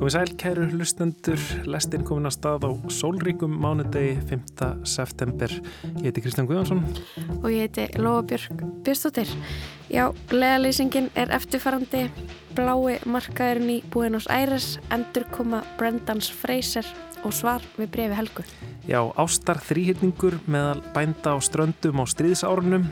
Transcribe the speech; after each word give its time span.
Komið 0.00 0.14
sæl, 0.14 0.30
kæru 0.40 0.62
hlustendur, 0.72 1.42
lestin 1.68 2.06
komin 2.08 2.24
að 2.30 2.32
stað 2.38 2.62
á 2.64 2.70
sólríkum 2.88 3.52
mánudegi 3.60 4.14
5. 4.30 4.68
september. 4.88 5.52
Ég 6.00 6.06
heiti 6.06 6.22
Kristján 6.24 6.48
Guðjónsson. 6.48 6.80
Og 7.42 7.50
ég 7.52 7.66
heiti 7.66 8.00
Lóabjörg 8.00 8.62
Björnstóttir. 8.80 9.28
Já, 9.92 10.06
leðalýsingin 10.32 11.10
er 11.20 11.34
eftirfarandi. 11.36 12.06
Blái 12.56 12.96
markaðurinn 13.04 13.74
í 13.74 13.78
Buenos 13.92 14.24
Aires, 14.32 14.78
endur 14.88 15.28
koma 15.36 15.60
Brendans 15.76 16.32
Fraser 16.32 16.88
og 17.20 17.36
svar 17.36 17.60
við 17.76 17.92
brefi 17.92 18.16
Helgu. 18.16 18.48
Já, 18.90 19.04
ástar 19.14 19.60
þrýhyrningur 19.62 20.40
meðal 20.50 20.80
bænda 20.90 21.30
á 21.30 21.38
ströndum 21.38 22.00
á 22.02 22.04
stríðsárunum. 22.10 22.88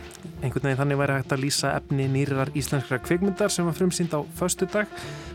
Einhvern 0.46 0.68
veginn 0.68 0.78
þannig 0.78 0.98
væri 1.00 1.16
hægt 1.16 1.32
að 1.34 1.42
lýsa 1.42 1.72
efni 1.74 2.06
nýrar 2.06 2.52
íslenskra 2.54 3.00
kvikmyndar 3.02 3.50
sem 3.50 3.66
var 3.66 3.74
frumsýnd 3.74 4.14
á 4.14 4.22
föstu 4.38 4.68
dag. 4.70 4.86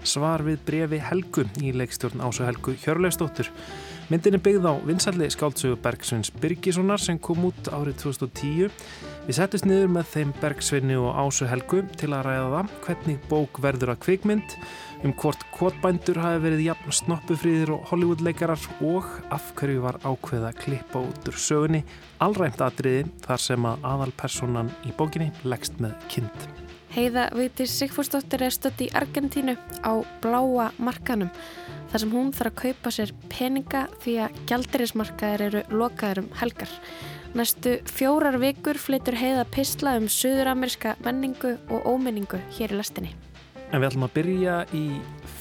Svar 0.08 0.40
við 0.48 0.62
brefi 0.64 1.02
Helgu 1.04 1.44
í 1.60 1.74
leikstjórn 1.76 2.24
Ásu 2.24 2.48
Helgu 2.48 2.78
Hjörleifstóttur. 2.80 3.52
Myndin 4.08 4.38
er 4.38 4.44
byggð 4.46 4.70
á 4.72 4.74
vinsalli 4.88 5.28
skáldsögu 5.36 5.76
Bergsveins 5.84 6.32
Birgissonar 6.32 7.00
sem 7.04 7.20
kom 7.20 7.44
út 7.50 7.68
árið 7.68 8.00
2010. 8.06 8.72
Við 9.28 9.36
settist 9.36 9.68
niður 9.68 9.92
með 9.98 10.10
þeim 10.16 10.34
Bergsveini 10.40 10.96
og 10.96 11.12
Ásu 11.26 11.48
Helgu 11.52 11.84
til 12.00 12.14
að 12.16 12.30
ræða 12.30 12.50
það 12.56 12.74
hvernig 12.88 13.28
bók 13.28 13.60
verður 13.64 13.98
að 13.98 14.04
kvikmynd 14.08 14.58
um 15.04 15.14
hvort 15.20 15.42
kvotbændur 15.52 16.20
hafi 16.24 16.42
verið 16.46 16.66
jafn 16.70 16.96
snoppufríðir 16.96 17.74
og 17.76 17.88
Hollywood-leikarar 17.92 18.62
og 18.88 19.08
af 19.36 19.50
hverju 19.58 19.84
var 19.84 20.00
ákveða 20.04 20.52
að 20.54 20.60
klippa 20.64 21.02
út 21.04 21.28
úr 21.28 21.40
sögunni 21.40 21.84
allræmt 22.24 22.62
atriði 22.64 23.10
þar 23.26 23.44
sem 23.44 23.68
að 23.68 23.88
aðalpersonan 23.92 24.72
í 24.88 24.94
bókinni 24.96 25.32
leggst 25.44 25.82
með 25.84 25.98
kind. 26.12 26.48
Heiða 26.94 27.26
Viti 27.34 27.66
Sigfúrsdóttir 27.68 28.46
er 28.46 28.54
stött 28.54 28.84
í 28.86 28.92
Argentínu 28.94 29.58
á 29.82 29.94
bláa 30.22 30.70
markanum 30.78 31.32
þar 31.92 32.04
sem 32.04 32.14
hún 32.14 32.32
þarf 32.38 32.54
að 32.54 32.60
kaupa 32.62 32.94
sér 32.94 33.16
peninga 33.34 33.88
því 34.06 34.16
að 34.28 34.40
gjaldirismarkaðir 34.52 35.46
eru 35.50 35.66
lokaður 35.74 36.24
um 36.24 36.32
helgar. 36.40 36.72
Næstu 37.34 37.80
fjórar 37.90 38.38
vikur 38.38 38.78
flytur 38.78 39.18
heiða 39.18 39.44
pisla 39.50 39.98
um 39.98 40.06
söðuramerska 40.06 40.96
menningu 41.04 41.58
og 41.74 41.88
ómenningu 41.90 42.40
hér 42.60 42.76
í 42.76 42.78
lastinni. 42.78 43.16
En 43.74 43.82
við 43.82 43.90
ætlum 43.90 44.06
að 44.06 44.12
byrja 44.14 44.58
í 44.78 44.84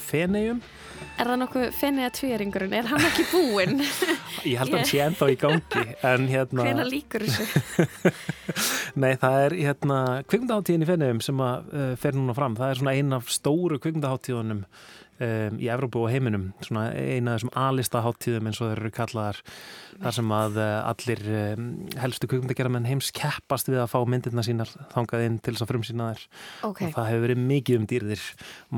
Fenegjum. 0.07 0.63
Er 1.21 1.29
það 1.29 1.37
nokkuð 1.43 1.65
Fenega 1.77 2.09
tvíringurinn? 2.17 2.71
Er 2.73 2.87
hann 2.89 3.03
ekki 3.05 3.25
búinn? 3.29 3.83
Ég 4.49 4.57
held 4.57 4.71
að 4.71 4.79
hann 4.79 4.87
sé 4.89 5.01
ennþá 5.03 5.27
í 5.29 5.35
gangi. 5.43 5.83
Hérna... 6.31 6.65
Hvena 6.65 6.85
líkur 6.87 7.25
þessu? 7.27 8.13
Nei, 9.03 9.11
það 9.21 9.37
er 9.43 9.55
hérna, 9.59 9.99
kvikmundaháttíðin 10.25 10.85
í 10.85 10.89
Fenegjum 10.89 11.21
sem 11.27 11.43
að 11.45 11.69
uh, 11.69 11.91
fer 12.01 12.17
núna 12.17 12.33
fram. 12.37 12.57
Það 12.57 12.73
er 12.73 12.81
svona 12.81 12.95
ein 12.97 13.17
af 13.19 13.29
stóru 13.35 13.77
kvikmundaháttíðunum 13.83 14.65
um, 15.21 15.57
í 15.61 15.69
Evrópu 15.71 16.03
og 16.03 16.11
heiminum. 16.11 16.49
Svona 16.63 16.89
eina 16.93 17.33
af 17.33 17.41
þessum 17.41 17.53
alista 17.59 18.01
háttíðum 18.05 18.49
eins 18.49 18.61
og 18.61 18.71
þeir 18.71 18.81
eru 18.81 18.91
kallaðar. 18.95 19.41
Þar 20.03 20.15
sem 20.17 20.33
að 20.37 20.59
uh, 20.59 20.69
allir 20.89 21.23
um, 21.39 21.67
helstu 22.01 22.29
kvikmundagerðamenn 22.31 22.87
heims 22.89 23.11
keppast 23.15 23.69
við 23.69 23.81
að 23.83 23.91
fá 23.93 23.97
myndirna 24.09 24.45
sínar 24.45 24.71
þangað 24.93 25.25
inn 25.27 25.39
til 25.43 25.55
þess 25.55 25.65
að 25.65 25.73
frumsýna 25.73 26.09
þær. 26.11 26.23
Okay. 26.69 26.87
Og 26.87 26.95
það 26.97 27.09
hefur 27.11 27.25
verið 27.27 27.43
mikið 27.53 27.79
um 27.79 27.89
dýrðir. 27.93 28.27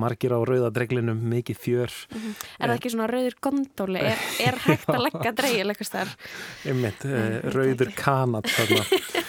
Margir 0.05 0.35
á 0.35 0.39
rauðadreglinum, 0.51 1.21
mikið 1.35 1.61
fjör. 1.61 1.95
Mm 2.11 2.21
-hmm. 2.21 2.49
Er 2.59 2.67
það 2.69 2.75
ekki 2.79 2.93
svona 2.95 3.11
rauður 3.13 3.37
gondóli? 3.41 4.01
Er, 4.01 4.25
er 4.49 4.59
hægt 4.67 4.89
að 4.89 5.05
leggja 5.07 5.35
dreigil 5.39 5.69
eitthvað 5.69 5.91
starf? 5.91 6.17
Einmitt, 6.65 7.05
uh, 7.05 7.39
rauður 7.55 7.95
kanat 7.95 8.51
þarna. 8.51 8.83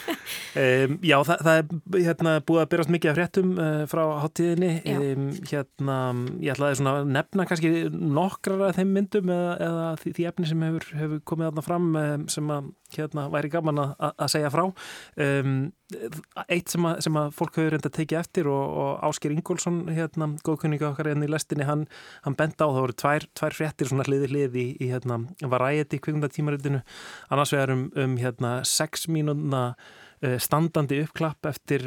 Um, 0.57 0.97
já, 1.05 1.17
það, 1.27 1.43
það 1.45 1.59
er 1.59 2.05
hérna, 2.07 2.35
búið 2.49 2.63
að 2.63 2.69
byrjast 2.73 2.93
mikið 2.95 3.11
af 3.11 3.19
fréttum 3.19 3.51
uh, 3.61 3.83
frá 3.91 4.03
háttíðinni 4.23 4.71
um, 4.95 5.27
hérna, 5.51 5.97
ég 6.41 6.55
ætlaði 6.55 6.79
svona 6.81 6.95
að 7.03 7.11
nefna 7.13 7.47
kannski 7.51 7.73
nokkrar 7.93 8.63
af 8.71 8.79
þeim 8.79 8.95
myndum 8.97 9.33
eða, 9.35 9.57
eða 9.67 9.91
því, 10.01 10.13
því 10.17 10.29
efni 10.31 10.49
sem 10.49 10.65
hefur, 10.65 10.87
hefur 11.03 11.23
komið 11.29 11.51
aðna 11.51 11.67
fram 11.67 11.91
um, 11.93 12.25
sem 12.33 12.55
að 12.57 12.71
hérna, 12.97 13.27
væri 13.35 13.51
gaman 13.53 13.83
að, 13.83 13.93
að 14.15 14.31
segja 14.33 14.53
frá. 14.55 14.63
Eitt 16.47 16.73
sem 16.73 16.87
að, 16.89 17.03
sem 17.07 17.19
að 17.19 17.29
fólk 17.37 17.59
hefur 17.61 17.75
reynda 17.75 17.91
að 17.91 17.97
tekið 17.99 18.21
eftir 18.21 18.49
og, 18.51 18.65
og 18.81 19.05
Ásker 19.11 19.35
Ingólfsson 19.35 19.83
hérna, 19.91 20.33
góðkunninga 20.47 20.89
okkar 20.93 21.11
enn 21.11 21.21
hérna 21.21 21.29
í 21.29 21.35
lestinni 21.35 21.69
hann, 21.69 21.85
hann 22.25 22.39
benda 22.39 22.67
á, 22.67 22.71
það 22.71 22.81
voru 22.85 22.99
tvær, 23.03 23.29
tvær 23.39 23.59
fréttir 23.59 23.91
svona 23.91 24.07
hliði 24.09 24.33
hliði 24.33 24.65
í, 24.65 24.73
í 24.87 24.91
hérna, 24.95 25.21
varæti 25.43 26.01
kvikmundatímaritinu, 26.03 26.83
annars 27.29 27.55
vegar 27.55 27.75
um, 27.75 27.87
um 27.99 28.19
hérna, 28.23 28.59
sex 28.67 29.07
mínúna 29.11 29.69
standandi 30.43 31.01
uppklapp 31.05 31.47
eftir, 31.51 31.85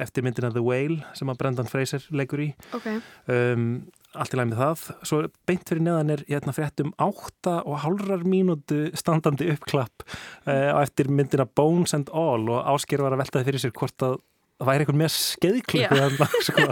eftir 0.00 0.24
myndina 0.26 0.52
The 0.52 0.62
Whale 0.64 1.02
sem 1.18 1.30
að 1.32 1.40
Brendan 1.42 1.70
Fraser 1.70 2.04
leikur 2.14 2.44
í 2.44 2.48
okay. 2.76 3.00
um, 3.32 3.84
allt 4.18 4.34
í 4.34 4.38
læg 4.38 4.50
með 4.50 4.60
það 4.60 4.82
svo 5.08 5.20
beint 5.48 5.68
fyrir 5.68 5.84
neðan 5.86 6.12
er 6.14 6.24
hérna 6.28 6.54
fréttum 6.56 6.92
átta 7.00 7.60
og 7.64 7.80
hálfrar 7.84 8.26
mínútu 8.28 8.84
standandi 8.98 9.48
uppklapp 9.54 10.04
uh, 10.04 10.82
eftir 10.82 11.08
myndina 11.12 11.46
Bones 11.48 11.96
and 11.96 12.12
All 12.12 12.44
og 12.52 12.60
Ásker 12.74 13.04
var 13.04 13.16
að 13.16 13.24
veltaði 13.24 13.48
fyrir 13.50 13.64
sér 13.64 13.74
hvort 13.76 14.06
að 14.08 14.20
það 14.60 14.68
væri 14.68 14.84
eitthvað 14.84 14.98
með 15.00 15.14
skeiðklippu 15.16 16.28
sko, 16.46 16.66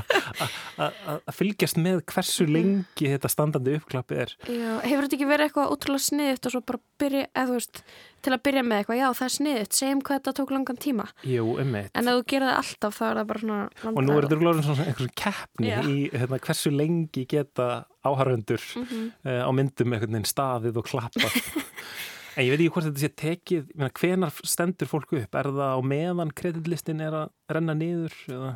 að 0.80 1.32
fylgjast 1.36 1.80
með 1.80 2.02
hversu 2.12 2.46
lengi 2.48 3.10
þetta 3.14 3.30
standandi 3.32 3.76
uppklappi 3.80 4.20
er. 4.24 4.34
Já, 4.46 4.70
hefur 4.84 5.06
þetta 5.06 5.18
ekki 5.18 5.28
verið 5.30 5.48
eitthvað 5.48 5.74
útrúlega 5.74 6.06
sniðut 6.06 6.48
og 6.48 6.54
svo 6.54 6.62
bara 6.70 6.82
byrja, 7.02 7.26
eða 7.34 7.48
þú 7.48 7.58
veist 7.58 7.82
til 8.20 8.34
að 8.36 8.42
byrja 8.46 8.64
með 8.66 8.82
eitthvað, 8.82 9.00
já 9.00 9.06
það 9.16 9.26
er 9.26 9.34
sniðut 9.36 9.78
segjum 9.78 10.02
hvað 10.04 10.20
þetta 10.20 10.36
tók 10.36 10.54
langan 10.54 10.80
tíma. 10.84 11.08
Jú, 11.24 11.46
um 11.62 11.76
en 11.80 12.10
ef 12.12 12.18
þú 12.20 12.40
það 12.44 12.54
alltaf 12.54 12.98
þá 12.98 13.04
er 13.08 13.20
það 13.20 13.28
bara 13.32 13.44
svona 13.44 13.60
og 13.90 14.00
nú 14.04 14.16
er 14.16 14.26
þetta 14.26 14.40
glóðin 14.42 14.66
svona 14.66 14.86
einhversu 14.90 15.14
keppni 15.20 15.70
já. 15.70 15.78
í 15.80 15.96
hérna, 16.12 16.40
hversu 16.46 16.72
lengi 16.74 17.26
geta 17.30 17.68
áharfundur 18.04 18.62
mm 18.76 18.84
-hmm. 18.84 19.10
uh, 19.24 19.42
á 19.48 19.50
myndum 19.52 19.92
einhvern 19.92 20.12
veginn 20.12 20.28
staðið 20.28 20.76
og 20.76 20.84
klappa 20.84 21.28
En 22.36 22.46
ég 22.46 22.52
veit 22.52 22.60
ekki 22.60 22.72
hvort 22.74 22.86
þetta 22.86 23.02
sé 23.02 23.10
tekið, 23.18 23.70
hvenar 23.98 24.34
stendur 24.46 24.90
fólku 24.90 25.18
upp? 25.20 25.38
Er 25.40 25.50
það 25.50 25.72
á 25.74 25.80
meðan 25.82 26.34
kreditlistin 26.36 27.02
er 27.02 27.16
að 27.24 27.32
renna 27.50 27.74
niður 27.78 28.14
eða, 28.30 28.52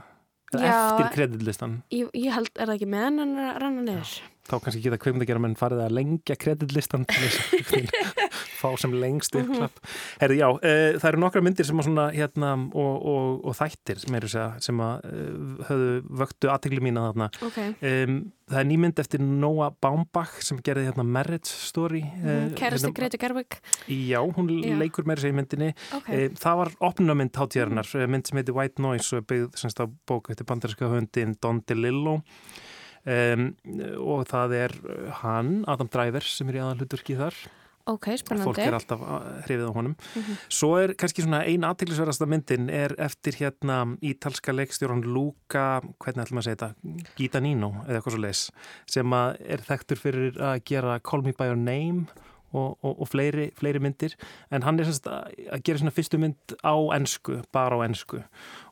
eða 0.54 0.68
Já, 0.68 0.76
eftir 0.76 1.10
kreditlistan? 1.16 1.80
Ég, 1.94 2.12
ég 2.14 2.36
held, 2.36 2.52
er 2.54 2.70
það 2.70 2.76
ekki 2.76 2.90
meðan 2.94 3.22
hann 3.24 3.34
er 3.34 3.50
að 3.50 3.58
renna 3.64 3.86
niður? 3.88 4.14
Já, 4.14 4.30
þá 4.44 4.54
kannski 4.66 4.84
geta 4.84 5.00
kveimdagjara 5.00 5.42
menn 5.42 5.58
farið 5.58 5.84
að 5.86 5.96
lengja 5.98 6.38
kreditlistan 6.38 7.08
til 7.10 7.24
þess 7.24 7.40
að 7.40 8.20
fá 8.64 8.70
sem 8.80 8.94
lengst 8.96 9.36
Mhm. 9.36 9.44
uppklapp. 9.44 9.82
Herri, 10.22 10.38
já, 10.40 10.48
uh, 10.48 10.96
það 10.98 11.10
eru 11.12 11.20
nokkra 11.24 11.42
myndir 11.44 11.68
sem 11.68 11.82
að 11.82 11.88
svona, 11.90 12.06
hérna, 12.14 12.54
og, 12.72 12.94
og, 13.12 13.44
og 13.44 13.58
þættir 13.58 14.00
sem, 14.00 14.16
segja, 14.24 14.46
sem 14.64 14.80
að 14.80 15.04
uh, 15.04 15.68
höfðu 15.68 15.92
vöktu 16.24 16.50
aðtegli 16.52 16.80
mína 16.88 17.08
þarna. 17.10 17.28
Okay. 17.50 17.74
Um, 17.82 18.18
það 18.50 18.60
er 18.60 18.68
nýmynd 18.68 19.00
eftir 19.00 19.22
Noah 19.24 19.72
Baumbach 19.80 20.34
sem 20.44 20.58
gerði 20.64 20.86
hérna 20.88 21.04
Marriage 21.04 21.48
Story. 21.48 22.02
Mm, 22.02 22.28
uh, 22.28 22.54
Kærasti 22.58 22.92
Greti 22.96 23.20
Gerwig. 23.20 23.58
Já, 23.88 24.20
hún 24.20 24.50
já. 24.50 24.76
leikur 24.80 25.06
meira 25.08 25.22
sér 25.22 25.32
í 25.32 25.38
myndinni. 25.38 25.72
Okay. 26.00 26.28
Það 26.40 26.60
var 26.60 26.72
opnumynd 26.90 27.32
hátíðarinnar, 27.40 27.88
mm. 27.88 28.14
mynd 28.16 28.28
sem 28.28 28.40
heiti 28.40 28.54
White 28.56 28.84
Noise 28.84 29.20
og 29.20 29.26
byggð 29.30 29.58
semst 29.60 29.80
á 29.80 29.86
bók 30.08 30.30
eftir 30.32 30.48
bandarinska 30.48 30.88
höndin 30.92 31.36
Don 31.40 31.62
DeLillo. 31.66 32.20
Um, 33.04 33.50
og 34.00 34.22
það 34.30 34.54
er 34.56 34.72
hann, 35.20 35.58
Adam 35.68 35.90
Driver 35.92 36.24
sem 36.24 36.48
er 36.48 36.56
í 36.56 36.62
aðalhuturki 36.64 37.18
þar 37.18 37.36
ok, 37.90 38.08
spennandi 38.20 38.48
fólk 38.48 38.60
er 38.64 38.76
alltaf 38.78 39.02
hrifið 39.44 39.68
á 39.68 39.72
honum. 39.76 39.94
Mm 39.94 40.22
-hmm. 40.22 40.36
svo 40.48 40.76
er 40.80 40.94
kannski 40.94 41.22
svona 41.22 41.44
ein 41.44 41.64
aðtillisverðasta 41.64 42.26
myndin 42.26 42.70
er 42.70 42.94
eftir 42.98 43.34
hérna 43.40 43.96
ítalska 44.02 44.52
leikstjóran 44.52 45.04
Luca 45.04 45.80
hvernig 45.98 46.24
ætlum 46.24 46.38
að 46.38 46.44
segja 46.44 46.56
þetta, 46.56 46.74
Gitanino 47.16 47.84
eða 47.88 47.96
eitthvað 47.96 48.12
svo 48.12 48.20
leis, 48.20 48.50
sem 48.86 49.12
er 49.12 49.60
þekktur 49.60 49.98
fyrir 49.98 50.40
að 50.40 50.62
gera 50.64 51.00
Call 51.00 51.22
Me 51.22 51.32
By 51.32 51.44
Your 51.44 51.56
Name 51.56 52.06
og, 52.52 52.78
og, 52.82 53.00
og 53.00 53.08
fleiri, 53.08 53.50
fleiri 53.58 53.80
myndir. 53.82 54.14
En 54.50 54.62
hann 54.62 54.78
er 54.78 54.84
semst 54.84 55.06
að 55.06 55.62
gera 55.64 55.78
svona 55.78 55.94
fyrstu 55.94 56.18
mynd 56.18 56.56
á 56.62 56.74
ennsku, 56.96 57.42
bara 57.52 57.76
á 57.76 57.84
ennsku 57.84 58.22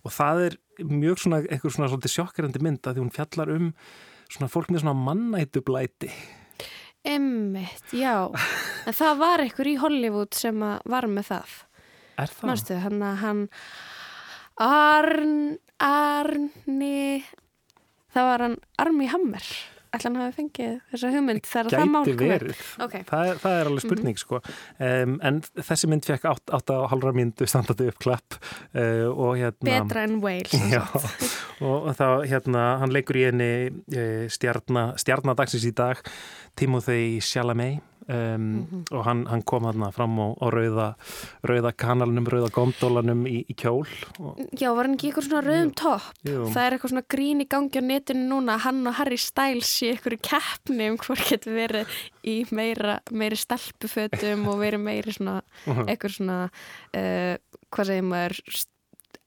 og 0.03 0.11
það 0.11 0.45
er 0.47 0.57
mjög 0.79 1.19
svona 1.19 1.43
eitthvað 1.43 1.75
svona 1.77 1.89
svolítið 1.89 2.15
sjokkerandi 2.17 2.63
mynd 2.63 2.87
að 2.87 2.95
því 2.95 3.05
hún 3.05 3.17
fjallar 3.17 3.51
um 3.51 3.73
svona 4.33 4.49
fólk 4.49 4.71
með 4.71 4.85
svona 4.85 4.97
mannætublæti 4.97 6.11
Emmitt, 7.05 7.93
já. 7.93 8.31
En 8.87 8.95
það 8.95 9.19
var 9.19 9.43
einhver 9.43 9.69
í 9.73 9.77
Hollywood 9.81 10.37
sem 10.39 10.59
var 10.63 11.09
með 11.11 11.33
það. 11.33 11.55
Er 12.23 12.31
það? 12.31 12.49
Mástu, 12.51 12.77
hann 12.85 13.03
að 13.03 13.17
hann 13.23 13.43
Arn 14.63 15.37
Arni 15.83 17.25
það 18.13 18.29
var 18.29 18.45
hann 18.47 18.57
Armi 18.85 19.09
Hammer 19.11 19.47
ætla 19.93 20.09
hann 20.09 20.19
hafi 20.21 20.37
fengið 20.39 20.75
þessa 20.93 21.11
hugmynd? 21.13 21.49
Þegar 21.49 21.77
það 21.77 21.91
mál 21.93 22.07
Gæti 22.09 22.29
verið, 22.31 22.63
okay. 22.87 23.05
það, 23.09 23.33
það 23.43 23.57
er 23.59 23.71
alveg 23.71 23.85
spurning 23.87 24.21
sko. 24.21 24.41
um, 24.89 25.15
en 25.29 25.41
þessi 25.59 25.91
mynd 25.93 26.09
fekk 26.09 26.27
átt, 26.33 26.55
átt 26.59 26.73
á 26.73 26.79
halvra 26.93 27.15
myndu 27.17 27.49
standandi 27.51 27.91
upp 27.93 28.01
klapp 28.03 28.39
uh, 28.39 29.09
og 29.13 29.37
hérna 29.41 29.69
Betra 29.69 30.07
en 30.09 30.19
Wales 30.25 30.57
já, 30.73 30.83
og 31.69 31.93
þá 31.99 32.07
hérna 32.31 32.67
hann 32.83 32.95
leikur 32.95 33.21
í 33.21 33.27
henni 33.29 33.53
uh, 33.71 34.27
stjarnadagsins 34.33 35.69
í 35.69 35.75
dag 35.77 36.01
Timothy 36.59 37.21
Chalamet 37.25 37.92
um, 38.09 38.15
mm 38.15 38.67
-hmm. 38.71 38.83
og 38.97 39.05
hann, 39.05 39.27
hann 39.27 39.43
kom 39.43 39.65
hann 39.65 39.93
fram 39.93 40.19
á, 40.19 40.27
á 40.41 40.47
rauða, 40.51 40.89
rauða 41.43 41.73
kanalunum, 41.73 42.27
rauða 42.27 42.51
gondolanum 42.51 43.27
í, 43.27 43.45
í 43.49 43.55
kjól 43.55 43.87
og... 44.19 44.39
Já, 44.59 44.75
var 44.75 44.87
hann 44.87 44.95
ekki 44.95 45.11
eitthvað 45.11 45.29
svona 45.29 45.47
rauðum 45.47 45.75
topp? 45.75 46.03
Það 46.25 46.65
er 46.65 46.73
eitthvað 46.73 46.93
svona 46.95 47.09
grín 47.15 47.41
í 47.41 47.49
gangi 47.49 47.79
á 47.79 47.83
netinu 47.83 48.29
núna 48.29 48.59
hann 48.59 48.87
og 48.87 48.95
Harry 48.95 49.19
Styles 49.19 49.73
í 49.83 49.93
eitthvað 49.93 50.21
keppni 50.23 50.91
um 50.91 50.99
hvort 50.99 51.29
getur 51.29 51.55
verið 51.55 51.87
í 52.23 52.37
meira, 52.51 53.01
meiri 53.11 53.37
stelpufötum 53.37 54.47
og 54.49 54.61
verið 54.63 54.81
meiri 54.81 55.13
svona 55.13 55.41
eitthvað 55.89 56.17
svona 56.19 56.39
uh, 56.97 57.37
hvað 57.73 57.89
segir 57.89 58.07
maður 58.07 58.41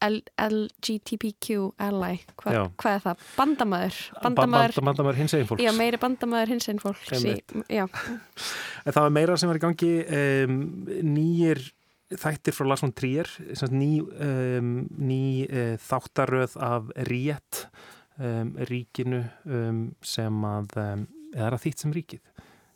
LGTBQ 0.06 1.58
ally, 1.86 2.20
Hva, 2.42 2.66
hvað 2.82 2.98
er 2.98 3.04
það? 3.06 3.24
Bandamæður 3.38 3.98
Bandamæður, 4.24 4.76
bandamæður 4.90 5.20
hins 5.22 5.36
eginn 5.38 5.50
fólks. 5.50 5.64
Já, 5.66 5.72
meiri 5.78 6.02
bandamæður 6.02 6.54
hins 6.54 6.70
eginn 6.70 6.84
fólks 6.84 7.26
í, 7.26 7.34
Það 8.86 9.02
var 9.08 9.16
meira 9.18 9.40
sem 9.40 9.52
var 9.52 9.60
í 9.60 9.64
gangi 9.66 9.92
um, 10.20 10.60
nýjir 11.16 11.64
þættir 12.16 12.56
frá 12.56 12.70
Lars 12.70 12.86
von 12.86 12.94
Trier 12.96 13.30
ný, 13.74 13.90
um, 14.04 14.72
ný 15.02 15.24
uh, 15.48 15.74
þáttaröð 15.82 16.56
af 16.62 16.94
Riet 17.10 17.66
um, 18.20 18.54
ríkinu 18.70 19.24
sem 20.06 20.48
að 20.52 20.80
eða 21.36 21.60
þýtt 21.60 21.84
sem 21.86 21.96
ríkið? 21.96 22.24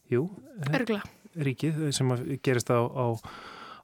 Jú, 0.10 0.26
Örgla 0.74 1.04
Ríkið 1.40 1.90
sem 1.94 2.10
gerist 2.44 2.72
á, 2.74 2.82
á 2.82 3.06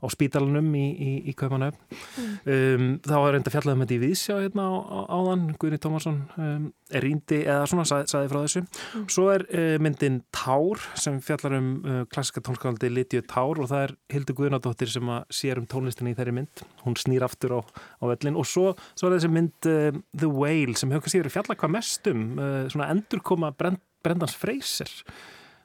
á 0.01 0.05
spítalunum 0.11 0.67
í, 0.77 0.85
í, 0.91 1.11
í 1.31 1.33
Kaupanöf 1.37 1.77
mm. 1.91 2.31
um, 2.45 2.87
þá 3.05 3.15
var 3.15 3.35
reynda 3.35 3.53
fjallað 3.53 3.79
með 3.79 3.85
þetta 3.85 3.95
í 3.95 4.01
Vísjá 4.03 4.37
hérna 4.41 4.67
á, 4.67 4.73
á, 4.75 4.99
áðan, 5.17 5.45
Guðni 5.61 5.79
Tómasson 5.81 6.19
um, 6.41 6.67
er 6.93 7.05
rýndi 7.05 7.41
eða 7.43 7.67
svona 7.69 7.85
sað, 7.89 8.05
saði 8.11 8.31
frá 8.31 8.39
þessu. 8.43 8.63
Mm. 8.65 9.05
svo 9.15 9.27
er 9.33 9.45
uh, 9.49 9.75
myndin 9.83 10.19
Tár 10.35 10.83
sem 11.01 11.19
fjallar 11.23 11.57
um 11.59 11.69
uh, 11.81 12.01
klassiska 12.11 12.43
tónskáldi 12.45 12.91
Lítiu 12.91 13.23
Tár 13.25 13.61
og 13.63 13.71
það 13.71 13.87
er 13.87 13.95
Hildur 14.15 14.39
Guðnadóttir 14.39 14.91
sem 14.91 15.13
að 15.15 15.25
sér 15.39 15.61
um 15.61 15.69
tónlistinni 15.69 16.13
í 16.13 16.17
þeirri 16.17 16.35
mynd. 16.39 16.65
Hún 16.83 16.97
snýr 16.99 17.25
aftur 17.25 17.57
á, 17.57 17.59
á 17.65 18.03
vellin 18.11 18.39
og 18.39 18.47
svo, 18.49 18.73
svo 18.93 19.09
er 19.09 19.17
þessi 19.17 19.31
mynd 19.33 19.71
uh, 19.71 19.89
The 20.13 20.29
Whale 20.29 20.77
sem 20.77 20.93
hefur 20.93 21.07
kannski 21.07 21.23
verið 21.23 21.37
fjallað 21.37 21.61
hvað 21.63 21.75
mest 21.77 22.11
um 22.11 22.27
uh, 22.37 22.61
svona 22.71 22.91
endurkoma 22.93 23.53
Brend, 23.57 23.81
Brendans 24.05 24.37
Freyser 24.37 24.91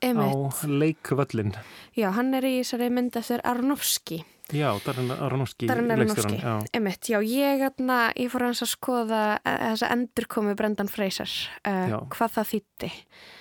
Emitt. 0.00 0.32
á 0.32 0.66
leikvöllin 0.66 1.54
Já, 1.96 2.10
hann 2.16 2.34
er 2.36 2.46
í 2.48 2.60
þessari 2.60 2.90
mynd 2.92 3.16
eftir 3.18 3.42
Aronofsky. 3.44 4.22
Já, 4.50 4.70
Darren 4.82 5.10
Aronofsky 5.14 5.68
Darren 5.70 5.90
Aronofsky. 5.94 6.38
Emitt, 6.74 7.10
já, 7.12 7.20
ég, 7.22 7.62
atna, 7.62 7.98
ég 8.18 8.30
fór 8.32 8.48
hans 8.48 8.62
að 8.64 8.72
skoða 8.72 9.22
e, 9.38 9.52
þessa 9.70 9.90
endurkomi 9.94 10.54
Brendan 10.58 10.90
Fraser 10.90 11.30
uh, 11.68 12.00
hvað 12.10 12.34
það 12.38 12.48
þýtti 12.54 12.90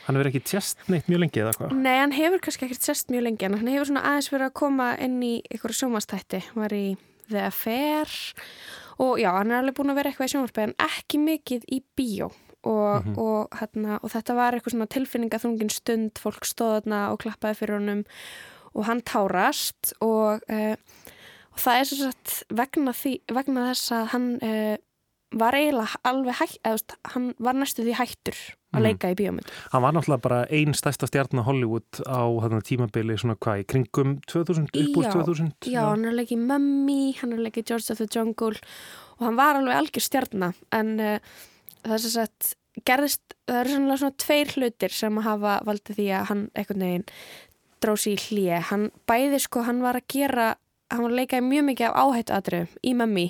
Hann 0.05 0.19
hefur 0.19 0.29
ekki 0.29 0.43
tjest 0.51 0.83
neitt 0.91 1.09
mjög 1.09 1.23
lengi 1.23 1.43
eða 1.43 1.55
hvað? 1.57 1.73
Nei, 1.79 1.95
hann 1.97 2.13
hefur 2.13 2.43
kannski 2.45 2.67
ekkert 2.67 2.85
tjest 2.85 3.13
mjög 3.13 3.25
lengi 3.25 3.47
en 3.47 3.57
hann 3.57 3.71
hefur 3.73 3.89
svona 3.89 4.05
aðeins 4.11 4.29
verið 4.33 4.51
að 4.51 4.57
koma 4.61 4.91
inn 5.01 5.17
í 5.25 5.33
ykkur 5.57 5.75
sjómastætti, 5.79 6.43
hann 6.51 6.63
var 6.67 6.77
í 6.77 6.85
The 7.29 7.47
Affair 7.47 8.13
og 9.01 9.17
já, 9.21 9.31
hann 9.33 9.53
er 9.53 9.63
alveg 9.63 9.79
búin 9.79 9.93
að 9.93 10.01
vera 10.01 10.11
eitthvað 10.11 10.29
í 10.29 10.35
sjómaspäð 10.35 10.67
en 10.67 10.77
ekki 10.85 11.23
mikið 11.23 11.67
í 11.73 11.81
bíó 11.97 12.29
og, 12.63 13.05
mm 13.05 13.13
-hmm. 13.13 13.17
og, 13.17 13.47
hérna, 13.59 13.99
og 14.03 14.11
þetta 14.11 14.35
var 14.35 14.53
eitthvað 14.53 14.71
svona 14.71 14.85
tilfinningaþungin 14.85 15.69
stund 15.69 16.11
fólk 16.19 16.45
stóðna 16.45 17.11
og 17.11 17.19
klappaði 17.19 17.55
fyrir 17.55 17.79
honum 17.79 18.05
og 18.73 18.85
hann 18.85 19.01
tárast 19.01 19.93
og, 20.01 20.41
uh, 20.51 20.75
og 21.51 21.57
það 21.57 21.79
er 21.79 21.83
svo 21.83 21.97
sagt 21.97 22.43
vegna, 22.49 22.91
því, 22.91 23.19
vegna 23.31 23.69
þess 23.71 23.91
að 23.91 24.05
hann 24.13 24.27
uh, 24.43 24.77
var 25.37 25.53
eiginlega 25.53 25.99
alveg 26.09 26.39
hætt 26.39 26.57
eða 26.65 26.97
hann 27.13 27.33
var 27.37 27.57
næstu 27.57 27.83
því 27.85 27.97
hættur 27.99 28.37
að 28.73 28.79
mhm. 28.79 28.85
leika 28.85 29.07
mm. 29.07 29.11
í 29.11 29.17
bíómynd 29.19 29.51
Hann 29.71 29.83
var 29.83 29.93
náttúrulega 29.93 30.25
bara 30.25 30.39
einn 30.53 30.73
stærsta 30.77 31.09
stjarnar 31.09 31.45
Hollywood 31.45 32.01
á 32.05 32.21
þarna 32.25 32.61
tímabili 32.65 33.17
svona 33.17 33.37
hvað 33.37 33.61
í 33.61 33.67
kringum 33.69 34.17
2000, 34.29 34.69
upp 34.73 34.97
úr 34.97 35.11
2000 35.13 35.53
Já, 35.69 35.71
já 35.73 35.83
hann 35.85 36.05
er 36.05 36.13
að 36.13 36.19
leika 36.21 36.35
í 36.35 36.41
Mummy 36.41 37.13
hann 37.21 37.33
er 37.33 37.41
að 37.41 37.47
leika 37.47 37.61
í 37.61 37.69
George 37.69 37.93
of 37.93 38.01
the 38.01 38.09
Jungle 38.09 38.57
og 39.19 39.25
hann 39.27 39.39
var 39.39 39.59
alveg 39.59 39.77
algjör 39.77 40.05
stjarnar 40.05 40.59
en 40.75 40.93
uh, 40.97 41.17
það 41.85 41.97
er 41.97 42.05
svo 42.05 42.23
að 42.25 42.53
gerðist, 42.87 43.35
það 43.49 43.59
eru 43.59 43.75
svona, 43.75 43.99
svona 43.99 44.19
tveir 44.23 44.55
hlutir 44.55 44.95
sem 44.95 45.21
hafa 45.25 45.59
valdið 45.67 45.99
því 45.99 46.09
að 46.15 46.27
hann 46.31 46.43
einhvern 46.53 46.85
veginn 46.85 47.07
drósi 47.83 48.15
í 48.15 48.19
hlýje 48.19 48.59
hann 48.69 48.89
bæði 49.09 49.39
sko, 49.43 49.63
hann 49.67 49.83
var 49.83 49.99
að 49.99 50.09
gera 50.11 50.49
hann 50.89 51.03
var 51.05 51.13
að 51.13 51.19
leika 51.21 51.41
mjög 51.43 51.67
mikið 51.69 51.89
af 51.89 51.99
áhættu 52.03 52.35
aðröðum 52.35 52.77
í 52.81 52.93
mammi 52.97 53.25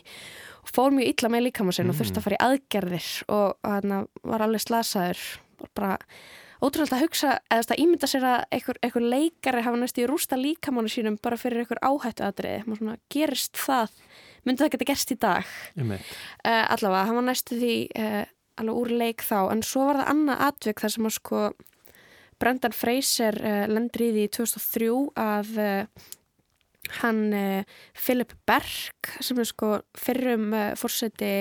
og 0.63 0.73
fór 0.73 0.95
mjög 0.95 1.13
illa 1.13 1.31
með 1.33 1.45
líkamann 1.47 1.75
mm. 1.83 1.91
og 1.91 1.97
þurfti 1.99 2.19
að 2.19 2.27
fara 2.27 2.37
í 2.37 2.43
aðgerðir 2.45 3.09
og 3.35 3.67
hann 3.67 3.95
var 4.31 4.45
alveg 4.45 4.63
slasaður. 4.63 5.23
Og 5.59 5.71
bara 5.75 5.97
ótrúlega 6.59 6.97
að 6.97 7.03
hugsa 7.03 7.35
eða 7.51 7.75
að 7.75 7.83
ímynda 7.83 8.09
sér 8.09 8.27
að 8.29 8.41
einhver 8.55 9.05
leikari 9.05 9.63
hafa 9.65 9.79
næst 9.79 9.99
í 9.99 10.07
rústa 10.07 10.39
líkamannu 10.39 10.91
sínum 10.91 11.19
bara 11.21 11.39
fyrir 11.39 11.63
einhver 11.63 11.81
áhættu 11.83 12.25
aðrið 12.27 12.97
gerist 13.11 13.59
það, 13.59 13.95
myndi 14.47 14.63
það 14.63 14.73
geta 14.75 14.89
gerst 14.91 15.13
í 15.15 15.19
dag? 15.19 15.53
Uh, 15.79 16.65
allavega, 16.75 17.05
hann 17.07 17.19
var 17.19 17.27
næstu 17.27 17.59
því 17.59 17.75
uh, 17.95 18.23
alveg 18.59 18.79
úr 18.81 18.93
leik 19.01 19.25
þá 19.25 19.39
en 19.53 19.63
svo 19.65 19.87
var 19.89 20.01
það 20.01 20.11
annað 20.13 20.45
atvik 20.49 20.83
þar 20.83 20.93
sem 20.95 21.09
að 21.09 21.15
sko 21.17 21.41
Brendan 22.39 22.75
Fraser 22.75 23.39
uh, 23.43 23.65
lendur 23.71 24.05
í 24.05 24.09
því 24.15 24.25
í 24.27 24.31
2003 24.37 24.89
að 25.23 25.51
uh, 25.63 26.07
hann 27.01 27.21
uh, 27.35 27.77
Philip 27.97 28.33
Berg 28.49 29.13
sem 29.19 29.41
er 29.41 29.49
sko 29.49 29.73
fyrrum 29.97 30.49
fórseti 30.79 31.33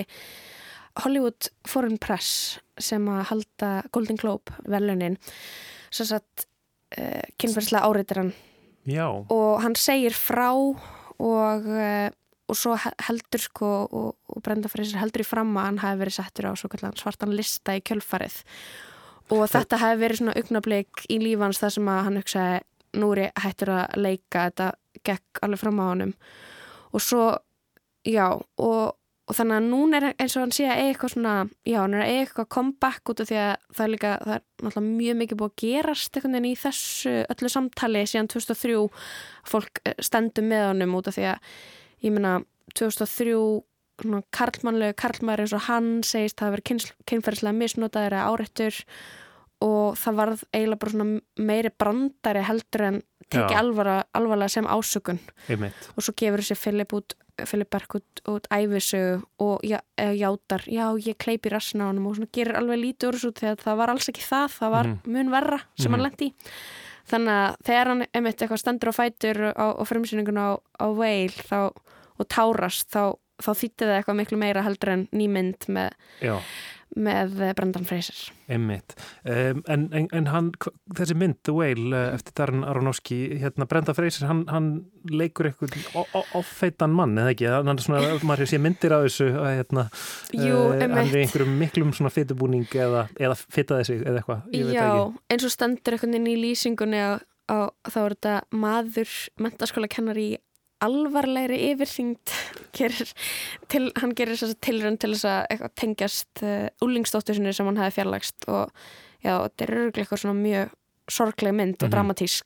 Hollywood 0.99 1.49
Foreign 1.69 1.99
Press 2.01 2.59
sem 2.79 3.05
að 3.11 3.25
halda 3.31 3.71
Golden 3.95 4.19
Globe 4.19 4.55
velunin 4.67 5.17
svo 5.89 6.05
að 6.17 6.47
kynferðslega 7.39 7.85
áreitir 7.85 8.17
hann 8.17 8.31
Já. 8.89 9.05
og 9.05 9.59
hann 9.61 9.75
segir 9.77 10.15
frá 10.17 10.49
og 10.57 11.67
og 12.49 12.57
svo 12.57 12.75
heldur 12.79 13.43
sko 13.43 13.71
og, 13.85 14.13
og 14.29 14.43
Brenda 14.45 14.71
Freysir 14.71 14.99
heldur 15.01 15.23
í 15.23 15.27
fram 15.27 15.51
að 15.57 15.67
hann 15.67 15.81
hafi 15.83 16.01
verið 16.01 16.17
settur 16.17 16.49
á 16.49 16.53
svartan 16.57 17.35
lista 17.37 17.77
í 17.77 17.83
kjölfarið. 17.85 18.39
Og 19.29 19.43
Þa... 19.45 19.59
þetta 19.59 19.81
hafi 19.83 19.99
verið 20.01 20.21
svona 20.21 20.37
augnablík 20.39 21.03
í 21.13 21.19
lífans 21.21 21.61
þar 21.61 21.75
sem 21.75 21.89
að 21.93 22.05
hann 22.07 22.21
hugsaði 22.21 22.61
nú 22.97 23.09
ég 23.19 23.43
hættur 23.43 23.73
að 23.75 23.99
leika. 24.01 24.47
Þetta 24.49 24.69
gekk 25.05 25.43
alveg 25.45 25.61
fram 25.61 25.83
á 25.83 25.85
honum. 25.91 26.15
Og 26.89 27.03
svo, 27.05 27.25
já 28.07 28.25
og, 28.33 28.95
og 29.29 29.37
þannig 29.37 29.59
að 29.59 29.67
núna 29.69 29.99
er 29.99 30.07
eins 30.15 30.33
og 30.33 30.47
hann 30.47 30.55
sé 30.55 30.65
að 30.65 30.81
eitthvað 30.87 31.13
svona, 31.13 31.33
já 31.69 31.77
hann 31.83 31.97
er 31.99 32.07
eitthvað 32.07 32.49
comeback 32.55 33.11
út 33.13 33.21
af 33.21 33.29
því 33.29 33.41
að 33.43 33.51
það 33.67 33.83
er 33.85 33.93
líka 33.93 34.13
það 34.23 34.37
er 34.39 34.45
náttúrulega 34.65 34.87
mjög 34.87 35.19
mikið 35.21 35.41
búið 35.41 35.51
að 35.51 35.59
gerast 35.65 36.17
einhvern 36.17 36.37
veginn 36.39 36.49
í 36.49 36.61
þessu 36.63 37.13
öllu 37.35 37.51
samtali 37.53 38.05
síðan 38.09 38.31
2003 38.33 38.79
fólk 39.53 39.83
eh, 39.83 39.99
stendur 40.01 40.49
með 40.49 40.65
honum 40.71 40.97
út 40.97 41.11
af 41.11 41.19
því 41.19 41.27
að 41.35 41.53
ég 42.01 42.13
meina 42.15 42.39
2003 42.77 43.63
karlmannlega 44.31 44.95
karlmæri 44.95 45.45
eins 45.45 45.55
og 45.55 45.65
hann 45.67 46.03
segist 46.07 46.39
að 46.39 46.45
það 46.45 46.53
verið 46.55 46.91
kynferðslega 47.09 47.57
misnotaður 47.57 48.15
eða 48.15 48.29
áreittur 48.31 48.83
og 49.65 49.97
það 49.99 50.19
varð 50.21 50.43
eiginlega 50.53 50.79
bara 50.79 50.93
svona 50.93 51.45
meiri 51.49 51.71
brandari 51.75 52.43
heldur 52.47 52.85
en 52.87 53.01
tekið 53.29 53.57
alvarlega 53.59 54.49
sem 54.49 54.69
ásökun 54.69 55.19
og 55.51 56.03
svo 56.03 56.15
gefur 56.17 56.41
þessi 56.41 56.57
Filip 56.57 56.95
út 56.95 57.17
Filip 57.47 57.69
Berg 57.71 57.95
út, 57.95 58.21
út 58.27 58.47
æfisögu 58.51 59.21
og 59.39 59.63
já, 59.63 59.79
játar, 59.95 60.63
já 60.67 60.91
ég 60.99 61.17
kleipi 61.19 61.51
rassina 61.51 61.87
á 61.87 61.89
hann 61.91 62.03
og 62.03 62.17
svona 62.17 62.31
gerir 62.35 62.57
alveg 62.59 62.81
lítið 62.81 63.09
úr 63.09 63.19
þessu 63.19 63.31
þegar 63.39 63.63
það 63.63 63.79
var 63.79 63.93
alls 63.93 64.09
ekki 64.11 64.25
það, 64.25 64.47
það 64.57 64.73
var 64.75 64.85
-hmm. 64.85 65.13
mun 65.13 65.31
verra 65.31 65.59
sem 65.59 65.67
mm 65.67 65.75
-hmm. 65.77 65.91
hann 65.91 66.03
lendi 66.03 66.25
í 66.25 66.33
þannig 67.11 67.35
að 67.35 67.55
þegar 67.69 67.91
hann 67.93 68.03
einmitt 68.13 68.41
eitthvað 68.43 68.61
stendur 68.63 68.91
á 68.91 68.99
fætur 68.99 69.41
á, 69.53 69.65
á 69.75 69.83
fremsýningun 69.89 70.39
á, 70.41 70.49
á 70.79 70.87
veil 70.97 71.33
þá 71.35 71.59
og 72.19 72.27
tárast 72.27 72.89
þá, 72.91 73.15
þá 73.39 73.51
þýtti 73.61 73.87
það 73.87 73.95
eitthvað 73.97 74.19
miklu 74.19 74.39
meira 74.41 74.65
heldur 74.65 74.93
en 74.95 75.05
nýmynd 75.15 75.69
með, 75.71 75.93
með 76.99 77.35
Brendan 77.57 77.85
Fraser. 77.87 78.17
Emmitt, 78.49 78.95
um, 79.23 79.61
en, 79.69 79.85
en, 79.95 80.07
en 80.15 80.29
hann, 80.33 80.49
þessi 80.97 81.15
mynd 81.19 81.37
The 81.45 81.53
Whale 81.55 81.93
eh, 81.95 82.15
eftir 82.17 82.35
Darren 82.39 82.65
Aronofsky, 82.67 83.19
hérna 83.41 83.67
Brendan 83.69 83.97
Fraser 83.97 84.27
hann, 84.29 84.43
hann 84.49 84.69
leikur 85.09 85.49
eitthvað 85.49 86.17
offeitan 86.37 86.93
mann, 86.95 87.17
eða 87.21 87.33
ekki? 87.35 87.49
Hann 87.53 87.73
er 87.75 87.85
svona, 87.85 88.17
maður 88.27 88.51
sé 88.51 88.61
myndir 88.61 88.95
á 88.95 88.99
þessu 89.05 89.29
að 89.31 89.49
hérna, 89.61 89.87
Jú, 90.35 90.59
uh, 90.65 90.83
hann 90.83 90.99
er 91.05 91.21
einhverjum 91.23 91.55
miklum 91.61 91.95
svona 91.95 92.13
fytubúning 92.13 92.67
eða, 92.73 93.07
eða 93.19 93.39
fytaði 93.39 93.89
sig 93.89 94.03
eða 94.03 94.23
eitthvað 94.23 94.75
Já, 94.75 94.91
eins 95.31 95.47
og 95.47 95.55
standur 95.55 95.95
eitthvað 95.95 96.19
inn 96.19 96.29
í 96.29 96.37
lýsingunni 96.43 97.01
á, 97.01 97.11
á 97.49 97.57
þá 97.89 97.99
er 98.03 98.15
þetta 98.17 98.35
maður 98.65 99.17
mentaskóla 99.41 99.91
kennar 99.91 100.19
í 100.19 100.31
alvarlegri 100.85 101.59
yfirþyngd 101.73 102.33
til, 103.71 103.91
hann 103.99 104.15
gerir 104.17 104.41
tilrönd 104.63 105.01
til 105.01 105.13
þess 105.15 105.27
að 105.29 105.69
tengjast 105.79 106.43
uh, 106.43 106.49
eh, 106.49 106.85
úlingsdóttur 106.85 107.37
sinni 107.37 107.53
sem 107.55 107.67
hann 107.69 107.79
hafi 107.81 107.99
fjarlagst 107.99 108.49
og 108.49 108.73
já, 109.23 109.35
þetta 109.35 109.65
er 109.65 109.73
öruglega 109.77 110.05
eitthvað 110.05 110.23
svona 110.23 110.39
mjög 110.39 110.75
sorgleg 111.09 111.53
mynd 111.53 111.73
og 111.73 111.81
mm 111.81 111.87
-hmm. 111.87 111.91
dramatísk 111.91 112.45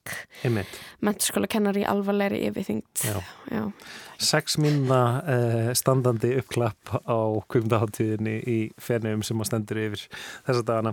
menturskóla 1.02 1.48
kennar 1.48 1.78
í 1.78 1.84
alvarlegri 1.88 2.48
yfirþyngd 2.48 3.04
já. 3.04 3.22
Já. 3.52 3.72
Seks 4.18 4.58
minna 4.58 5.22
uh, 5.28 5.74
standandi 5.74 6.38
uppklapp 6.38 6.90
á 7.08 7.20
kvimdaháttíðinni 7.50 8.40
í 8.48 8.72
fernum 8.78 9.24
sem 9.24 9.40
að 9.40 9.46
stendur 9.46 9.78
yfir 9.78 10.08
þessa 10.48 10.64
dagana 10.64 10.90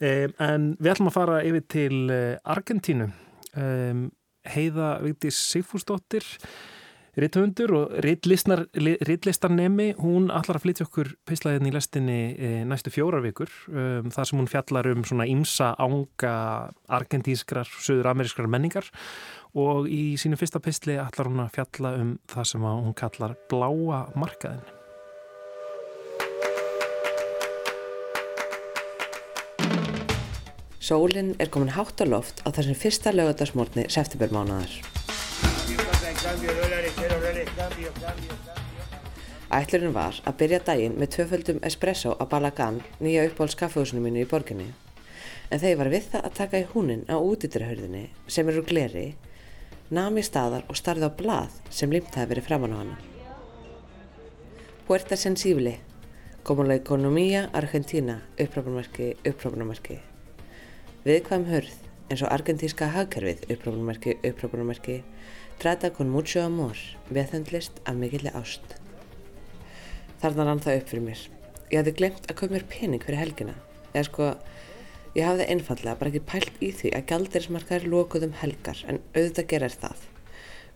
um, 0.00 0.32
en 0.38 0.76
við 0.78 0.92
ætlum 0.92 1.10
að 1.10 1.18
fara 1.18 1.42
yfir 1.42 1.64
til 1.68 2.10
uh, 2.10 2.36
Argentínu 2.44 3.10
um, 3.56 4.10
Heiða 4.46 5.00
Vigdís 5.02 5.36
Sigfúsdóttir 5.50 6.24
Ritthundur 7.18 7.72
og 7.74 7.94
ritlistarnemi, 8.04 9.88
hún 9.98 10.28
allar 10.30 10.58
að 10.60 10.62
flytja 10.62 10.84
okkur 10.86 11.08
peislaðin 11.26 11.66
í 11.66 11.72
lestinni 11.74 12.18
e, 12.38 12.50
næstu 12.68 12.92
fjórar 12.94 13.24
vikur 13.24 13.50
um, 13.72 14.06
þar 14.14 14.28
sem 14.28 14.38
hún 14.38 14.50
fjallar 14.50 14.86
um 14.92 15.02
svona 15.02 15.26
ímsa 15.26 15.72
ánga 15.82 16.34
argentískrar, 16.86 17.66
söður-amerískrar 17.82 18.46
menningar 18.46 18.86
og 19.58 19.88
í 19.90 20.14
sínu 20.20 20.38
fyrsta 20.38 20.62
peisli 20.62 20.94
allar 21.02 21.30
hún 21.30 21.42
að 21.42 21.56
fjalla 21.56 21.92
um 21.98 22.12
það 22.30 22.50
sem 22.52 22.68
hún 22.68 22.94
kallar 23.00 23.34
bláa 23.50 24.04
markaðin. 24.14 24.62
Sólinn 30.78 31.34
er 31.42 31.50
komin 31.50 31.74
hátt 31.74 31.98
á 31.98 32.06
loft 32.06 32.46
á 32.46 32.54
þessum 32.54 32.78
fyrsta 32.78 33.10
lögadagsmórni 33.10 33.88
septembermánaðar. 33.90 34.97
Ætlurinn 39.58 39.92
var 39.94 40.16
að 40.26 40.34
byrja 40.40 40.58
daginn 40.66 40.96
með 40.98 41.12
tvöföldum 41.14 41.60
espresso 41.68 42.16
á 42.18 42.24
Balagan, 42.26 42.80
nýja 42.98 43.28
uppáhalds 43.28 43.54
kaffehúsinu 43.60 44.02
mínu 44.02 44.24
í 44.24 44.26
borginni. 44.26 44.66
En 45.46 45.62
þegar 45.62 45.70
ég 45.70 45.78
var 45.78 45.90
við 45.94 46.08
það 46.10 46.26
að 46.26 46.36
taka 46.40 46.58
í 46.58 46.66
húnin 46.72 47.06
á 47.06 47.16
útýttirahörðinni, 47.22 48.04
sem 48.26 48.50
eru 48.50 48.64
gleri, 48.66 49.06
nam 49.94 50.18
ég 50.18 50.26
staðar 50.26 50.66
og 50.66 50.80
starði 50.80 51.06
á 51.06 51.10
blað 51.22 51.54
sem 51.70 51.94
limt 51.94 52.10
hafi 52.18 52.32
verið 52.34 52.48
framann 52.50 52.74
á 52.74 52.80
hana. 52.82 52.98
Puerta 54.88 55.16
Sensible, 55.16 55.78
Comunla 56.42 56.80
Economía 56.82 57.46
Argentina, 57.52 58.24
upprápunarmerki, 58.40 59.14
upprápunarmerki. 59.22 60.00
Viðkvæm 61.06 61.46
hörð, 61.46 61.74
eins 62.10 62.22
og 62.26 62.32
argentíska 62.34 62.90
hagkerfið, 62.90 63.46
upprápunarmerki, 63.52 64.18
upprápunarmerki, 64.32 65.04
Trata 65.58 65.90
con 65.90 66.08
mucho 66.08 66.38
amor, 66.38 66.76
meðhendlist 67.10 67.80
af 67.82 67.96
mikilli 67.98 68.30
ást. 68.30 68.76
Þarna 70.22 70.44
rann 70.46 70.62
það 70.62 70.76
upp 70.78 70.92
fyrir 70.92 71.02
mér. 71.02 71.22
Ég 71.72 71.80
hafði 71.80 71.94
glemt 71.98 72.28
að 72.28 72.38
köpa 72.38 72.54
mér 72.54 72.66
pening 72.70 73.02
fyrir 73.02 73.18
helgina. 73.18 73.56
Eða 73.90 74.04
sko, 74.06 74.28
ég 75.18 75.26
hafði 75.26 75.48
einfallega 75.50 75.96
bara 75.98 76.12
ekki 76.12 76.22
pælt 76.30 76.62
í 76.62 76.70
því 76.78 76.94
að 76.94 77.10
gældirismarkaðir 77.10 77.90
lokuðum 77.90 78.38
helgar, 78.38 78.84
en 78.86 79.02
auðvitað 79.16 79.50
gerir 79.50 79.76
það. 79.82 80.06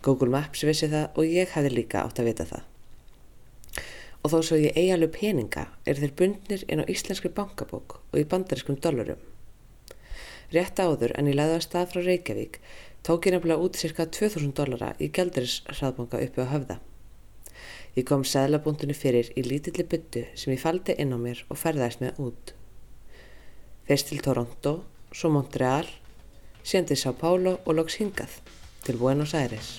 Google 0.03 0.35
Maps 0.35 0.67
vissi 0.67 0.91
það 0.91 1.15
og 1.15 1.31
ég 1.31 1.55
hafði 1.55 1.75
líka 1.77 2.03
átt 2.03 2.19
að 2.19 2.33
vita 2.33 2.51
það. 2.51 2.69
Og 4.27 4.35
þó 4.35 4.39
svo 4.43 4.63
ég 4.67 4.75
eigi 4.75 4.97
alveg 4.97 5.15
peninga 5.15 5.69
er 5.87 6.03
þeir 6.03 6.19
bundnir 6.19 6.67
inn 6.67 6.83
á 6.83 6.91
íslenskri 6.91 7.31
bankabók 7.31 8.01
og 8.03 8.19
í 8.19 8.27
bandariskum 8.27 8.83
dollarum. 8.83 9.23
Rétt 10.53 10.83
áður 10.83 11.15
en 11.15 11.31
ég 11.31 11.39
leiði 11.39 11.61
að 11.61 11.69
stað 11.71 11.93
frá 11.95 12.03
Reykjavík 12.03 12.59
tók 13.03 13.27
ég 13.27 13.33
nefnilega 13.33 13.61
út 13.61 13.77
cirka 13.77 14.07
2000 14.07 14.55
dollara 14.55 14.95
í 14.99 15.11
gældurisraðbanka 15.11 16.23
uppi 16.23 16.43
á 16.43 16.47
höfða. 16.55 16.79
Ég 17.99 18.07
kom 18.09 18.25
seðlabúndunni 18.25 18.95
fyrir 18.97 19.29
í 19.37 19.45
lítilli 19.45 19.85
byttu 19.85 20.25
sem 20.39 20.55
ég 20.55 20.63
faldi 20.63 20.97
inn 20.97 21.13
á 21.13 21.19
mér 21.21 21.43
og 21.51 21.61
ferðaðist 21.61 22.01
með 22.01 22.23
út. 22.25 22.55
Fyrst 23.89 24.09
til 24.09 24.23
Toronto, 24.25 24.79
svo 25.13 25.33
Montreal, 25.35 25.89
síðan 26.63 26.89
til 26.93 27.01
São 27.03 27.19
Paulo 27.19 27.59
og 27.67 27.77
loks 27.77 27.99
hingað 28.01 28.39
til 28.87 28.97
Buenos 29.03 29.35
Aires. 29.35 29.77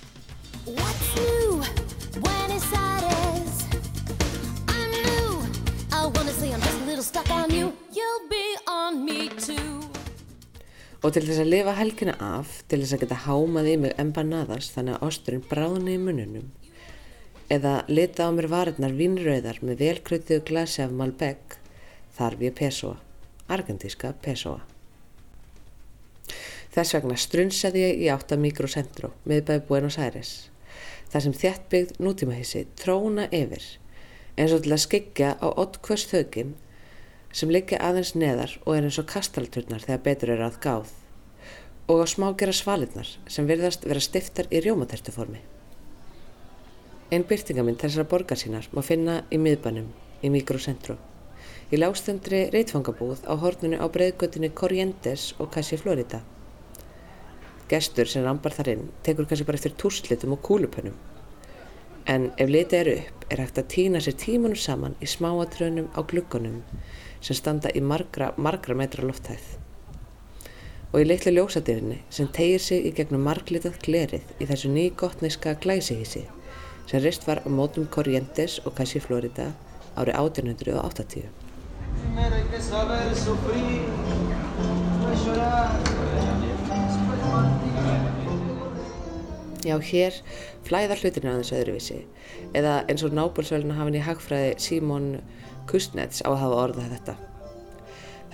Og 11.04 11.12
til 11.12 11.26
þess 11.28 11.42
að 11.44 11.50
lifa 11.52 11.74
helgina 11.76 12.14
af, 12.24 12.62
til 12.72 12.80
þess 12.80 12.96
að 12.96 13.02
geta 13.04 13.24
hámað 13.26 13.66
í 13.68 13.80
mig 13.84 13.96
empanadas 14.00 14.70
þannig 14.72 14.96
að 14.96 15.10
osturinn 15.10 15.48
bráðni 15.50 15.98
í 15.98 16.00
mununum, 16.00 16.46
eða 17.52 17.74
lita 17.92 18.28
á 18.28 18.32
mér 18.32 18.48
varirnar 18.48 18.96
vínröðar 18.96 19.60
með 19.68 19.84
velkrötuðu 19.84 20.46
glasi 20.48 20.86
af 20.86 20.94
Malbec, 20.96 21.58
þarf 22.16 22.46
ég 22.48 22.56
pesóa, 22.56 22.96
argentíska 23.52 24.14
pesóa. 24.24 24.62
Þess 26.72 26.96
vegna 26.96 27.20
strunsaði 27.20 27.84
ég 27.84 28.04
í 28.06 28.10
átta 28.10 28.40
mikrocentro 28.40 29.12
miðbæði 29.28 29.68
Buenos 29.68 30.00
Aires, 30.00 30.34
þar 31.12 31.28
sem 31.28 31.36
þjættbyggð 31.44 32.00
nútímahissi 32.00 32.64
tróna 32.80 33.28
yfir, 33.28 33.66
eins 34.40 34.56
og 34.56 34.64
til 34.64 34.72
að 34.72 34.86
skikja 34.88 35.36
á 35.36 35.48
ottkvöst 35.52 36.16
þöginn 36.16 36.56
sem 37.34 37.52
liggja 37.52 37.80
aðeins 37.82 38.14
neðar 38.16 38.54
og 38.64 38.76
er 38.76 38.88
eins 38.88 39.00
og 39.02 39.08
kastalturnar 39.10 39.82
þegar 39.84 40.04
betur 40.06 40.32
eru 40.36 40.46
að 40.46 40.60
gáð 40.64 40.92
og 41.92 42.04
á 42.04 42.06
smágera 42.08 42.54
svalinnar 42.56 43.10
sem 43.36 43.48
virðast 43.50 43.88
vera 43.90 44.04
stiftar 44.04 44.48
í 44.54 44.62
rjómatertuformi. 44.64 45.42
Einn 47.12 47.26
byrtingamind 47.30 47.82
þessara 47.82 48.08
borgar 48.10 48.40
sínar 48.40 48.70
má 48.72 48.82
finna 48.86 49.24
í 49.34 49.40
miðbænum 49.42 49.90
í 50.24 50.32
mikrocentru 50.34 50.96
í 51.74 51.80
lágstundri 51.82 52.46
reitfangabúð 52.54 53.26
á 53.26 53.34
hornunu 53.42 53.82
á 53.82 53.86
breyðgötunni 53.90 54.54
Corrientes 54.54 55.32
og 55.40 55.50
Cassi 55.56 55.80
Florida. 55.82 56.22
Gestur 57.68 58.08
sem 58.08 58.24
rambar 58.24 58.54
þar 58.54 58.76
inn 58.76 58.86
tekur 59.04 59.26
kannski 59.26 59.48
bara 59.50 59.60
eftir 59.60 59.76
túrslitum 59.82 60.38
og 60.38 60.46
kúlupönnum 60.46 60.96
en 62.10 62.32
ef 62.38 62.50
litið 62.52 62.80
eru 62.80 62.96
upp 63.00 63.26
er 63.32 63.42
hægt 63.44 63.60
að 63.60 63.70
týna 63.72 64.02
sér 64.04 64.18
tímunum 64.20 64.60
saman 64.60 64.96
í 65.00 65.08
smáatrönum 65.08 65.88
á 65.96 66.00
gluggunum 66.04 66.62
sem 67.24 67.38
standa 67.40 67.72
í 67.72 67.82
margra, 67.82 68.34
margra 68.38 68.76
metra 68.76 69.06
lofthæð. 69.08 69.44
Og 70.94 71.02
í 71.02 71.08
litlu 71.08 71.32
ljósadýrinni 71.34 72.02
sem 72.14 72.28
tegir 72.36 72.62
sig 72.62 72.86
í 72.86 72.92
gegnum 72.98 73.24
marglitað 73.26 73.80
glerið 73.86 74.34
í 74.44 74.48
þessu 74.50 74.70
nýgottniska 74.76 75.56
glæsihísi 75.64 76.28
sem 76.86 77.02
rist 77.02 77.26
var 77.28 77.42
á 77.42 77.50
mótum 77.50 77.88
Corrientes 77.88 78.60
og 78.68 78.76
Cassi 78.78 79.00
Florida 79.00 79.54
árið 79.96 80.20
1880. 80.20 81.32
Já, 89.64 89.78
hér 89.80 90.18
flæðar 90.68 91.00
hlutinu 91.00 91.30
aðeins 91.32 91.54
öðruvísi 91.56 92.02
eða 92.58 92.82
eins 92.92 93.04
og 93.08 93.16
nábúlsvölinu 93.16 93.78
hafinn 93.78 93.96
í 93.96 94.04
hagfræði 94.04 94.58
Simon 94.60 95.08
Kuznets 95.70 96.24
á 96.26 96.30
að 96.32 96.42
hafa 96.44 96.62
orðað 96.68 96.96
þetta. 96.98 97.16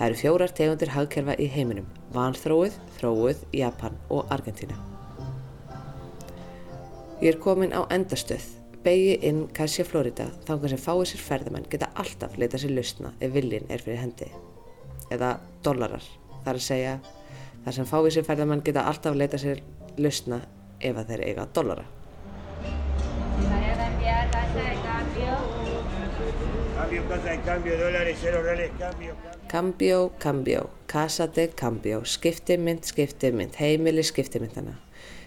Það 0.00 0.06
eru 0.06 0.16
fjórar 0.16 0.52
tegundir 0.56 0.92
hagkerfa 0.94 1.34
í 1.36 1.46
heiminum, 1.52 1.88
vanþróið, 2.14 2.78
þróið, 2.96 3.42
Japan 3.52 3.98
og 4.08 4.30
Argentina. 4.32 4.78
Ég 7.20 7.34
er 7.34 7.40
komin 7.42 7.74
á 7.76 7.84
endastöð, 7.92 8.46
begi 8.80 9.18
inn 9.28 9.42
Cassia 9.52 9.84
Florida, 9.84 10.30
þangar 10.48 10.72
sem 10.72 10.80
fáið 10.80 11.04
sér 11.10 11.24
ferðamenn 11.26 11.68
geta 11.68 11.90
alltaf 12.00 12.38
leitað 12.40 12.64
sér 12.64 12.74
lausna 12.78 13.12
ef 13.20 13.34
viljin 13.34 13.68
er 13.68 13.84
fyrir 13.84 14.00
hendi. 14.00 14.30
Eða 15.12 15.34
dollarar, 15.66 16.06
þar 16.46 16.56
að 16.56 16.64
segja, 16.70 16.98
þar 17.66 17.76
sem 17.76 17.90
fáið 17.92 18.12
sér 18.16 18.28
ferðamenn 18.30 18.64
geta 18.64 18.88
alltaf 18.88 19.20
leitað 19.20 19.44
sér 19.44 19.64
lausna 20.00 20.40
ef 20.80 20.96
að 20.96 21.12
þeir 21.12 21.26
eiga 21.28 21.50
dollara. 21.52 21.84
Cambio, 26.76 27.02
casa 27.08 27.30
de 27.30 27.40
cambio, 27.44 27.78
dólares, 27.78 28.18
cero 28.20 28.42
reales, 28.42 28.70
cambio, 28.78 29.14
cambio. 29.22 29.48
Cambio, 29.48 30.12
cambio, 30.18 30.70
casa 30.86 31.26
de 31.26 31.48
cambio, 31.48 32.04
skiptimynd, 32.04 32.84
skiptimynd, 32.84 33.54
heimili 33.60 34.02
skiptimyndana. 34.02 34.80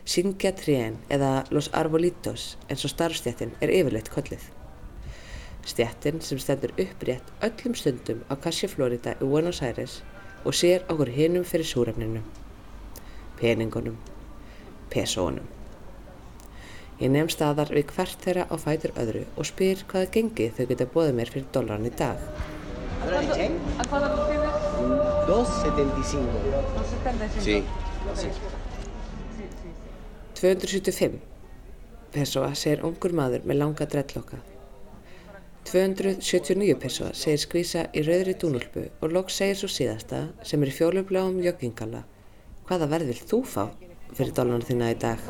Syngja 0.06 0.52
trén 0.52 0.98
eða 1.10 1.46
los 1.50 1.70
arbolitos 1.72 2.58
eins 2.68 2.84
og 2.84 2.92
starfstjættin 2.92 3.54
er 3.64 3.72
yfirleitt 3.72 4.10
kollið. 4.12 4.50
Stjættin 5.64 6.20
sem 6.20 6.42
stendur 6.44 6.74
upprétt 6.76 7.30
öllum 7.48 7.78
stundum 7.80 8.26
á 8.28 8.36
Cassia 8.36 8.68
Florida 8.68 9.16
í 9.16 9.30
Buenos 9.30 9.62
Aires 9.64 10.02
og 10.44 10.58
sér 10.60 10.84
okkur 10.92 11.14
hinnum 11.16 11.48
fyrir 11.48 11.70
súrefninum, 11.70 12.26
peningunum, 13.40 13.96
pesónum. 14.92 15.48
Ég 17.02 17.10
nefn 17.10 17.32
staðar 17.34 17.72
við 17.74 17.90
hvert 17.96 18.22
þeirra 18.22 18.44
á 18.54 18.56
fætur 18.62 18.94
öðru 19.02 19.24
og 19.34 19.48
spyr 19.50 19.82
hvaða 19.90 20.12
gengi 20.14 20.52
þau 20.54 20.66
geta 20.70 20.86
bóðið 20.94 21.16
mér 21.18 21.32
fyrir 21.34 21.48
dólaran 21.56 21.90
í 21.90 21.94
dag. 21.98 22.22
¿A 23.04 23.84
cuánto 23.90 24.08
lo 24.14 24.26
tienes? 24.30 24.54
2.75. 25.28 26.28
2.75. 26.86 27.42
Sí. 27.44 27.64
sí. 28.16 28.30
275. 30.36 31.20
Pessoa 32.14 32.54
segir 32.56 32.84
ungur 32.86 33.16
maður 33.18 33.46
með 33.50 33.60
langa 33.60 33.88
drellokka. 33.90 34.38
279 35.72 36.76
pessoa 36.78 37.14
segir 37.18 37.42
skvísa 37.42 37.88
í 37.96 38.04
rauðri 38.06 38.36
dúnulpu 38.38 38.86
og 39.02 39.16
loks 39.16 39.40
segir 39.42 39.58
svo 39.58 39.72
síðasta 39.72 40.28
sem 40.46 40.62
er 40.62 40.70
í 40.70 40.76
fjólubláum 40.78 41.42
joggingala. 41.42 42.04
Hvaða 42.68 42.92
verð 42.92 43.14
vil 43.14 43.22
þú 43.32 43.42
fá 43.50 43.66
fyrir 44.12 44.34
dólaran 44.36 44.66
þína 44.68 44.92
í 44.92 44.98
dag? 45.00 45.22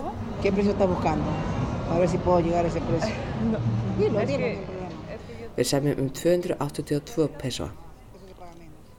¿Qué 0.41 0.51
precio 0.51 0.73
está 0.73 0.87
buscando? 0.89 1.29
A 1.93 1.99
ver 1.99 2.09
si 2.09 2.17
puedo 2.17 2.39
llegar 2.39 2.65
a 2.65 2.67
ese 2.67 2.81
precio. 2.81 3.13
No. 3.43 3.59
Dilo, 3.97 4.21
dilo. 4.25 4.47
Við 5.57 5.67
semjum 5.67 5.99
um 5.99 6.09
282 6.09 7.27
pesoa. 7.41 7.73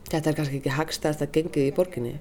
Þetta 0.05 0.29
er 0.29 0.37
kannski 0.37 0.59
ekki 0.61 0.75
hagstæðast 0.77 1.23
að 1.25 1.31
gengið 1.35 1.65
í 1.67 1.73
borginni 1.75 2.13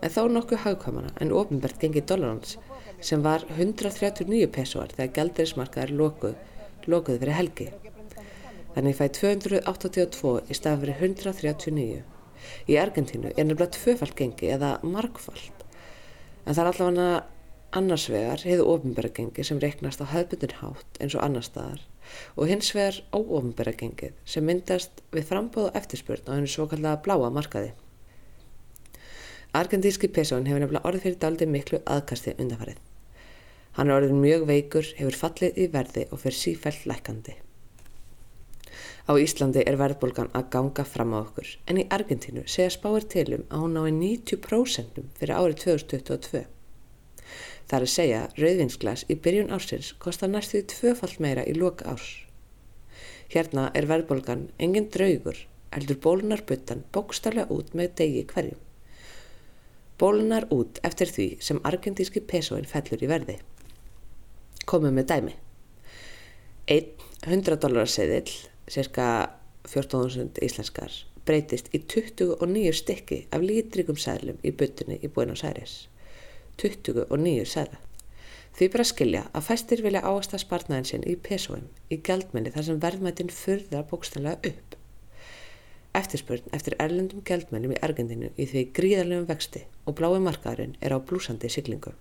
en 0.00 0.12
þó 0.12 0.24
nokkuð 0.34 0.64
hagkvæmana 0.64 1.12
en 1.22 1.32
ofinbært 1.36 1.78
gengi 1.80 2.02
dólarans 2.02 2.56
sem 3.06 3.22
var 3.24 3.46
139 3.54 4.50
pesoar 4.52 4.92
þegar 4.96 5.14
gældirismarkaðar 5.18 5.94
lokuð, 6.02 6.34
lokuð 6.90 7.22
fyrir 7.22 7.38
helgi. 7.38 7.68
Þannig 8.74 8.98
fæði 8.98 9.14
282 9.20 10.34
í 10.50 10.58
stað 10.58 10.84
fyrir 10.84 11.00
139. 11.08 12.02
Í 12.70 12.76
Argentínu 12.80 13.32
er 13.32 13.46
nefnilega 13.46 13.72
tvöfald 13.78 14.16
gengi 14.18 14.52
eða 14.56 14.76
markfald. 14.82 15.59
En 16.50 16.56
það 16.56 16.64
er 16.64 16.68
allavega 16.72 17.10
annars 17.78 18.08
vegar 18.10 18.42
hefðu 18.42 18.64
ofinbæra 18.72 19.12
gengi 19.14 19.44
sem 19.46 19.60
reiknast 19.62 20.00
á 20.02 20.10
höfbundin 20.10 20.56
hátt 20.58 20.96
eins 20.98 21.14
og 21.14 21.22
annar 21.22 21.44
staðar 21.46 21.84
og 22.34 22.48
hins 22.50 22.72
vegar 22.74 22.96
óofinbæra 23.14 23.74
gengið 23.78 24.16
sem 24.32 24.46
myndast 24.48 25.04
við 25.14 25.28
frambóð 25.28 25.68
og 25.68 25.78
eftirspurn 25.78 26.26
á 26.26 26.34
hennu 26.34 26.50
svo 26.50 26.66
kallaða 26.72 27.02
bláa 27.04 27.30
markaði. 27.36 27.70
Argentíski 29.60 30.10
pesón 30.10 30.48
hefur 30.50 30.64
nefnilega 30.64 30.90
orðið 30.90 31.06
fyrir 31.06 31.20
daldi 31.22 31.46
miklu 31.50 31.80
aðkasti 31.86 32.34
undanfarið. 32.36 32.82
Hann 33.78 33.90
er 33.90 34.00
orðin 34.00 34.22
mjög 34.24 34.48
veikur, 34.50 34.90
hefur 34.98 35.20
fallið 35.22 35.62
í 35.62 35.70
verði 35.70 36.08
og 36.10 36.22
fyrir 36.24 36.38
sífælt 36.38 36.86
lækandi. 36.90 37.36
Á 39.08 39.12
Íslandi 39.16 39.62
er 39.66 39.78
verðbólgan 39.80 40.30
að 40.36 40.48
ganga 40.54 40.84
fram 40.84 41.14
á 41.16 41.24
okkur 41.24 41.50
en 41.70 41.80
í 41.80 41.86
Argentínu 41.96 42.44
segja 42.44 42.72
spáir 42.74 43.06
tilum 43.08 43.46
að 43.48 43.62
hún 43.64 43.76
nái 43.78 43.92
90% 43.96 45.04
fyrir 45.18 45.36
árið 45.36 45.62
2022. 45.64 46.42
Það 47.70 47.76
er 47.78 47.86
að 47.86 47.92
segja 47.94 48.20
rauðvinsglas 48.34 49.04
í 49.06 49.16
byrjun 49.24 49.52
ársins 49.54 49.92
kostar 50.02 50.32
næstuði 50.32 50.66
tvöfalt 50.72 51.20
meira 51.22 51.46
í 51.46 51.54
loka 51.54 51.86
árs. 51.92 52.08
Hérna 53.30 53.68
er 53.78 53.86
verðbólgan 53.86 54.48
engin 54.58 54.88
draugur, 54.90 55.38
eldur 55.70 56.00
bólunar 56.02 56.42
buttan 56.48 56.82
bókstarlega 56.90 57.54
út 57.54 57.76
með 57.78 57.94
degi 58.00 58.24
hverjum. 58.32 58.58
Bólunar 60.02 60.48
út 60.50 60.80
eftir 60.82 61.12
því 61.14 61.28
sem 61.46 61.60
argentíski 61.70 62.24
pesóin 62.26 62.66
fellur 62.66 63.04
í 63.04 63.10
verði. 63.10 63.38
Komum 64.66 64.98
með 64.98 65.12
dæmi. 65.12 65.36
Einn 66.70 66.90
100 67.22 67.60
dólarar 67.62 67.90
seðill, 67.90 68.49
cirka 68.68 69.06
14.000 69.68 70.42
íslenskar, 70.44 70.90
breytist 71.24 71.70
í 71.74 71.82
29 71.84 72.74
stykki 72.74 73.20
af 73.30 73.44
lítrygum 73.44 73.98
sæðlum 74.00 74.40
í 74.42 74.52
buttunni 74.52 74.98
í 75.00 75.12
Buenos 75.12 75.44
Aires. 75.44 75.86
29 76.60 77.46
sæðla. 77.48 77.78
Því 78.56 78.68
bara 78.74 78.84
skilja 78.88 79.22
að 79.30 79.46
fæstir 79.46 79.82
vilja 79.84 80.02
áasta 80.04 80.40
spartnaðin 80.40 80.88
sinn 80.88 81.06
í 81.06 81.14
pesóum 81.16 81.68
í 81.88 82.00
gældmenni 82.04 82.52
þar 82.52 82.66
sem 82.66 82.82
verðmættin 82.82 83.32
fyrðar 83.32 83.86
bókstanlega 83.88 84.50
upp. 84.50 84.76
Eftirspurn 85.96 86.52
eftir 86.54 86.76
erlendum 86.82 87.22
gældmennum 87.26 87.72
í 87.74 87.80
Argentinu 87.86 88.30
í 88.36 88.46
því 88.50 88.66
gríðarlegum 88.76 89.26
vexti 89.30 89.64
og 89.86 89.96
blái 89.98 90.20
markaðurinn 90.26 90.76
er 90.80 90.94
á 90.94 90.98
blúsandi 90.98 91.50
siglingu. 91.50 91.94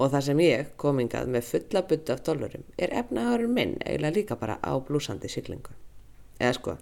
Og 0.00 0.08
það 0.12 0.26
sem 0.26 0.44
ég 0.46 0.68
komingað 0.80 1.28
með 1.28 1.48
fulla 1.52 1.82
butta 1.88 2.16
af 2.16 2.22
dólarum 2.24 2.62
er 2.80 2.94
efnaðurinn 3.02 3.56
minn 3.56 3.74
eiginlega 3.84 4.16
líka 4.16 4.38
bara 4.40 4.56
á 4.64 4.72
blúsandi 4.80 5.28
siglingu. 5.28 5.76
Eða 6.40 6.54
sko, 6.56 6.76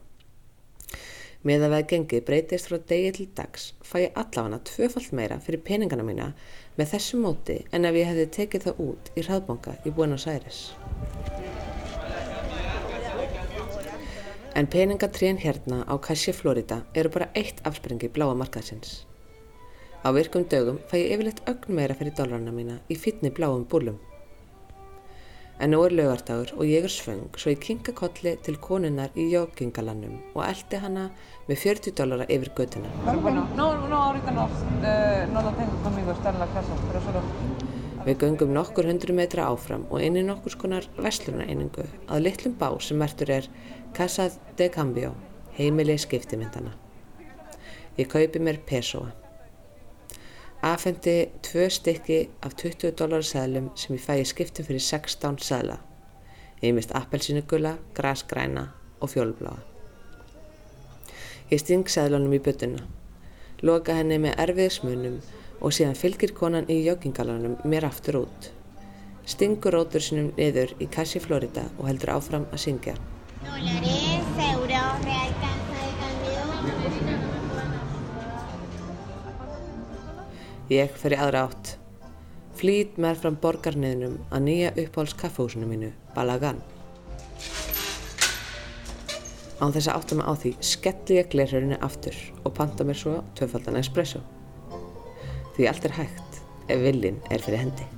með 1.47 1.65
að 1.65 1.73
veða 1.73 1.87
gengið 1.93 2.25
breytist 2.27 2.69
frá 2.71 2.79
degi 2.91 3.11
til 3.15 3.27
dags 3.39 3.69
fæ 3.87 3.97
ég 4.03 4.17
allafana 4.19 4.59
tvöfalt 4.71 5.13
meira 5.15 5.39
fyrir 5.43 5.63
peningana 5.67 6.07
mína 6.07 6.33
með 6.79 6.95
þessu 6.95 7.21
móti 7.23 7.59
en 7.71 7.87
ef 7.87 7.99
ég 7.99 8.11
hefði 8.11 8.27
tekið 8.39 8.67
það 8.67 8.81
út 8.87 9.11
í 9.15 9.27
hraðbonga 9.27 9.77
í 9.87 9.93
Buenos 9.95 10.27
Aires. 10.31 10.63
En 14.59 14.67
peningatrén 14.67 15.39
hérna 15.39 15.85
á 15.87 15.95
Cassia 16.03 16.35
Florida 16.35 16.83
eru 16.95 17.15
bara 17.15 17.31
eitt 17.39 17.63
afspringi 17.63 18.11
bláa 18.11 18.35
markaðsins. 18.35 19.08
Á 19.99 20.15
virkum 20.15 20.45
dögum 20.47 20.77
fæ 20.87 20.95
ég 20.95 21.11
yfirleitt 21.11 21.41
ögn 21.51 21.75
meira 21.75 21.95
fyrir 21.99 22.15
dólarna 22.15 22.53
mína 22.55 22.77
í 22.87 22.95
fyrni 22.95 23.33
bláum 23.35 23.65
búlum. 23.67 23.97
En 25.59 25.73
nú 25.75 25.81
er 25.83 25.91
lögardagur 25.99 26.53
og 26.55 26.71
ég 26.71 26.87
er 26.87 26.95
svöng 26.95 27.35
svo 27.35 27.51
ég 27.51 27.59
kinga 27.65 27.91
kolli 27.99 28.37
til 28.47 28.61
konunnar 28.63 29.11
í 29.19 29.27
joggingalannum 29.33 30.15
og 30.37 30.45
eldi 30.47 30.79
hana 30.85 31.09
með 31.49 31.65
40 31.65 31.97
dólara 31.99 32.29
yfir 32.31 32.53
götuna. 32.55 32.95
Við 38.07 38.19
göngum 38.23 38.55
nokkur 38.55 38.87
hundru 38.87 39.19
metra 39.19 39.51
áfram 39.51 39.91
og 39.91 39.99
inn 39.99 40.23
í 40.23 40.27
nokkur 40.31 40.55
skonar 40.55 40.87
veslunareiningu 40.95 41.91
að 42.07 42.29
litlum 42.29 42.55
bá 42.55 42.71
sem 42.79 43.03
mertur 43.03 43.35
er 43.43 43.51
Casa 43.99 44.31
de 44.57 44.71
Cambio, 44.71 45.17
heimili 45.59 45.99
skiptimyndana. 45.99 46.71
Ég 47.99 48.07
kaupi 48.07 48.39
mér 48.39 48.63
pesoa 48.63 49.11
afhendi 50.63 51.29
tvö 51.43 51.69
stykki 51.71 52.29
af 52.43 52.55
20 52.57 52.93
dólar 52.99 53.23
sæðlum 53.23 53.71
sem 53.77 53.97
ég 53.97 54.03
fæ 54.03 54.19
í 54.19 54.27
skiptum 54.27 54.67
fyrir 54.67 54.83
16 54.83 55.39
sæðla. 55.39 55.79
Ég 56.63 56.75
mist 56.75 56.91
appelsínugula, 56.91 57.77
grasgræna 57.95 58.69
og 59.01 59.11
fjólubláa. 59.13 59.59
Ég 61.51 61.63
sting 61.63 61.87
sæðlunum 61.87 62.35
í 62.35 62.43
byttuna, 62.43 62.83
loka 63.63 63.95
henni 63.95 64.19
með 64.19 64.35
erfiðismunum 64.43 65.21
og 65.61 65.73
síðan 65.73 65.97
fylgir 65.99 66.35
konan 66.35 66.67
í 66.71 66.83
joggingalanum 66.85 67.57
mér 67.65 67.87
aftur 67.89 68.25
út. 68.25 68.51
Stingur 69.29 69.77
rótur 69.77 70.03
sinum 70.03 70.33
niður 70.37 70.75
í 70.83 70.91
Cassi 70.91 71.23
Florida 71.23 71.69
og 71.79 71.87
heldur 71.91 72.17
áfram 72.17 72.49
að 72.51 72.65
syngja. 72.67 72.95
Dólaris, 73.45 74.35
euro, 74.51 74.85
real, 75.07 75.28
Ég 80.69 80.93
fer 81.01 81.15
í 81.15 81.17
aðra 81.17 81.47
átt. 81.47 81.69
Flýt 82.59 82.99
með 83.01 83.23
fram 83.23 83.37
borgarniðnum 83.41 84.19
að 84.29 84.43
nýja 84.45 84.73
uppháls 84.83 85.15
kaffehúsinu 85.17 85.65
mínu, 85.65 85.95
Balagan. 86.13 86.59
Án 89.59 89.73
þess 89.73 89.89
að 89.89 89.95
átta 89.95 90.19
mig 90.19 90.29
á 90.29 90.33
því 90.43 90.53
skelli 90.61 91.17
ég 91.17 91.31
glerhörinu 91.33 91.79
aftur 91.81 92.19
og 92.45 92.53
panta 92.59 92.85
mér 92.85 93.01
svo 93.01 93.15
tvöfaldan 93.39 93.81
espresso. 93.81 94.21
Því 95.57 95.71
allt 95.73 95.89
er 95.89 95.97
hægt 96.03 96.43
ef 96.69 96.85
villin 96.85 97.23
er 97.33 97.41
fyrir 97.41 97.65
hendi. 97.65 97.89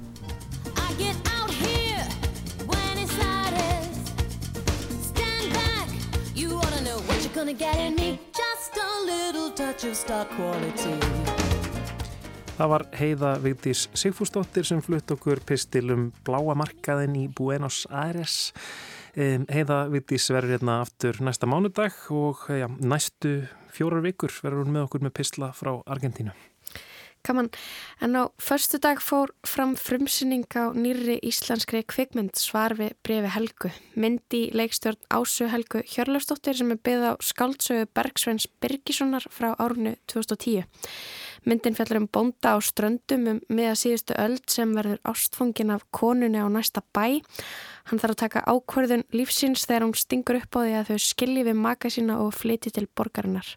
Just 8.30 8.76
a 8.78 8.88
little 9.04 9.50
touch 9.50 9.84
of 9.84 9.96
star 9.96 10.24
quality 10.36 11.39
Það 12.60 12.68
var 12.68 12.82
heiða 12.92 13.28
Vigdís 13.40 13.82
Sigfúsdóttir 13.96 14.66
sem 14.68 14.82
flutt 14.84 15.08
okkur 15.14 15.40
pistilum 15.48 16.10
bláa 16.26 16.52
markaðin 16.60 17.14
í 17.16 17.22
Buenos 17.32 17.86
Aires. 17.88 18.50
Heiða 19.16 19.78
Vigdís 19.88 20.26
verður 20.28 20.58
hérna 20.58 20.74
aftur 20.82 21.22
næsta 21.24 21.48
mánudag 21.48 21.96
og 22.12 22.42
ja, 22.52 22.68
næstu 22.68 23.46
fjórar 23.72 24.04
vikur 24.04 24.34
verður 24.44 24.66
hún 24.66 24.74
með 24.74 24.84
okkur 24.90 25.06
með 25.06 25.14
pistla 25.22 25.48
frá 25.56 25.70
Argentínu. 25.88 26.34
Kaman, 27.24 27.48
en 28.04 28.20
á 28.20 28.28
förstu 28.36 28.76
dag 28.76 29.00
fór 29.00 29.32
fram 29.48 29.72
frumsynning 29.76 30.44
á 30.52 30.68
nýri 30.76 31.16
íslenskri 31.24 31.80
kvikmynd 31.88 32.36
svarfi 32.36 32.90
brefi 33.00 33.32
Helgu. 33.38 33.72
Myndi 33.96 34.50
leikstjórn 34.52 35.00
Ásu 35.08 35.48
Helgu 35.48 35.80
Hjörlefsdóttir 35.80 36.60
sem 36.60 36.76
er 36.76 36.84
byggð 36.84 37.08
á 37.08 37.12
skáldsögu 37.24 37.88
Bergsveins 37.96 38.48
Birgissonar 38.60 39.24
frá 39.32 39.54
árnu 39.56 39.96
2010. 40.12 40.68
Myndin 41.48 41.76
fjallar 41.76 42.02
um 42.02 42.08
bonda 42.12 42.54
á 42.54 42.58
ströndum 42.60 43.26
um 43.30 43.40
miða 43.48 43.76
síðustu 43.78 44.16
öld 44.20 44.44
sem 44.50 44.74
verður 44.76 45.00
ástfungin 45.08 45.72
af 45.74 45.86
konunni 45.94 46.40
á 46.40 46.48
næsta 46.52 46.82
bæ. 46.92 47.20
Hann 47.88 48.02
þarf 48.02 48.16
að 48.16 48.22
taka 48.24 48.44
ákverðun 48.44 49.06
lífsins 49.14 49.64
þegar 49.64 49.86
hún 49.86 49.96
stingur 49.96 50.40
upp 50.42 50.56
á 50.56 50.60
því 50.60 50.76
að 50.80 50.92
þau 50.92 51.00
skilji 51.06 51.46
við 51.48 51.60
maka 51.64 51.90
sína 51.90 52.20
og 52.20 52.34
flyti 52.36 52.72
til 52.74 52.86
borgarinnar. 52.92 53.56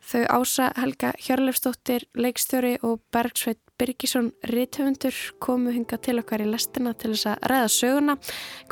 Þau 0.00 0.22
Ása 0.40 0.70
Helga 0.80 1.12
Hjörlefsdóttir, 1.20 2.06
leikstjóri 2.16 2.78
og 2.82 3.02
Bergsveit 3.12 3.60
Birgisson 3.80 4.30
Ríthöfundur 4.44 5.16
komu 5.40 5.72
hinga 5.72 5.96
til 6.00 6.18
okkar 6.20 6.42
í 6.44 6.48
lestina 6.48 6.92
til 6.96 7.12
þess 7.14 7.28
að 7.30 7.46
ræða 7.52 7.68
söguna 7.74 8.16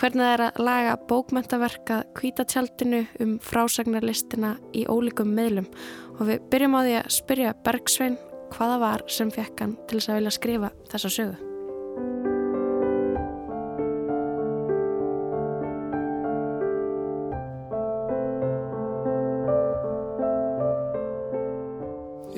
hvernig 0.01 0.25
það 0.25 0.33
er 0.33 0.45
að 0.47 0.61
laga 0.69 0.97
bókmentaverka 1.09 1.99
kvítatjaldinu 2.19 3.03
um 3.25 3.37
frásagnarlistina 3.45 4.57
í 4.77 4.85
ólíkum 4.89 5.33
meðlum 5.37 5.69
og 6.19 6.25
við 6.29 6.49
byrjum 6.53 6.77
á 6.77 6.81
því 6.81 6.97
að 7.03 7.13
spyrja 7.21 7.55
Bergsvein 7.65 8.19
hvaða 8.55 8.79
var 8.83 9.05
sem 9.13 9.31
fekk 9.35 9.61
hann 9.65 9.77
til 9.89 10.01
þess 10.01 10.13
að 10.13 10.19
vilja 10.21 10.35
skrifa 10.39 10.73
þessa 10.93 11.13
sögu. 11.13 11.37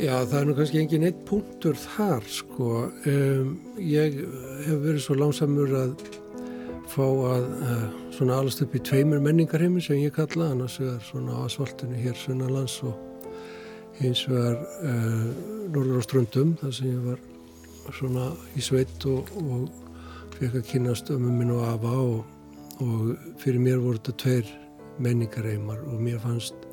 Já, 0.00 0.14
það 0.24 0.38
er 0.38 0.46
nú 0.48 0.54
kannski 0.56 0.78
engin 0.80 1.04
eitt 1.04 1.18
punktur 1.28 1.76
þar, 1.76 2.24
sko. 2.32 2.68
Um, 3.10 3.50
ég 3.76 4.16
hef 4.64 4.80
verið 4.80 5.02
svo 5.04 5.16
langsamur 5.20 5.74
að 5.76 6.06
fá 6.90 7.04
að 7.04 7.44
uh, 7.66 7.84
svona 8.16 8.38
alast 8.40 8.64
upp 8.64 8.74
í 8.74 8.80
tveimur 8.88 9.20
menningarheimin 9.22 9.84
sem 9.84 10.00
ég 10.00 10.16
kalla, 10.16 10.54
annars 10.54 10.78
er 10.80 10.96
svona 11.04 11.36
á 11.36 11.44
asfaltinu 11.44 12.00
hér 12.00 12.16
Sunnalands 12.16 12.80
og 12.88 13.09
hins 14.00 14.24
vegar 14.28 14.58
uh, 14.84 15.26
Norður 15.70 16.00
á 16.00 16.06
Ströndum 16.06 16.54
þar 16.60 16.74
sem 16.76 16.90
ég 16.90 17.04
var 17.04 17.20
svona 17.96 18.30
í 18.56 18.64
sveitt 18.64 19.06
og, 19.10 19.30
og 19.40 19.68
fekk 20.36 20.60
að 20.60 20.68
kynast 20.70 21.12
ömmu 21.12 21.32
minn 21.36 21.52
og 21.54 21.66
afa 21.68 21.94
og, 22.00 22.20
og 22.80 23.10
fyrir 23.42 23.62
mér 23.62 23.82
voru 23.82 24.00
þetta 24.00 24.16
tveir 24.24 24.54
menningareimar 25.00 25.82
og 25.88 26.00
mér 26.04 26.20
fannst 26.22 26.68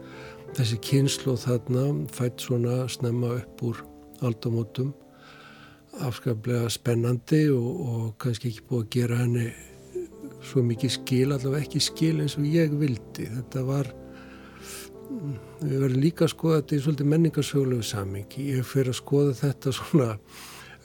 þessi 0.58 0.80
kynslu 0.84 1.36
þarna 1.40 1.90
fætt 2.16 2.44
svona 2.48 2.86
snemma 2.92 3.36
upp 3.42 3.64
úr 3.68 3.84
aldamótum 4.26 4.94
afskaplega 6.04 6.70
spennandi 6.70 7.48
og, 7.54 7.68
og 7.88 8.06
kannski 8.22 8.52
ekki 8.52 8.66
búið 8.70 8.84
að 8.84 8.94
gera 8.96 9.20
henni 9.24 9.48
svo 10.48 10.64
mikið 10.66 10.94
skil, 10.94 11.32
allavega 11.34 11.66
ekki 11.66 11.82
skil 11.84 12.22
eins 12.24 12.38
og 12.40 12.46
ég 12.48 12.74
vildi. 12.78 13.28
Þetta 13.32 13.64
var, 13.68 13.90
við 15.08 15.78
verðum 15.82 16.02
líka 16.04 16.26
að 16.26 16.34
skoða 16.34 16.62
þetta 16.62 16.76
í 16.76 16.82
svolítið 16.86 17.12
menningarsögulegu 17.14 17.86
samingi. 17.88 18.48
Ég 18.58 18.68
fyrir 18.68 18.94
að 18.94 19.00
skoða 19.00 19.36
þetta 19.42 19.74
svona, 19.76 20.10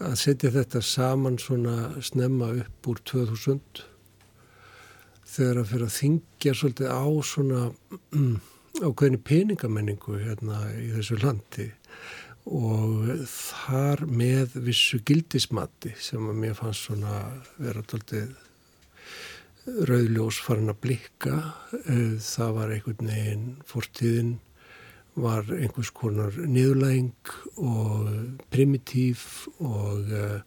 að 0.02 0.14
setja 0.22 0.52
þetta 0.54 0.82
saman 0.86 1.38
svona 1.42 1.76
snemma 2.04 2.52
upp 2.62 2.90
úr 2.92 3.02
2000 3.12 3.84
þegar 5.32 5.60
að 5.62 5.68
fyrir 5.72 5.86
að 5.86 5.98
þingja 5.98 6.54
svolítið 6.58 6.92
á 6.92 7.04
svona 7.24 7.60
ákveðinu 8.82 9.20
peningamenningu 9.28 10.18
hérna 10.20 10.64
í 10.80 10.90
þessu 10.96 11.18
landi 11.22 11.68
og 12.48 13.26
þar 13.30 14.02
með 14.10 14.56
vissu 14.66 14.98
gildismatti 15.06 15.92
sem 16.02 16.24
að 16.28 16.40
mér 16.42 16.56
fannst 16.58 16.88
svona 16.88 17.20
vera 17.60 17.84
tóltið 17.86 18.32
rauðljós 19.62 20.40
farin 20.42 20.72
að 20.72 20.80
blikka 20.82 21.36
eh, 21.86 22.16
það 22.18 22.56
var 22.56 22.72
einhvern 22.74 23.12
veginn 23.12 23.44
fórtíðin 23.68 24.32
var 25.14 25.44
einhvers 25.52 25.90
konar 25.92 26.34
niðurlæging 26.40 27.32
og 27.60 28.08
primitív 28.52 29.24
og 29.60 30.08
uh, 30.08 30.38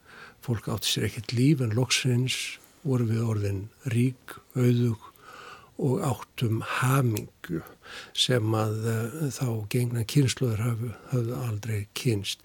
fólk 0.41 0.69
átti 0.73 0.89
sér 0.89 1.09
ekkert 1.09 1.35
líf 1.37 1.61
en 1.61 1.75
loksins 1.77 2.57
voru 2.85 3.05
við 3.09 3.27
orðin 3.29 3.61
rík, 3.93 4.37
auðug 4.57 5.11
og 5.81 6.01
áttum 6.07 6.63
hamingu 6.79 7.61
sem 8.17 8.57
að 8.57 8.89
uh, 8.89 9.19
þá 9.29 9.47
gengna 9.69 10.05
kynsluður 10.09 10.65
hafðu, 10.65 10.93
aldrei 11.45 11.85
kynst. 11.93 12.41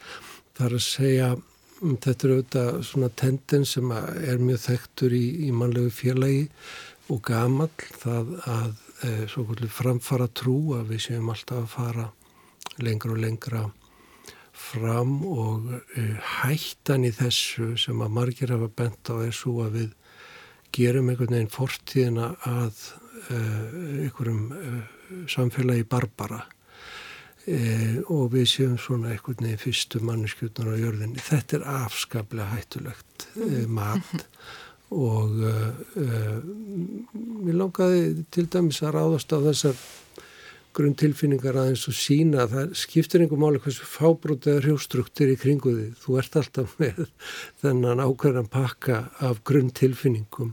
Það 0.53 0.67
er 0.67 0.77
að 0.77 0.85
segja, 0.85 1.31
þetta 1.81 2.27
er 2.27 2.35
auðvitað 2.37 2.79
svona 2.85 3.11
tendens 3.17 3.75
sem 3.77 3.93
er 3.97 4.41
mjög 4.43 4.63
þekktur 4.67 5.17
í, 5.17 5.25
í 5.49 5.51
mannlegu 5.57 5.93
félagi 5.95 6.47
og 7.11 7.23
gamal 7.27 7.71
það 8.03 8.35
að 8.45 8.73
svo 9.33 9.47
kvöldur 9.49 9.73
framfara 9.73 10.27
trú 10.37 10.75
að 10.77 10.91
við 10.93 11.07
séum 11.07 11.31
alltaf 11.33 11.63
að 11.63 11.71
fara 11.73 12.09
lengra 12.85 13.15
og 13.15 13.23
lengra 13.23 13.63
fram 14.61 15.15
og 15.25 15.71
uh, 15.73 16.17
hættan 16.43 17.07
í 17.09 17.13
þessu 17.17 17.73
sem 17.81 18.01
að 18.05 18.15
margir 18.19 18.53
hafa 18.53 18.69
bent 18.77 19.09
á 19.09 19.17
er 19.25 19.35
svo 19.35 19.63
að 19.65 19.79
við 19.79 19.91
gerum 20.77 21.09
einhvern 21.11 21.35
veginn 21.35 21.53
fortíðina 21.55 22.31
að 22.47 22.83
uh, 23.33 23.69
einhverjum 24.05 24.45
samfélagi 25.31 25.89
barbara 25.91 26.45
uh, 27.49 27.97
og 28.13 28.33
við 28.35 28.49
séum 28.55 28.77
svona 28.81 29.15
einhvern 29.15 29.47
veginn 29.47 29.63
fyrstu 29.63 30.03
manneskjutnar 30.05 30.73
á 30.73 30.83
jörðinni. 30.83 31.23
Þetta 31.25 31.61
er 31.61 31.69
afskaplega 31.77 32.51
hættulegt 32.57 33.29
mat 33.71 34.27
og 34.91 35.37
mér 35.95 37.59
langaði 37.61 38.25
til 38.35 38.49
dæmis 38.51 38.81
að 38.83 38.97
ráðast 38.97 39.31
á 39.31 39.39
þessar 39.45 39.77
grunn 40.77 40.95
tilfinningar 40.99 41.59
aðeins 41.59 41.87
og 41.91 41.97
sína 41.99 42.45
að 42.45 42.53
það 42.55 42.75
skiptir 42.79 43.25
einhver 43.25 43.41
máli 43.43 43.61
hversu 43.63 43.87
fábrótið 43.91 44.61
hrjóstruktur 44.65 45.33
í 45.33 45.39
kringu 45.41 45.73
því. 45.75 45.87
Þú 45.99 46.19
ert 46.23 46.37
alltaf 46.39 46.77
með 46.79 47.01
þennan 47.63 48.03
ákveðan 48.05 48.51
pakka 48.53 49.01
af 49.27 49.43
grunn 49.47 49.73
tilfinningum 49.75 50.53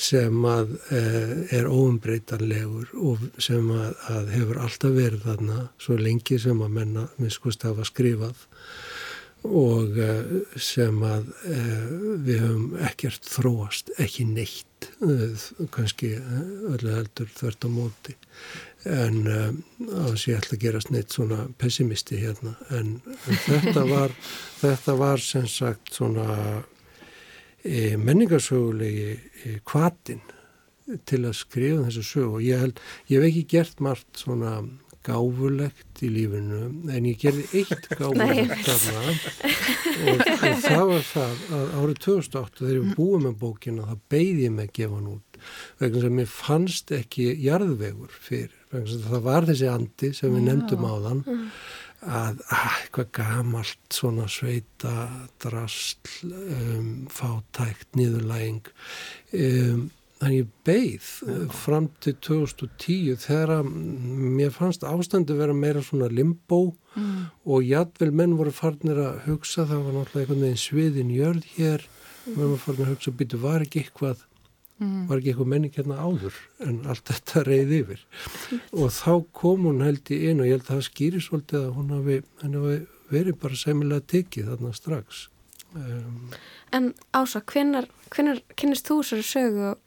sem 0.00 0.44
að 0.48 0.76
eh, 0.94 1.32
er 1.58 1.68
óumbreytanlegur 1.68 2.94
og 2.96 3.26
sem 3.42 3.66
að, 3.74 3.90
að 4.14 4.30
hefur 4.36 4.62
alltaf 4.64 4.94
verið 4.96 5.26
þarna 5.26 5.58
svo 5.80 5.98
lengi 6.00 6.38
sem 6.40 6.62
að 6.64 6.78
menna 6.78 7.04
minnskust 7.18 7.66
hafa 7.68 7.84
skrifað 7.88 8.46
og 9.44 9.98
eh, 10.00 10.32
sem 10.60 11.04
að 11.04 11.28
eh, 11.48 11.92
við 12.24 12.42
höfum 12.46 12.80
ekkert 12.88 13.28
þróast, 13.28 13.92
ekki 14.00 14.24
neitt, 14.28 14.88
kannski 15.74 16.14
öllu 16.16 16.94
heldur 16.94 17.28
þvert 17.36 17.64
á 17.64 17.68
móti. 17.68 18.16
En 18.88 19.26
að 19.28 19.58
þess 19.84 20.22
að 20.24 20.30
ég 20.30 20.38
ætla 20.38 20.56
að 20.56 20.62
gerast 20.62 20.92
neitt 20.94 21.12
svona 21.12 21.42
pessimisti 21.60 22.20
hérna. 22.22 22.54
En, 22.72 22.94
en 23.04 23.40
þetta 23.44 23.84
var 23.94 24.14
þetta 24.62 24.96
var 24.96 25.24
sem 25.24 25.44
sagt 25.48 25.92
svona 25.98 26.62
menningarsögulegi 28.00 29.08
e, 29.44 29.56
kvatin 29.68 30.22
til 31.06 31.24
að 31.28 31.36
skrifa 31.38 31.86
þessu 31.86 32.04
sög 32.06 32.36
og 32.38 32.44
ég 32.44 32.62
held, 32.64 32.80
ég 33.10 33.20
hef 33.20 33.28
ekki 33.28 33.42
gert 33.52 33.82
margt 33.84 34.22
svona 34.22 34.60
gáfulegt 35.06 36.02
í 36.04 36.10
lífinu 36.12 36.62
en 36.92 37.08
ég 37.08 37.20
gerði 37.20 37.62
eitt 37.62 37.88
gáfulegt 38.00 38.66
þarna. 38.66 39.14
Og, 40.00 40.24
og 40.34 40.62
það 40.64 40.84
var 40.90 41.06
það 41.08 41.44
að 41.56 41.74
árið 41.78 42.00
2008 42.06 42.62
þegar 42.62 42.78
ég 42.78 42.94
búið 42.98 43.26
með 43.26 43.36
bókina 43.44 43.88
þá 43.88 43.94
beigði 44.12 44.46
ég 44.46 44.56
með 44.56 44.66
að 44.66 44.74
gefa 44.80 44.98
hann 44.98 45.12
út. 45.14 45.42
Vegna 45.80 46.04
sem 46.04 46.20
ég 46.20 46.32
fannst 46.34 46.94
ekki 46.96 47.28
jarðvegur 47.46 48.16
fyrir 48.28 48.60
það 48.70 49.22
var 49.24 49.46
þessi 49.48 49.68
andi 49.70 50.12
sem 50.14 50.34
við 50.34 50.44
nefndum 50.46 50.84
á 50.86 50.94
þann 51.06 51.22
að 52.00 52.40
ah, 52.48 52.76
eitthvað 52.80 53.10
gamalt 53.18 53.92
svona 53.92 54.26
sveita 54.30 55.08
drastl 55.42 56.30
um, 56.32 56.92
fátækt, 57.12 57.90
niðurlæging 57.98 58.70
um, 59.36 59.82
þannig 60.20 60.48
beigð 60.68 61.10
uh, 61.28 61.44
fram 61.52 61.90
til 62.00 62.16
2010 62.24 63.20
þegar 63.20 63.66
mér 63.66 64.52
fannst 64.54 64.84
ástandi 64.88 65.36
vera 65.36 65.56
meira 65.56 65.84
svona 65.84 66.08
limbo 66.12 66.74
mm. 66.96 67.20
og 67.44 67.68
jætvel 67.68 68.12
menn 68.16 68.38
voru 68.40 68.52
farnir 68.54 69.00
að 69.00 69.22
hugsa 69.28 69.68
það 69.68 69.86
var 69.86 69.98
náttúrulega 69.98 70.24
einhvern 70.24 70.44
veginn 70.46 70.64
sviðin 70.64 71.14
jörð 71.14 71.52
hér 71.58 71.86
mm. 71.86 72.32
menn 72.32 72.46
voru 72.46 72.62
farnir 72.64 72.88
að 72.88 72.94
hugsa, 72.94 73.16
býtu 73.20 73.44
var 73.44 73.66
ekki 73.66 73.84
eitthvað 73.84 74.24
mm. 74.80 75.02
var 75.08 75.20
ekki 75.20 75.32
eitthvað 75.32 75.50
menning 75.52 75.76
hérna 75.76 75.98
áður 76.00 76.38
en 76.66 76.78
allt 76.90 77.10
þetta 77.10 77.44
reyði 77.46 77.82
yfir 77.84 78.06
og 78.72 78.94
þá 78.96 79.12
kom 79.36 79.68
hún 79.68 79.84
held 79.84 80.12
í 80.12 80.20
einu 80.28 80.44
og 80.44 80.48
ég 80.48 80.56
held 80.56 80.66
að 80.66 80.72
það 80.72 80.86
skýri 80.88 81.22
svolítið 81.24 81.66
að 81.66 81.76
hún 81.76 81.92
hafi, 81.96 82.18
hafi 82.44 82.78
verið 83.10 83.38
bara 83.42 83.60
semilega 83.60 84.08
tekið 84.14 84.50
þarna 84.52 84.72
strax 84.76 85.26
um, 85.74 86.32
En 86.70 86.92
Ása, 87.16 87.42
hvenar, 87.42 87.88
hvenar 88.14 88.42
kynist 88.58 88.86
þú 88.86 89.00
sér 89.06 89.24
sögu 89.26 89.64
og, 89.72 89.80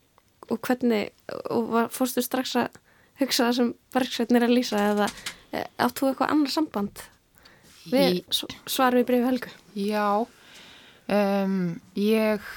og 0.51 0.60
hvernig 0.67 1.13
og 1.47 1.69
var, 1.71 1.91
fórstu 1.95 2.23
strax 2.25 2.58
að 2.60 2.79
hugsa 3.21 3.47
það 3.47 3.58
sem 3.60 3.73
verksveitnir 3.95 4.45
að 4.47 4.56
lýsa 4.58 4.82
eða 4.91 5.10
e, 5.53 5.63
áttu 5.82 6.10
eitthvað 6.10 6.34
annar 6.34 6.51
samband 6.51 7.03
við 7.91 8.19
í... 8.19 8.23
svarum 8.67 9.03
í 9.03 9.08
brefi 9.08 9.27
helgu? 9.27 9.53
Já 9.77 10.25
um, 11.08 11.60
ég 11.99 12.49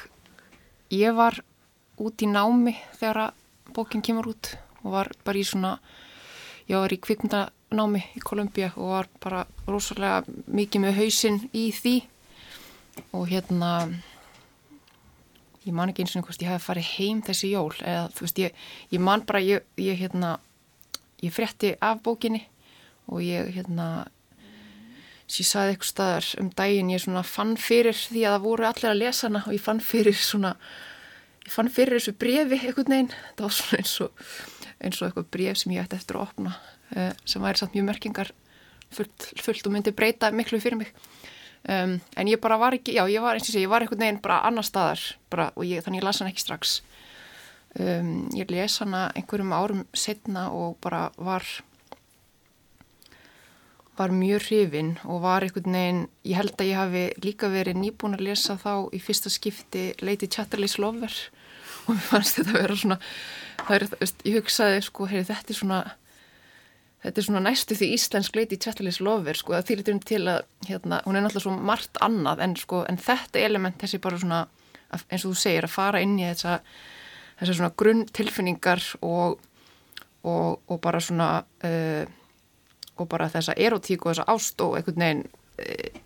ég 0.94 1.16
var 1.16 1.40
út 2.02 2.22
í 2.22 2.28
námi 2.30 2.74
þegar 2.98 3.32
bókinn 3.76 4.04
kemur 4.04 4.30
út 4.32 4.54
og 4.82 4.92
var 4.94 5.11
bara 5.24 5.40
í 5.40 5.44
svona, 5.46 5.76
ég 6.68 6.78
var 6.78 6.92
í 6.92 7.00
kvikmyndanámi 7.02 8.02
í 8.16 8.24
Kolumbia 8.24 8.72
og 8.76 8.92
var 8.92 9.09
bara 9.22 9.46
rosalega 9.66 10.22
mikið 10.46 10.85
með 10.85 11.00
hausinn 11.00 11.40
í 11.52 11.70
því. 11.74 11.96
Og 13.12 13.26
hérna 13.28 13.72
ég 15.66 15.74
man 15.74 15.90
ekki 15.90 16.04
eins 16.04 16.14
og 16.14 16.20
einhvers 16.20 16.40
ég 16.40 16.50
hef 16.52 16.66
farið 16.68 16.90
heim 16.96 17.22
þessi 17.26 17.50
jól 17.50 17.72
eða 17.82 18.09
þú 18.14 18.26
veist 18.26 18.42
ég, 18.42 18.61
ég 18.94 19.02
man 19.02 19.24
bara 19.26 19.42
ég, 19.42 19.64
ég 19.80 19.98
hérna 19.98 20.37
ég 21.24 21.35
frétti 21.35 21.74
af 21.82 22.02
bókinni 22.06 22.44
og 23.11 23.22
ég 23.24 23.50
hérna 23.56 24.06
sem 25.26 25.42
ég 25.42 25.48
saði 25.48 25.74
eitthvað 25.74 25.90
staðar 25.90 26.28
um 26.42 26.50
daginn 26.59 26.92
ég 26.94 27.02
svona 27.02 27.24
fann 27.26 27.56
fyrir 27.59 27.96
því 27.98 28.22
að 28.22 28.37
það 28.37 28.44
voru 28.46 28.68
allir 28.68 28.90
að 28.92 29.00
lesa 29.00 29.26
hana 29.26 29.42
og 29.46 29.56
ég 29.56 29.64
fann 29.64 29.82
fyrir 29.82 30.18
svona 30.20 30.52
ég 31.46 31.52
fann 31.54 31.70
fyrir 31.72 32.00
þessu 32.00 32.16
brefi 32.18 32.61
einhvern 32.61 32.92
veginn, 32.92 33.12
það 33.38 33.46
var 33.46 33.56
svona 33.56 33.82
eins 33.82 33.96
og 34.04 34.26
eins 34.76 34.98
og 35.00 35.06
eitthvað 35.09 35.30
bref 35.32 35.61
sem 35.61 35.72
ég 35.76 35.87
ætti 35.87 35.96
eftir 35.96 36.18
að 36.18 36.26
opna 36.26 36.56
uh, 36.96 37.12
sem 37.24 37.44
væri 37.44 37.61
samt 37.62 37.76
mjög 37.76 37.88
merkingar 37.90 38.32
fullt, 38.94 39.30
fullt 39.42 39.68
og 39.68 39.74
myndi 39.74 39.94
breyta 39.96 40.30
miklu 40.35 40.61
fyrir 40.62 40.80
mig. 40.80 40.92
Um, 41.66 41.96
en 42.14 42.28
ég 42.30 42.38
bara 42.42 42.59
var 42.61 42.76
ekki, 42.76 42.94
já 42.94 43.02
ég 43.11 43.22
var 43.24 43.38
eins 43.38 43.48
og 43.48 43.54
sé, 43.54 43.62
ég 43.64 43.70
var 43.70 43.82
einhvern 43.82 44.04
veginn 44.04 44.22
bara 44.22 44.42
annar 44.46 44.66
staðar 44.66 45.02
bara, 45.32 45.48
og 45.56 45.66
ég, 45.66 45.82
þannig 45.82 46.02
ég 46.02 46.06
las 46.06 46.20
hann 46.22 46.30
ekki 46.30 46.44
strax. 46.44 46.76
Um, 47.76 48.28
ég 48.37 48.52
les 48.52 48.78
hana 48.80 49.09
einhverjum 49.18 49.54
árum 49.56 49.82
setna 49.96 50.46
og 50.54 50.78
bara 50.85 51.09
var 51.18 51.44
var 53.96 54.12
mjög 54.12 54.48
hrifin 54.48 54.94
og 55.04 55.22
var 55.24 55.44
einhvern 55.46 55.76
veginn, 55.78 56.02
ég 56.24 56.38
held 56.40 56.54
að 56.56 56.70
ég 56.70 56.80
hafi 56.80 57.04
líka 57.24 57.50
verið 57.52 57.80
nýbúin 57.80 58.16
að 58.18 58.26
lesa 58.28 58.59
þá 58.61 58.88
í 58.92 59.00
fyrsta 59.02 59.32
skipti 59.32 59.88
Lady 60.02 60.28
Chatterley's 60.28 60.78
Lover. 60.82 61.12
Og 61.87 61.94
mér 61.94 62.09
fannst 62.11 62.40
þetta 62.40 62.54
að 62.54 62.61
vera 62.61 62.80
svona 62.80 62.98
er, 63.70 63.87
ég 64.26 64.40
hugsaði 64.40 64.82
sko, 64.85 65.06
heyri, 65.11 65.26
þetta 65.28 65.52
er 65.52 65.59
svona 65.61 65.80
þetta 67.06 67.20
er 67.20 67.26
svona 67.28 67.42
næstu 67.44 67.76
því 67.78 67.88
íslensk 67.94 68.38
í 68.42 68.59
Trettalins 68.59 69.00
lofver 69.04 69.38
sko, 69.38 69.54
það 69.54 69.68
fyrir 69.70 70.00
til 70.02 70.22
að 70.26 70.44
hérna, 70.66 71.00
hún 71.06 71.18
er 71.18 71.24
náttúrulega 71.24 71.44
svo 71.44 71.56
margt 71.70 72.00
annað 72.02 72.42
en, 72.42 72.56
sko, 72.59 72.82
en 72.88 72.98
þetta 72.98 73.42
element 73.46 73.78
þessi 73.80 74.00
bara 74.02 74.18
svona 74.18 74.46
eins 75.11 75.24
og 75.24 75.35
þú 75.35 75.38
segir 75.38 75.66
að 75.66 75.74
fara 75.76 76.02
inn 76.02 76.16
í 76.18 76.26
þessa 76.26 76.61
þessar 77.38 77.59
svona 77.59 77.74
grunn 77.76 78.04
tilfinningar 78.16 78.82
og, 79.04 79.37
og, 80.24 80.62
og 80.66 80.80
bara 80.82 81.02
svona 81.04 81.30
uh, 81.44 82.09
og 83.00 83.09
bara 83.09 83.28
þessa 83.32 83.56
erotík 83.56 84.06
og 84.06 84.14
þessa 84.14 84.28
ást 84.32 84.61
og 84.64 84.76
einhvern 84.78 85.04
veginn 85.04 85.24
uh, 85.26 86.00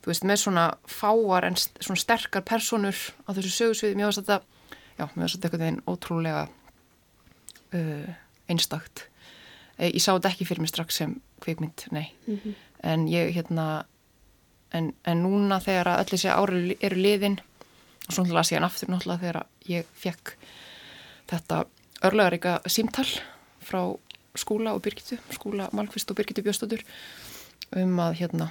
þú 0.00 0.12
veist 0.12 0.24
með 0.24 0.40
svona 0.44 0.64
fáar 0.88 1.46
en 1.48 1.58
svona 1.60 2.00
sterkar 2.00 2.44
personur 2.48 2.96
á 3.28 3.30
þessu 3.36 3.52
sögursviði, 3.56 3.98
mér 3.98 4.08
finnst 4.08 4.22
þetta 4.24 4.40
já, 4.96 5.04
mér 5.04 5.26
finnst 5.26 5.36
þetta 5.36 5.48
einhvern 5.48 5.66
veginn 5.66 5.82
ótrúlega 5.90 6.42
uh, 7.76 8.14
einstakt. 8.50 9.06
Ég 9.80 10.00
sá 10.02 10.12
þetta 10.12 10.32
ekki 10.34 10.44
fyrir 10.48 10.64
mig 10.64 10.72
strax 10.72 10.98
sem 11.00 11.14
kveikmynd, 11.40 11.86
nei. 11.90 12.12
Mm 12.26 12.40
-hmm. 12.40 12.54
en 12.82 13.06
ég 13.08 13.32
hérna 13.32 13.84
en, 14.72 14.92
en 15.04 15.22
núna 15.22 15.60
þegar 15.60 15.88
að 15.88 16.02
öll 16.02 16.10
þessi 16.14 16.28
ári 16.32 16.76
eru 16.80 16.96
liðin 16.96 17.38
og 18.06 18.12
svo 18.14 18.24
náttúrulega 18.24 18.48
síðan 18.48 18.66
aftur 18.68 18.90
náttúrulega 18.90 19.20
þegar 19.20 19.46
ég 19.70 19.86
fekk 19.94 20.34
þetta 21.30 21.64
örlegaríka 22.06 22.60
símtall 22.66 23.10
frá 23.60 23.96
skúla 24.40 24.74
og 24.74 24.82
Birgitu, 24.84 25.18
skúla 25.34 25.68
Malmqvist 25.76 26.10
og 26.10 26.18
Birgitu 26.18 26.44
Bjóstadur 26.46 26.84
um 27.76 28.00
að 28.02 28.18
hérna 28.22 28.50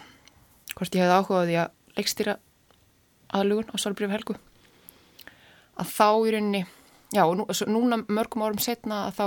hvort 0.75 0.95
ég 0.95 1.03
hefði 1.03 1.17
áhugaði 1.17 1.57
að 1.63 1.97
leikstýra 1.97 2.35
aðlugun 3.35 3.73
á 3.73 3.75
Salbrif 3.81 4.13
Helgu. 4.13 4.35
Að 5.79 5.91
þá 5.91 6.09
í 6.27 6.33
rauninni 6.35 6.61
já 7.15 7.23
og 7.25 7.35
nú, 7.39 7.45
núna 7.67 8.01
mörgum 8.07 8.45
árum 8.45 8.61
setna 8.61 9.07
að 9.07 9.17
þá, 9.17 9.25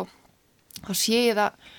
þá 0.87 0.93
sé 0.95 1.25
ég 1.29 1.39
það 1.39 1.73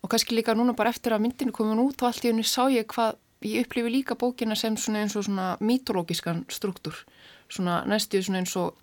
og 0.00 0.12
kannski 0.12 0.36
líka 0.36 0.54
núna 0.56 0.76
bara 0.76 0.92
eftir 0.92 1.14
að 1.14 1.24
myndinu 1.24 1.54
komin 1.56 1.80
út 1.82 2.00
og 2.00 2.10
allt 2.10 2.24
í 2.24 2.32
unni 2.32 2.44
sá 2.46 2.68
ég 2.72 2.88
hvað 2.90 3.18
ég 3.46 3.64
upplifi 3.64 3.92
líka 3.92 4.16
bókina 4.20 4.56
sem 4.56 4.76
svona 4.76 5.04
eins 5.04 5.16
og 5.16 5.26
svona 5.26 5.54
mítológiskan 5.64 6.44
struktúr 6.52 6.96
svona 7.48 7.82
næstu 7.88 8.20
svona 8.22 8.42
eins 8.42 8.56
og 8.60 8.76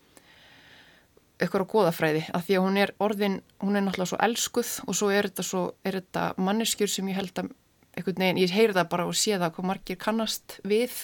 eitthvað 1.37 1.65
á 1.69 1.71
goðafræði 1.73 2.23
að 2.33 2.45
því 2.47 2.57
að 2.57 2.65
hún 2.65 2.77
er 2.81 2.93
orðin, 3.03 3.39
hún 3.61 3.77
er 3.77 3.85
náttúrulega 3.85 4.11
svo 4.11 4.19
elskuð 4.25 4.73
og 4.87 4.97
svo 4.97 5.09
er 5.13 5.29
þetta, 5.29 5.45
svo, 5.45 5.63
er 5.85 5.99
þetta 5.99 6.23
manneskjur 6.41 6.91
sem 6.91 7.09
ég 7.11 7.19
held 7.19 7.41
að 7.43 7.51
einhvern 7.97 8.21
veginn, 8.23 8.41
ég 8.41 8.53
heyri 8.53 8.77
það 8.77 8.91
bara 8.93 9.07
og 9.09 9.17
sé 9.17 9.37
það 9.37 9.53
hvað 9.55 9.69
margir 9.71 9.99
kannast 10.01 10.59
við. 10.67 10.95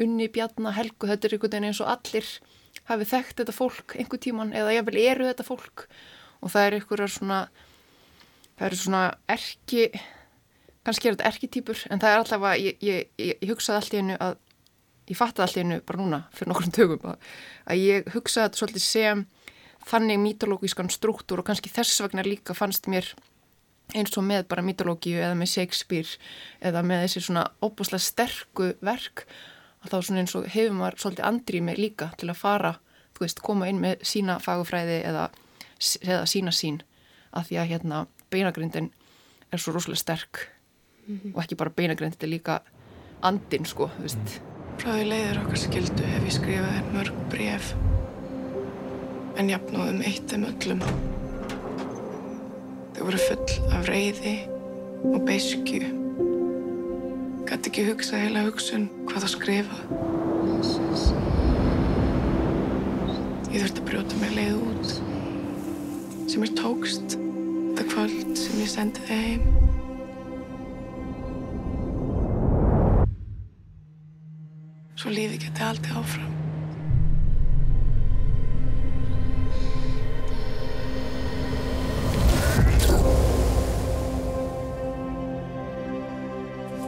Unni 0.00 0.28
bjarna 0.32 0.72
helgu, 0.76 1.08
þetta 1.08 1.28
er 1.28 1.36
einhvern 1.36 1.52
veginn 1.52 1.68
eins 1.68 1.82
og 1.84 1.92
allir 1.92 2.28
hafi 2.88 3.08
þekkt 3.08 3.42
þetta 3.42 3.54
fólk 3.56 3.96
einhver 4.00 4.20
tíman 4.20 4.54
eða 4.56 4.72
ég 4.76 4.88
vil 4.88 4.98
eru 5.04 5.28
þetta 5.28 5.46
fólk. 5.46 5.86
Og 6.42 6.52
það 6.52 6.66
er 6.66 6.76
einhverjar 6.78 7.12
svona 7.12 7.42
það 8.56 8.66
eru 8.68 8.80
svona 8.80 9.02
erki 9.32 9.86
kannski 10.86 11.08
er 11.08 11.16
þetta 11.16 11.30
erkitýpur 11.30 11.84
en 11.90 12.02
það 12.02 12.12
er 12.12 12.20
alltaf 12.22 12.46
að 12.48 12.56
ég, 12.62 12.80
ég, 12.82 13.10
ég, 13.20 13.36
ég 13.38 13.52
hugsaði 13.52 13.78
alltaf 13.78 14.00
einu 14.00 14.16
að 14.18 14.36
ég 15.12 15.18
fattaði 15.18 15.46
alltaf 15.46 15.62
einu 15.62 15.80
bara 15.86 16.00
núna 16.00 16.22
fyrir 16.36 16.52
nokkrum 16.52 16.74
tökum 16.74 17.12
að, 17.12 17.28
að 17.68 17.82
ég 17.82 18.10
hugsaði 18.14 18.48
þetta 18.48 18.62
svolítið 18.62 18.86
sem 18.86 19.26
þannig 19.88 20.20
mítológískan 20.22 20.90
struktúr 20.92 21.42
og 21.42 21.48
kannski 21.48 21.72
þess 21.72 22.02
vegna 22.04 22.24
líka 22.26 22.56
fannst 22.56 22.88
mér 22.90 23.08
eins 23.96 24.14
og 24.16 24.24
með 24.24 24.46
bara 24.50 24.64
mítológíu 24.64 25.18
eða 25.20 25.36
með 25.38 25.52
Shakespeare 25.56 26.18
eða 26.64 26.84
með 26.86 27.04
þessi 27.06 27.24
svona 27.26 27.44
óbúslega 27.64 28.04
sterku 28.04 28.70
verk 28.84 29.26
að 29.82 29.92
þá 29.92 29.96
svona 29.98 30.22
eins 30.22 30.36
og 30.38 30.48
hefur 30.52 30.76
maður 30.78 30.98
svolítið 31.02 31.28
andrið 31.28 31.66
mig 31.66 31.80
líka 31.80 32.08
til 32.18 32.30
að 32.30 32.40
fara, 32.40 32.72
þú 33.16 33.24
veist, 33.26 33.42
koma 33.44 33.68
inn 33.68 33.82
með 33.82 34.04
sína 34.06 34.38
fagufræði 34.42 35.00
eða, 35.10 35.28
eða 36.00 36.22
sína 36.30 36.54
sín 36.54 36.80
að 37.32 37.50
því 37.50 37.60
að 37.60 37.70
hérna 37.72 38.04
beinagrindin 38.32 38.92
er 39.52 39.60
svo 39.60 39.74
rosalega 39.74 40.00
sterk 40.00 40.46
mm 41.06 41.18
-hmm. 41.18 41.34
og 41.34 41.42
ekki 41.42 41.58
bara 41.58 41.70
beinagrindin, 41.70 42.16
þetta 42.16 42.26
er 42.26 42.36
líka 42.36 42.60
andin 43.22 43.66
sko, 43.66 43.90
þú 43.98 44.02
veist 44.06 44.51
Frá 44.82 44.96
því 44.96 45.02
leiður 45.06 45.36
okkar 45.44 45.60
skildu 45.62 46.06
hef 46.10 46.24
ég 46.26 46.32
skrifað 46.34 46.72
þér 46.74 46.86
mörg 46.90 47.18
bref 47.30 47.66
en 49.38 49.52
jafnóðum 49.52 50.00
eitt 50.08 50.34
um 50.34 50.46
öllum. 50.48 50.82
Þau 52.96 53.04
voru 53.06 53.20
full 53.22 53.54
af 53.78 53.86
reyði 53.86 54.32
og 55.06 55.22
beiskju. 55.28 55.92
Gæti 57.46 57.70
ekki 57.70 57.86
hugsa 57.92 58.24
heila 58.24 58.42
hugsun 58.48 58.90
hvað 59.06 59.22
það 59.28 59.34
skrifa. 59.36 59.80
Ég 63.54 63.62
þurfti 63.62 63.84
að 63.86 63.88
brjóta 63.92 64.22
mig 64.24 64.34
leið 64.40 64.60
út 64.66 64.96
sem 66.26 66.42
er 66.42 66.56
tókst 66.58 67.20
þetta 67.20 67.90
kvöld 67.94 68.34
sem 68.34 68.66
ég 68.66 68.74
sendi 68.74 69.06
þig 69.06 69.28
heim. 69.30 69.61
Svo 75.02 75.10
lífi 75.10 75.34
geti 75.42 75.62
aldrei 75.66 75.96
áfram. 75.98 76.28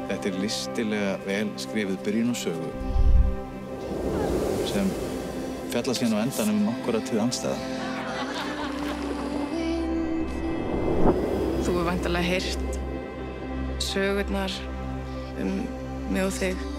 Þetta 0.06 0.30
er 0.30 0.36
listilega 0.44 1.16
vel 1.24 1.50
skrifið 1.58 1.96
byrjun 2.06 2.30
og 2.30 2.38
sögu 2.38 2.70
sem 4.70 4.92
fjalla 5.72 5.96
síðan 5.98 6.14
á 6.14 6.22
endanum 6.22 6.60
um 6.62 6.70
okkur 6.76 7.00
að 7.00 7.08
tíð 7.08 7.24
anstæða. 7.24 7.58
Þú 11.64 11.66
hefur 11.66 11.90
vantilega 11.90 12.30
heyrt 12.30 12.78
sögurnar 13.90 14.54
um 15.42 15.52
mig 16.14 16.22
og 16.28 16.32
þig 16.38 16.73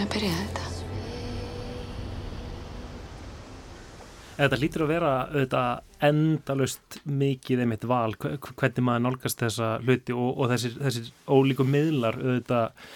byrjaði 0.00 0.42
þetta? 0.42 0.68
Þetta 4.32 4.58
lítur 4.58 4.82
að 4.86 4.90
vera 4.90 5.10
auðvitað 5.28 6.06
endalust 6.08 7.00
mikið 7.04 7.62
einmitt 7.62 7.84
val 7.86 8.14
hvernig 8.16 8.84
maður 8.86 9.04
nálgast 9.06 9.42
þessa 9.44 9.74
hluti 9.84 10.16
og, 10.16 10.30
og 10.40 10.50
þessir, 10.54 10.78
þessir 10.80 11.10
ólíku 11.28 11.66
miðlar 11.68 12.16
auðvitað 12.18 12.86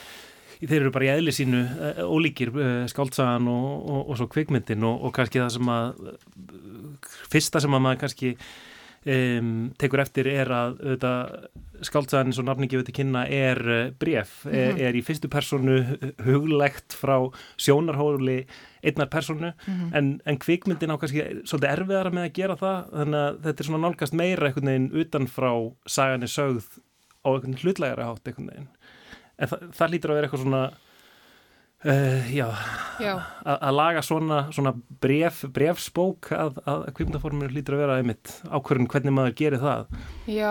þeir 0.57 0.79
eru 0.81 0.93
bara 0.95 1.07
í 1.07 1.13
eðli 1.13 1.35
sínu 1.37 1.61
eh, 1.61 2.01
ólíkir 2.03 2.55
eh, 2.57 2.87
skáltsagan 2.91 3.51
og, 3.53 3.69
og, 3.85 4.01
og 4.09 4.19
svo 4.19 4.29
kvikmyndin 4.33 4.89
og 4.89 5.13
kannski 5.15 5.43
það 5.43 5.53
sem 5.59 5.73
að 5.77 5.85
fyrsta 7.29 7.63
sem 7.63 7.77
að 7.77 7.85
maður 7.85 8.03
kannski 8.07 8.33
um, 9.07 9.51
tekur 9.79 10.03
eftir 10.03 10.29
er 10.31 10.51
að 10.51 10.79
skáltsaðan 11.87 12.31
eins 12.31 12.41
og 12.41 12.47
nafningi 12.49 12.79
við 12.79 12.89
til 12.89 12.97
kynna 13.01 13.27
er 13.33 13.61
uh, 13.63 13.91
bref, 13.99 14.45
mm 14.45 14.53
-hmm. 14.53 14.57
er, 14.57 14.81
er 14.89 14.97
í 14.97 15.05
fyrstu 15.05 15.29
personu 15.29 15.77
huglegt 16.25 16.97
frá 16.97 17.31
sjónarhóli 17.57 18.47
einnar 18.83 19.09
personu 19.09 19.53
mm 19.53 19.75
-hmm. 19.75 19.97
en, 19.97 20.21
en 20.27 20.39
kvikmyndin 20.39 20.91
á 20.91 20.99
kannski 20.99 21.23
svolítið 21.45 21.73
erfiðara 21.73 22.11
með 22.11 22.25
að 22.25 22.33
gera 22.33 22.57
það 22.57 22.91
þannig 22.93 23.21
að 23.21 23.43
þetta 23.43 23.61
er 23.61 23.67
svona 23.67 23.85
nálgast 23.87 24.15
meira 24.15 24.47
einhvern 24.47 24.67
veginn 24.67 24.91
utan 24.93 25.27
frá 25.27 25.53
saganir 25.87 26.29
sögð 26.29 26.67
á 27.25 27.29
einhvern 27.35 27.59
hlutlegara 27.63 28.07
hátt 28.07 28.29
einhvern 28.29 28.51
veginn 28.51 28.69
en 29.39 29.49
það, 29.49 29.59
það 29.73 29.91
lítur 29.91 30.11
að 30.11 30.15
vera 30.15 30.27
eitthvað 30.27 30.43
svona 30.43 30.71
Uh, 31.85 32.25
já, 32.33 32.49
að 33.45 33.75
laga 33.77 34.01
svona, 34.03 34.47
svona 34.51 34.73
bref, 35.03 35.43
brefsbók 35.53 36.31
að, 36.33 36.57
að 36.65 36.87
kvipnaforminu 36.97 37.51
hlýtur 37.53 37.77
að 37.77 37.83
vera 37.85 37.99
einmitt 38.01 38.33
ákverðin 38.49 38.89
hvernig 38.91 39.15
maður 39.15 39.37
gerir 39.39 39.63
það. 39.63 39.99
Já, 40.25 40.51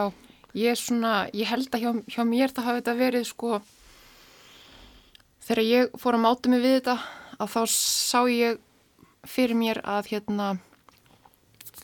ég 0.55 0.77
svona 0.79 1.15
ég 1.35 1.49
held 1.49 1.73
að 1.73 1.81
hjá, 1.81 1.91
hjá 2.13 2.21
mér 2.29 2.53
það 2.53 2.69
hafi 2.69 2.81
þetta 2.83 2.95
verið 3.01 3.25
sko 3.27 3.57
þegar 5.45 5.63
ég 5.65 5.97
fór 5.99 6.17
að 6.17 6.23
máta 6.23 6.51
mig 6.53 6.63
við 6.63 6.77
þetta 6.77 6.95
að 7.41 7.51
þá 7.55 7.61
sá 7.73 8.21
ég 8.31 8.61
fyrir 9.25 9.59
mér 9.59 9.81
að 9.83 10.11
hérna 10.13 10.47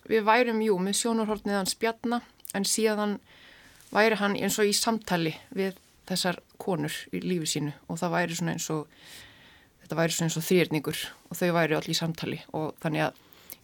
við 0.10 0.24
værum, 0.28 0.62
jú, 0.64 0.78
með 0.82 0.98
sjónarhórniðan 1.02 1.70
spjallna 1.70 2.22
en 2.58 2.68
síðan 2.68 3.18
væri 3.92 4.18
hann 4.22 4.38
eins 4.40 4.58
og 4.62 4.70
í 4.70 4.76
samtali 4.76 5.34
við 5.56 5.76
þessar 6.10 6.40
konur 6.62 6.94
í 7.12 7.22
lífi 7.24 7.50
sínu 7.56 7.76
og 7.88 8.00
það 8.00 8.16
væri 8.16 8.38
svona 8.40 8.56
eins 8.56 8.70
og 8.74 8.88
þetta 9.92 10.00
væri 10.00 10.16
svona 10.16 10.30
eins 10.30 10.38
og 10.40 10.46
þrýrningur 10.48 11.00
og 11.28 11.36
þau 11.36 11.50
væri 11.58 11.76
allir 11.76 11.92
í 11.92 11.98
samtali 11.98 12.38
og 12.56 12.70
þannig 12.80 13.04
að 13.04 13.18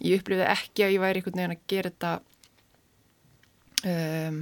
ég 0.03 0.19
upplifði 0.19 0.47
ekki 0.51 0.83
að 0.83 0.91
ég 0.91 1.03
væri 1.03 1.21
einhvern 1.21 1.39
veginn 1.39 1.53
að 1.55 1.61
gera 1.71 1.91
þetta 1.93 2.11
um, 3.87 4.41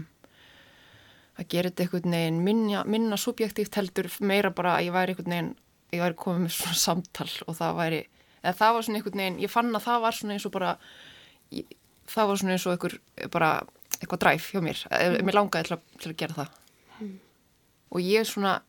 að 1.35 1.47
gera 1.53 1.69
þetta 1.69 1.85
einhvern 1.85 2.17
veginn 2.17 2.41
minna, 2.47 2.81
minna 2.89 3.21
subjektíft 3.21 3.77
heldur 3.77 4.09
meira 4.25 4.49
bara 4.55 4.79
að 4.79 4.87
ég 4.87 4.97
væri 4.97 5.13
einhvern 5.13 5.35
veginn 5.35 5.53
ég 5.93 6.01
væri 6.01 6.19
komið 6.25 6.45
með 6.47 6.57
svona 6.57 6.81
samtal 6.81 7.29
og 7.45 7.59
það 7.61 7.79
væri 7.83 8.03
eða 8.41 8.57
það 8.57 8.75
var 8.75 8.87
svona 8.87 9.01
einhvern 9.01 9.21
veginn, 9.21 9.41
ég 9.45 9.53
fann 9.53 9.73
að 9.77 9.85
það 9.85 10.03
var 10.07 10.19
svona 10.19 10.37
eins 10.39 10.49
og 10.49 10.55
bara 10.57 10.75
ég, 11.53 11.75
það 12.09 12.31
var 12.31 12.41
svona 12.41 12.55
eins 12.57 12.65
og 12.65 12.73
einhver 12.73 12.99
bara 13.37 13.51
eitthvað 13.99 14.23
dræf 14.25 14.49
hjá 14.49 14.63
mér, 14.65 14.85
mm. 14.89 15.19
mér 15.21 15.37
langaði 15.37 15.69
til 15.69 15.77
að, 15.77 15.89
til 16.01 16.11
að 16.15 16.21
gera 16.23 16.39
það 16.41 16.57
mm. 16.97 17.19
og 17.93 18.09
ég 18.09 18.33
svona 18.33 18.61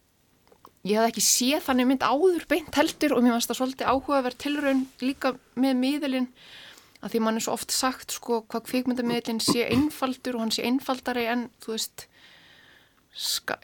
ég 0.87 1.01
hafði 1.01 1.13
ekki 1.13 1.27
séð 1.27 1.65
þannig 1.67 1.91
mynd 1.91 2.07
áður 2.07 2.47
beint 2.51 2.79
heldur 2.79 3.17
og 3.17 3.25
mér 3.25 3.37
fannst 3.37 3.51
það 3.51 3.61
svolítið 3.61 3.91
áhugaverð 3.91 4.39
tilraun 4.45 4.85
líka 5.03 5.35
með 5.59 5.81
miðelin 5.83 6.29
að 7.03 7.13
því 7.13 7.23
mann 7.23 7.39
er 7.39 7.45
svo 7.45 7.57
oft 7.57 7.75
sagt 7.75 8.15
sko 8.17 8.43
hvað 8.47 8.69
kvikmyndamiðlinn 8.71 9.43
sé 9.45 9.67
einfaldur 9.69 10.39
og 10.39 10.47
hann 10.47 10.55
sé 10.55 10.65
einfaldari 10.67 11.27
en 11.31 11.49
þú 11.65 11.75
veist 11.75 12.07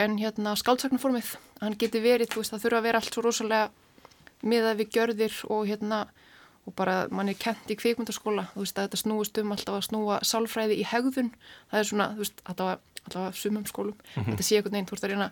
en 0.00 0.18
hérna 0.18 0.54
skáldsaknaformið 0.56 1.34
hann 1.62 1.78
geti 1.78 2.02
verið, 2.02 2.32
þú 2.32 2.42
veist, 2.42 2.54
það 2.54 2.64
þurfa 2.64 2.80
að 2.80 2.86
vera 2.88 3.00
allt 3.02 3.14
svo 3.14 3.24
rosalega 3.26 3.70
miðað 4.42 4.78
við 4.80 4.94
gjörðir 4.96 5.36
og 5.54 5.66
hérna, 5.70 5.98
og 6.66 6.74
bara 6.78 6.96
mann 7.14 7.30
er 7.30 7.38
kent 7.38 7.70
í 7.70 7.76
kvikmyndaskóla, 7.78 8.48
þú 8.54 8.64
veist, 8.64 8.78
að 8.78 8.88
þetta 8.88 9.02
snúist 9.02 9.42
um 9.42 9.52
alltaf 9.54 9.78
að 9.78 9.84
snúa 9.88 10.18
sálfræði 10.26 10.80
í 10.82 10.86
hegðun. 10.88 11.30
Það 11.70 11.82
er 11.82 11.90
svona, 11.90 12.08
þú 12.16 12.24
veist, 12.24 12.42
alltaf, 12.50 12.82
alltaf 13.04 13.38
sumum 13.38 13.66
skólum, 13.66 13.94
mm 13.94 14.22
-hmm. 14.22 14.30
þetta 14.32 14.46
sé 14.48 14.56
eitthvað 14.56 14.72
neinn, 14.72 14.86
þú 14.86 14.96
veist, 14.96 15.04
að 15.04 15.12
reyna 15.14 15.30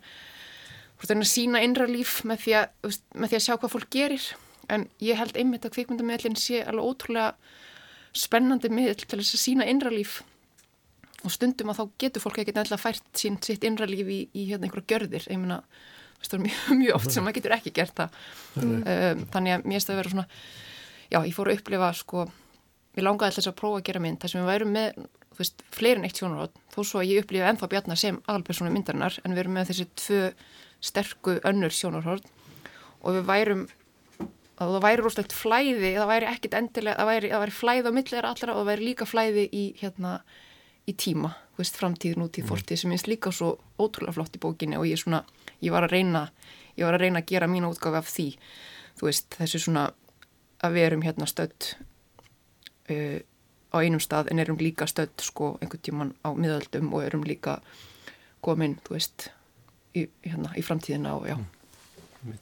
þú 1.01 1.09
veist, 1.09 1.17
að 1.17 1.31
sína 1.33 1.63
innra 1.65 1.89
líf 1.89 2.21
með 2.29 2.45
því 2.45 2.57
að, 2.61 2.73
veist, 2.87 3.05
með 3.15 3.33
því 3.33 3.39
að 3.39 3.45
sjá 3.47 3.55
hvað 3.57 3.75
fólk 3.75 3.93
gerir. 3.95 4.27
En 4.71 4.87
ég 5.03 5.19
held 5.19 5.39
einmitt 5.41 5.67
að 5.67 5.75
kvikmyndamiðlinn 5.77 6.39
sé 6.39 6.61
alveg 6.63 6.91
ótrúlega 6.93 7.31
spennandi 8.17 8.71
miðl 8.71 8.99
til 9.01 9.19
þess 9.19 9.39
að 9.39 9.45
sína 9.45 9.69
innra 9.71 9.93
líf. 9.93 10.21
Og 11.25 11.33
stundum 11.35 11.73
að 11.73 11.81
þá 11.81 11.97
getur 12.05 12.25
fólk 12.25 12.41
ekkert 12.41 12.61
nefnilega 12.61 12.83
fært 12.85 13.09
sín 13.19 13.39
sitt 13.45 13.65
innra 13.67 13.89
líf 13.89 14.09
í, 14.09 14.21
í 14.33 14.47
hérna 14.51 14.69
einhverja 14.69 14.95
gjörðir. 14.95 15.27
Ég 15.29 15.41
meina, 15.41 15.61
það 16.23 16.39
er 16.39 16.45
mjög, 16.47 16.61
mjög 16.83 16.99
oft 17.01 17.15
sem 17.15 17.27
maður 17.27 17.41
getur 17.41 17.57
ekki 17.59 17.75
gert 17.81 17.97
það. 17.99 18.21
Um, 18.61 19.25
þannig 19.35 19.57
að 19.57 19.67
mér 19.73 19.85
að 19.85 20.01
vera 20.01 20.15
svona 20.15 20.29
já, 21.11 21.19
ég 21.19 21.35
fór 21.35 21.51
að 21.51 21.59
upplifa 21.59 21.91
sko 21.99 22.27
ég 22.97 23.05
langaði 23.05 23.35
alltaf 23.35 23.51
að 23.53 23.59
prófa 23.61 23.81
að 23.81 23.87
gera 23.89 24.03
mynd 24.03 24.21
þar 24.23 24.33
sem 24.33 24.43
við 24.43 24.51
værum 24.51 24.73
með, 24.75 25.03
þú 25.31 25.43
veist, 25.43 25.65
fleirin 25.75 26.07
eitt 26.07 26.21
sjónarótt 26.21 26.57
þó 26.75 26.81
svo 26.81 27.03
að 27.03 27.11
ég 27.11 27.25
upplifa 27.25 27.51
ennþá 27.51 27.69
bjarnar 27.71 28.01
sem 28.01 28.19
aðalpersonu 28.25 28.73
myndarinnar 28.75 29.19
en 29.23 29.35
við 29.35 29.43
erum 29.45 29.57
með 29.59 29.71
þessi 29.71 29.87
tvö 30.01 30.23
sterku 30.81 31.39
önnur 31.47 31.75
sjónarótt 31.75 32.27
og 33.01 33.17
við 33.17 33.29
værum 33.29 33.67
að 34.61 34.75
það 34.75 34.85
væri 34.85 35.05
rosalegt 35.05 35.35
flæði, 35.35 35.91
það 35.97 36.11
væri 36.11 36.29
ekkit 36.29 36.57
endilega, 36.59 36.99
það 37.01 37.11
væri, 37.11 37.31
væri 37.43 37.57
flæði 37.57 37.93
á 37.93 37.97
millir 37.97 38.29
allra 38.29 38.55
og 38.55 38.61
það 38.61 38.71
væri 38.71 38.89
líka 38.91 39.09
flæði 39.09 39.45
í 39.57 39.63
hérna 39.81 40.19
í 40.89 40.95
tíma, 41.01 41.31
veist, 41.57 41.79
framtíð, 41.81 42.19
nútíð, 42.21 42.45
mm. 42.45 42.51
fortíð 42.51 42.83
sem 42.83 42.93
minnst 42.93 43.09
líka 43.09 43.33
svo 43.33 43.55
ótrúlega 43.81 44.17
flott 44.17 44.37
í 44.37 44.43
bókinni 44.43 44.77
og 44.81 44.89
ég, 44.89 45.01
svona, 45.01 45.23
ég 45.65 45.73
var 45.73 45.87
að 45.87 45.95
reyna 45.97 46.27
ég 46.77 46.85
var 46.85 46.97
að 46.97 47.07
reyna 47.07 47.23
að 47.23 47.33
gera 47.33 47.49
mínu 47.51 47.73
útgáfi 47.73 48.01
af 48.01 48.11
því 48.11 48.29
þú 49.01 49.09
veist, 49.09 49.37
þessu 49.39 49.63
svona 49.65 49.87
að 50.61 50.77
við 50.77 50.87
erum 50.89 51.05
hérna 51.05 51.29
stödd 51.31 51.69
uh, 52.93 53.19
á 53.71 53.77
einum 53.81 54.03
stað 54.03 54.33
en 54.33 54.43
erum 54.43 54.61
líka 54.61 54.89
stödd 54.91 55.25
sko 55.25 55.55
einhvern 55.61 55.85
tíman 55.85 56.15
á 56.27 56.37
miðöldum 56.37 56.93
og 56.93 57.05
erum 57.07 57.25
líka 57.25 57.61
komin, 58.45 58.79
þú 58.85 58.97
veist 58.97 59.31
í, 59.97 60.07
hérna, 60.27 60.53
í 60.59 60.65
framtíðina 60.67 61.17
og 61.19 61.27
já 61.31 61.37
mm. 61.39 62.39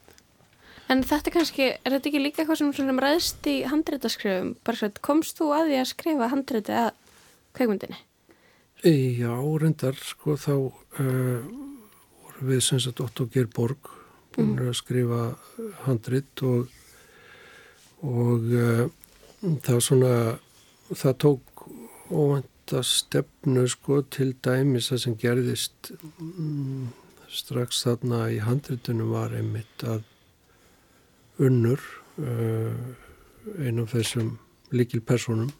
En 0.89 1.03
þetta 1.05 1.29
kannski, 1.29 1.65
er 1.77 1.93
þetta 1.93 2.09
ekki 2.09 2.19
líka 2.19 2.41
eitthvað 2.41 2.57
sem, 2.63 2.69
ræðst 2.97 3.45
í 3.45 3.59
svo, 3.69 4.95
komst 5.05 5.37
þú 5.37 5.51
að 5.53 5.67
því 5.69 5.75
að 5.77 5.89
skrifa 5.91 6.29
handrétti 6.31 6.73
að 6.73 6.87
kveikmyndinni? 7.57 7.99
Já, 8.81 9.29
reyndar, 9.61 9.97
sko, 10.01 10.33
þá 10.39 10.53
uh, 10.55 11.43
voru 12.23 12.49
við 12.49 12.63
sem 12.65 12.81
sagt 12.81 13.03
Otto 13.05 13.27
Gerborg 13.29 13.91
búin 14.33 14.55
mm. 14.55 14.69
að 14.71 14.77
skrifa 14.79 15.21
handrit 15.83 16.43
og, 16.47 16.71
og 18.01 18.49
uh, 18.49 18.85
það 19.65 19.83
svona, 19.83 20.13
það 20.89 21.17
tók 21.25 21.65
óvænta 22.09 22.81
stefnu, 22.87 23.67
sko, 23.69 24.01
til 24.09 24.31
dæmis 24.41 24.89
það 24.89 25.03
sem 25.05 25.19
gerðist 25.21 25.91
um, 26.17 26.89
strax 27.29 27.83
þarna 27.85 28.25
í 28.33 28.39
handritunum 28.43 29.13
var 29.13 29.33
einmitt 29.37 29.83
að 29.85 30.03
unnur, 31.39 31.81
uh, 32.19 32.73
einum 33.59 33.87
þessum 33.89 34.37
líkilpersonum, 34.75 35.51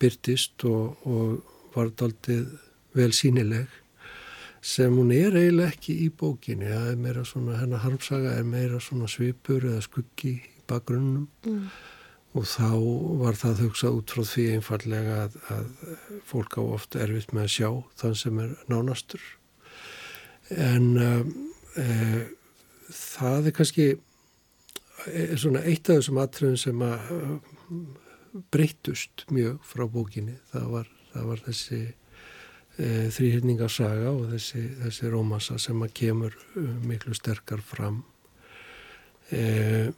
byrtist 0.00 0.64
og, 0.68 0.96
og 1.06 1.74
var 1.76 1.92
daldið 1.98 2.48
vel 2.96 3.12
sínileg 3.14 3.68
sem 4.66 4.94
hún 4.96 5.12
er 5.14 5.36
eiginlega 5.36 5.70
ekki 5.74 5.94
í 6.06 6.08
bókinni. 6.10 6.66
Það 6.72 6.88
er 6.90 7.02
meira 7.04 7.24
svona, 7.28 7.58
hennar 7.60 7.84
harmsaga 7.84 8.32
er 8.34 8.46
meira 8.48 8.80
svona 8.82 9.06
svipur 9.10 9.62
eða 9.62 9.84
skuggi 9.84 10.32
í 10.40 10.64
bakgrunnum. 10.66 11.28
Mm. 11.46 11.68
og 12.36 12.44
þá 12.44 12.72
var 13.22 13.36
það 13.40 13.60
hugsað 13.64 13.94
út 13.96 14.12
frá 14.12 14.24
því 14.28 14.42
einfallega 14.58 15.14
að, 15.22 15.36
að 15.54 15.92
fólk 16.28 16.58
á 16.60 16.62
ofta 16.64 17.00
erfitt 17.00 17.30
með 17.32 17.46
að 17.46 17.54
sjá 17.54 17.68
þann 18.02 18.18
sem 18.20 18.40
er 18.42 18.50
nánastur 18.68 19.22
en 20.50 20.90
e, 21.00 21.86
það 22.92 23.48
er 23.50 23.56
kannski 23.56 23.86
er 25.06 25.38
svona 25.38 25.62
eitt 25.66 25.88
af 25.90 26.00
þessum 26.00 26.20
atriðum 26.22 26.60
sem 26.60 26.84
að 26.86 27.10
breytust 28.52 29.24
mjög 29.32 29.58
frá 29.64 29.86
bókinni. 29.90 30.36
Það 30.52 30.68
var 30.74 30.92
það 31.16 31.30
var 31.30 31.44
þessi 31.46 31.80
e, 31.84 32.88
þrýhyrningarsaga 33.14 34.10
og 34.12 34.26
þessi, 34.34 34.64
þessi 34.82 35.12
rómassa 35.12 35.58
sem 35.62 35.84
að 35.84 35.94
kemur 36.00 36.36
miklu 36.86 37.16
sterkar 37.16 37.62
fram. 37.64 38.02
E, 39.32 39.90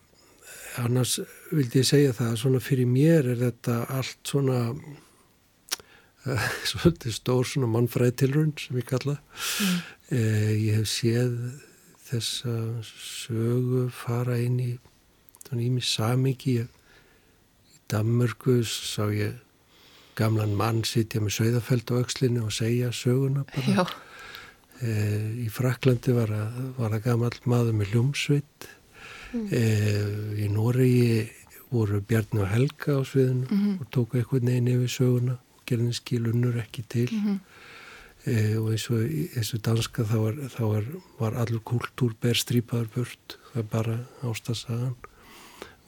annars 0.80 1.18
vildi 1.50 1.82
ég 1.82 1.88
segja 1.88 2.14
það 2.16 2.38
svona 2.42 2.62
fyrir 2.62 2.88
mér 2.88 3.32
er 3.34 3.42
þetta 3.42 3.82
allt 3.98 4.20
svona 4.30 4.62
svolítið 6.70 7.14
stór 7.14 7.46
svona 7.46 7.70
mannfræðtilrund 7.72 8.61
sem 8.62 8.78
ég 8.81 8.88
kalla 8.88 9.16
mm. 9.18 9.76
e, 10.11 10.22
ég 10.59 10.81
hef 10.81 10.90
séð 10.90 11.37
þessa 12.09 12.54
sögu 12.85 13.87
fara 13.92 14.38
inn 14.40 14.59
í 14.62 14.72
svona 15.46 15.64
ími 15.64 15.85
samingi 15.85 16.59
í 16.62 16.66
Danmörku 17.88 18.61
sá 18.68 19.09
ég 19.14 19.38
gamlan 20.18 20.52
mann 20.59 20.83
sitja 20.85 21.22
með 21.22 21.38
sögðafeld 21.38 21.92
á 21.94 21.94
aukslinu 22.02 22.44
og 22.48 22.52
segja 22.52 22.90
söguna 22.92 23.46
bara. 23.54 23.87
E, 24.78 24.90
í 25.40 25.48
Fraklandi 25.50 26.12
var 26.14 26.33
að, 26.35 26.59
var 26.76 26.96
að 26.96 27.07
gammal 27.07 27.33
maður 27.50 27.78
með 27.81 27.94
ljómsveit. 27.94 28.68
Mm. 29.33 29.46
E, 29.57 29.62
í 30.44 30.50
Noregi 30.52 31.24
voru 31.72 32.02
Bjarni 32.04 32.44
og 32.44 32.52
Helga 32.52 32.98
á 32.98 33.02
sviðinu 33.04 33.46
mm 33.48 33.59
-hmm. 33.59 33.81
og 33.81 33.90
tóku 33.92 34.18
eitthvað 34.18 34.46
neina 34.48 34.76
yfir 34.76 34.92
söguna 34.92 35.38
gerðin 35.68 35.96
skilunnur 35.96 36.59
ekki 36.62 36.85
til. 36.88 37.09
Mm 37.12 37.24
-hmm. 37.24 37.38
e, 38.24 38.57
og 38.59 38.72
eins 38.72 38.88
og 38.90 39.04
þessu 39.35 39.61
danska 39.64 40.02
þá 40.04 40.16
var, 40.24 40.35
þá 40.57 40.62
var, 40.64 40.88
var 41.18 41.35
allur 41.42 41.62
kultúr 41.64 42.14
ber 42.20 42.35
strípaður 42.35 42.88
burt. 42.94 43.38
Það 43.52 43.62
er 43.62 43.68
bara 43.72 43.98
ástasagan 44.22 44.96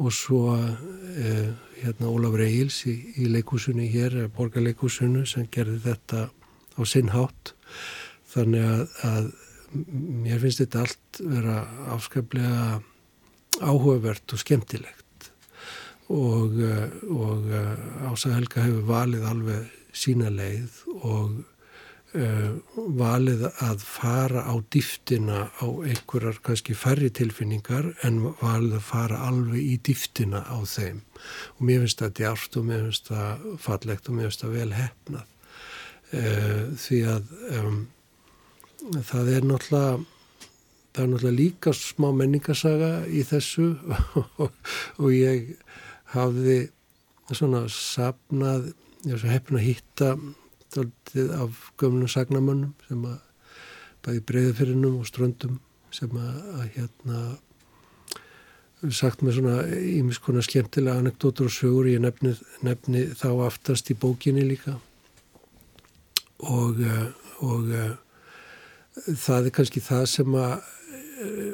og 0.00 0.12
svo 0.12 0.54
eh, 0.56 1.50
hérna 1.82 2.08
Ólafur 2.08 2.40
Egils 2.40 2.80
í, 2.88 2.94
í 3.20 3.28
leikúsunni 3.28 3.88
hér, 3.92 4.30
borgarleikúsunnu 4.36 5.26
sem 5.28 5.48
gerði 5.52 5.80
þetta 5.84 6.30
á 6.80 6.80
sinn 6.88 7.12
hátt 7.12 7.52
þannig 8.32 8.64
að, 8.64 8.86
að 9.04 9.28
mér 10.24 10.40
finnst 10.42 10.62
þetta 10.64 10.86
allt 10.86 11.20
vera 11.20 11.58
afskaplega 11.96 12.80
áhugavert 13.60 14.32
og 14.32 14.40
skemmtilegt 14.40 14.99
og, 16.10 16.58
eh, 16.58 16.98
og 17.14 17.46
eh, 17.54 18.10
Ása 18.10 18.34
Helga 18.34 18.66
hefur 18.66 18.88
valið 18.88 19.26
alveg 19.30 19.70
sína 19.94 20.30
leið 20.30 20.76
og 21.02 21.40
uh, 22.14 22.50
valið 22.98 23.46
að 23.50 23.82
fara 23.82 24.44
á 24.46 24.54
dýftina 24.70 25.40
á 25.50 25.66
einhverjar 25.66 26.38
kannski 26.46 26.76
færri 26.78 27.10
tilfinningar 27.14 27.90
en 28.06 28.20
valið 28.40 28.76
að 28.78 28.86
fara 28.86 29.18
alveg 29.26 29.58
í 29.58 29.76
dýftina 29.88 30.44
á 30.46 30.58
þeim. 30.62 31.02
Og 31.58 31.66
mér 31.66 31.82
finnst 31.84 32.04
það 32.04 32.14
djárst 32.20 32.60
og 32.60 32.68
mér 32.70 32.86
finnst 32.86 33.10
það 33.10 33.48
fallegt 33.66 34.08
og 34.08 34.16
mér 34.18 34.30
finnst 34.30 34.44
það 34.44 34.56
vel 34.60 34.70
hefnað 34.78 35.26
uh, 36.14 36.62
því 36.86 37.02
að 37.16 37.34
um, 37.58 37.82
það 39.10 39.34
er 39.34 39.50
náttúrulega 39.50 39.98
það 40.90 41.04
er 41.04 41.10
náttúrulega 41.12 41.38
líka 41.38 41.74
smá 41.76 42.08
menningasaga 42.14 42.94
í 43.10 43.26
þessu 43.26 43.72
og 45.02 45.10
ég 45.14 45.52
hafði 46.14 46.60
svona 47.30 47.64
sapnað, 47.70 48.72
ég 49.04 49.14
var 49.14 49.22
svo 49.22 49.32
heppin 49.32 49.60
að 49.60 49.66
hitta 49.68 50.14
stoltið 50.70 51.34
af 51.34 51.66
gömlum 51.80 52.10
sagnamönnum 52.10 52.74
sem 52.88 53.04
að 53.10 53.18
bæði 54.04 54.24
breyðafyrinum 54.30 54.98
og 55.00 55.08
ströndum 55.08 55.58
sem 55.94 56.12
að, 56.16 56.36
að 56.56 56.66
hérna 56.76 57.22
sagt 58.96 59.24
með 59.24 59.36
svona 59.36 59.56
ímiskona 59.76 60.42
skemmtilega 60.44 61.02
anekdótur 61.02 61.50
og 61.50 61.54
sögur 61.54 61.88
ég 61.90 62.00
nefni, 62.00 62.32
nefni 62.64 63.04
þá 63.18 63.28
aftast 63.44 63.90
í 63.92 63.96
bókinni 63.98 64.46
líka. 64.46 64.78
Og, 66.40 66.80
eh, 66.80 67.10
og 67.44 67.68
eh, 67.76 67.90
það 68.96 69.50
er 69.50 69.56
kannski 69.58 69.82
það 69.84 70.06
sem 70.14 70.38
að 70.40 70.54
eh, 70.56 71.50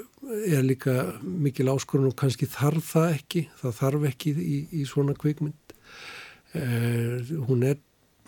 er 0.47 0.63
líka 0.67 0.95
mikil 1.23 1.71
áskorun 1.73 2.11
og 2.11 2.17
kannski 2.21 2.47
þarf 2.51 2.93
það 2.95 3.11
ekki 3.19 3.43
það 3.63 3.77
þarf 3.81 4.07
ekki 4.13 4.35
í, 4.37 4.59
í 4.81 4.85
svona 4.89 5.15
kvikmynd 5.19 5.77
eh, 6.55 7.21
hún 7.49 7.65
er 7.67 7.79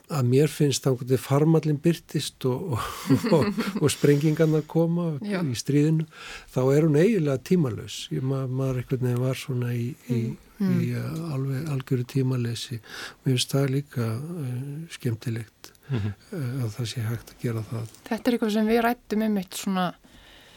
að 0.09 0.25
mér 0.25 0.49
finnst 0.49 0.87
þá 0.87 0.95
hvernig 0.97 1.21
farmallin 1.21 1.79
byrtist 1.85 2.45
og, 2.49 2.79
og, 2.79 2.85
og, 3.37 3.59
og 3.85 3.91
sprengingarna 3.93 4.63
koma 4.65 5.11
Já. 5.21 5.43
í 5.45 5.53
stríðinu 5.59 6.07
þá 6.55 6.61
er 6.73 6.87
hún 6.87 6.97
eiginlega 6.97 7.43
tímalös 7.45 8.07
Ég, 8.15 8.23
ma 8.25 8.47
maður 8.49 8.81
einhvern 8.83 9.05
veginn 9.05 9.25
var 9.27 9.41
svona 9.47 9.73
í, 9.77 9.89
í, 10.13 10.21
Mm. 10.59 10.81
í 10.83 10.87
uh, 10.99 11.35
alveg 11.37 11.69
algjöru 11.71 12.03
tímalesi 12.11 12.81
mér 12.81 13.29
finnst 13.29 13.53
það 13.53 13.67
líka 13.77 14.07
uh, 14.19 14.55
skemmtilegt 14.91 15.69
Mhm. 15.87 16.09
uh, 16.35 16.65
að 16.65 16.73
það 16.75 16.89
sé 16.91 17.05
hægt 17.07 17.31
að 17.31 17.45
gera 17.45 17.63
það 17.69 17.93
Þetta 18.09 18.19
er 18.19 18.35
eitthvað 18.35 18.51
sem 18.57 18.67
við 18.73 18.81
rættum 18.89 19.23
um 19.29 19.37
eitt 19.39 19.55
svona, 19.61 19.85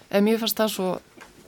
eða 0.09 0.23
mér 0.25 0.41
fannst 0.41 0.57
það 0.57 0.71
svo 0.73 0.87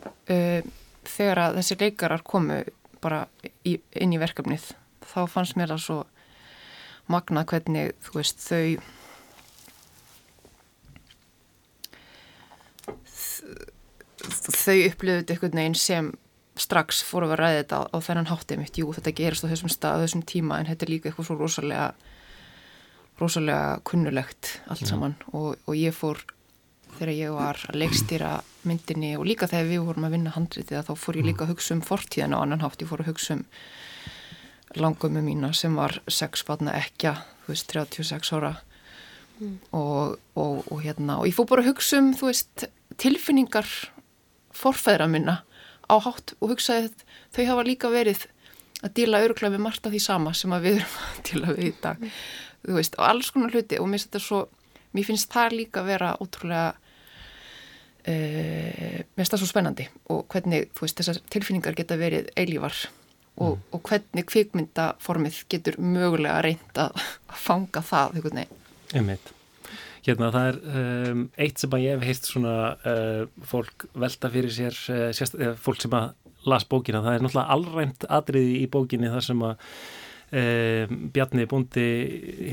uh, 0.06 0.64
þegar 1.08 1.42
að 1.48 1.60
þessi 1.60 1.80
leikarar 1.82 2.24
komu 2.26 2.64
bara 3.04 3.26
í, 3.68 3.78
inn 4.00 4.16
í 4.16 4.22
verkefnið, 4.22 4.72
þá 5.04 5.22
fannst 5.32 5.58
mér 5.60 5.74
það 5.74 5.86
svo 5.86 6.00
magnað 7.12 7.50
hvernig, 7.52 7.96
þú 8.06 8.20
veist, 8.20 8.44
þau 8.44 8.78
þau 14.24 14.78
upplöðuð 14.88 15.20
þetta 15.20 15.34
einhvern 15.36 15.60
veginn 15.60 15.76
sem 15.78 16.12
strax 16.60 17.02
fóru 17.04 17.28
að 17.32 17.40
ræða 17.42 17.60
þetta 17.60 17.80
á, 17.92 17.98
þennan 18.06 18.30
háttið 18.30 18.62
mitt, 18.62 18.78
jú 18.80 18.94
þetta 18.96 19.16
gerist 19.18 19.44
á 19.44 19.52
þessum 19.52 19.72
stað, 19.74 20.00
á 20.00 20.04
þessum 20.06 20.24
tíma 20.30 20.60
en 20.60 20.70
þetta 20.70 20.86
er 20.86 20.92
líka 20.94 21.10
eitthvað 21.10 21.28
svo 21.28 21.38
rosalega 21.40 21.88
rosalega 23.22 23.80
kunnulegt 23.88 24.60
allt 24.72 24.88
saman. 24.90 25.18
Og, 25.34 25.58
og 25.68 25.78
ég 25.78 25.96
fór 25.96 26.22
þegar 26.98 27.14
ég 27.14 27.34
var 27.36 27.62
að 27.70 27.80
leikstýra 27.82 28.34
myndinni 28.68 29.14
og 29.20 29.26
líka 29.28 29.50
þegar 29.52 29.70
við 29.70 29.88
vorum 29.88 30.08
að 30.08 30.16
vinna 30.18 30.34
handritið 30.36 30.80
að 30.80 30.90
þá 30.90 30.94
fór 31.04 31.20
ég 31.20 31.28
líka 31.30 31.46
að 31.46 31.54
hugsa 31.54 31.76
um 31.76 31.82
fortíðan 31.86 32.36
á 32.36 32.42
annan 32.42 32.64
hátt, 32.64 32.82
ég 32.82 32.90
fór 32.90 33.04
að 33.04 33.12
hugsa 33.12 33.38
um 33.38 33.46
langömmu 34.80 35.24
mína 35.26 35.52
sem 35.54 35.76
var 35.78 36.00
sex 36.10 36.46
batna 36.48 36.74
ekja, 36.80 37.18
þú 37.44 37.54
veist 37.54 37.74
36 37.74 38.34
ára. 38.38 38.54
Og, 39.74 40.20
og, 40.40 40.60
og 40.72 40.84
hérna 40.84 41.18
og 41.20 41.28
ég 41.28 41.36
fór 41.36 41.50
bara 41.50 41.64
að 41.66 41.74
hugsa 41.74 41.98
um 42.00 42.14
þú 42.16 42.30
veist 42.30 42.68
tilfinningar 43.02 43.68
forfæðra 44.56 45.10
minna 45.10 45.42
á 45.90 45.96
hátt 46.00 46.36
og 46.40 46.54
hugsaði 46.54 46.92
að 46.92 47.04
þau 47.34 47.44
hafa 47.50 47.66
líka 47.68 47.92
verið 47.92 48.28
að 48.84 48.94
díla 49.00 49.24
öruglega 49.26 49.56
við 49.56 49.64
margt 49.64 49.88
af 49.88 49.94
því 49.94 50.02
sama 50.04 50.34
sem 50.38 50.54
að 50.54 50.68
við 50.68 50.80
erum 50.80 50.98
að 51.02 51.20
díla 51.30 51.56
við 51.58 51.66
í 51.66 51.74
dag. 51.84 52.08
Þú 52.64 52.78
veist, 52.78 52.98
og 53.00 53.08
alls 53.08 53.32
konar 53.34 53.56
hluti. 53.56 53.80
Og 53.80 53.88
mér 53.90 54.00
finnst 54.00 54.10
þetta 54.10 54.24
svo, 54.24 54.42
mér 54.96 55.08
finnst 55.10 55.32
það 55.34 55.58
líka 55.60 55.84
vera 55.88 56.14
ótrúlega 56.24 56.74
mér 58.04 59.06
finnst 59.16 59.32
það 59.36 59.40
svo 59.40 59.48
spennandi 59.48 59.86
og 60.12 60.26
hvernig, 60.34 60.68
veist, 60.80 60.98
þessar 61.00 61.22
tilfinningar 61.32 61.78
geta 61.78 61.96
verið 62.00 62.28
eilívar 62.36 62.76
og, 63.42 63.62
og 63.74 63.80
hvernig 63.88 64.26
kvikmyndaformið 64.30 65.40
getur 65.52 65.80
mögulega 65.82 66.42
reynd 66.46 66.82
að, 66.84 67.00
fanga 67.46 67.84
það, 67.86 68.20
veist, 68.20 68.50
Einmitt. 68.94 69.32
Hérna 70.04 70.30
það 70.36 70.50
er 70.50 70.58
um, 71.14 71.22
eitt 71.40 71.62
sem 71.62 71.74
að 71.74 71.86
ég 71.86 71.96
hef 71.96 72.08
heilt 72.10 72.28
svona 72.28 72.56
uh, 72.76 73.22
fólk 73.48 73.86
velta 73.96 74.30
fyrir 74.34 74.52
sér 74.52 74.80
uh, 74.92 75.06
sérst, 75.16 75.38
uh, 75.40 75.54
fólk 75.56 75.80
sem 75.82 75.96
að 75.96 76.12
las 76.50 76.66
bókina, 76.68 77.00
það 77.06 77.16
er 77.16 77.24
náttúrulega 77.24 77.56
allræmt 77.56 78.06
atriði 78.12 78.58
í 78.60 78.66
bókinni 78.72 79.12
þar 79.14 79.26
sem 79.30 79.46
að 79.48 79.70
uh, 80.34 80.98
Bjarni 81.14 81.46
Búndi 81.52 81.86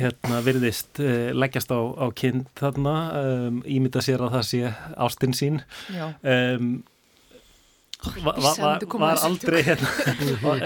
hérna 0.01 0.43
virðist 0.45 1.01
uh, 1.03 1.31
leggjast 1.37 1.73
á, 1.73 1.81
á 1.81 2.07
kind 2.13 2.47
þarna 2.61 2.95
um, 3.25 3.61
ímynda 3.65 4.05
sér 4.05 4.23
að 4.29 4.37
það 4.39 4.47
sé 4.53 4.63
ástinn 5.09 5.37
sín 5.37 5.61
Já. 5.97 6.11
um, 6.23 6.73
Va, 8.01 8.33
va, 8.33 8.51
va, 8.57 8.69
var 8.97 9.19
aldrei 9.27 9.59
hérna, 9.61 9.89
var, 10.41 10.63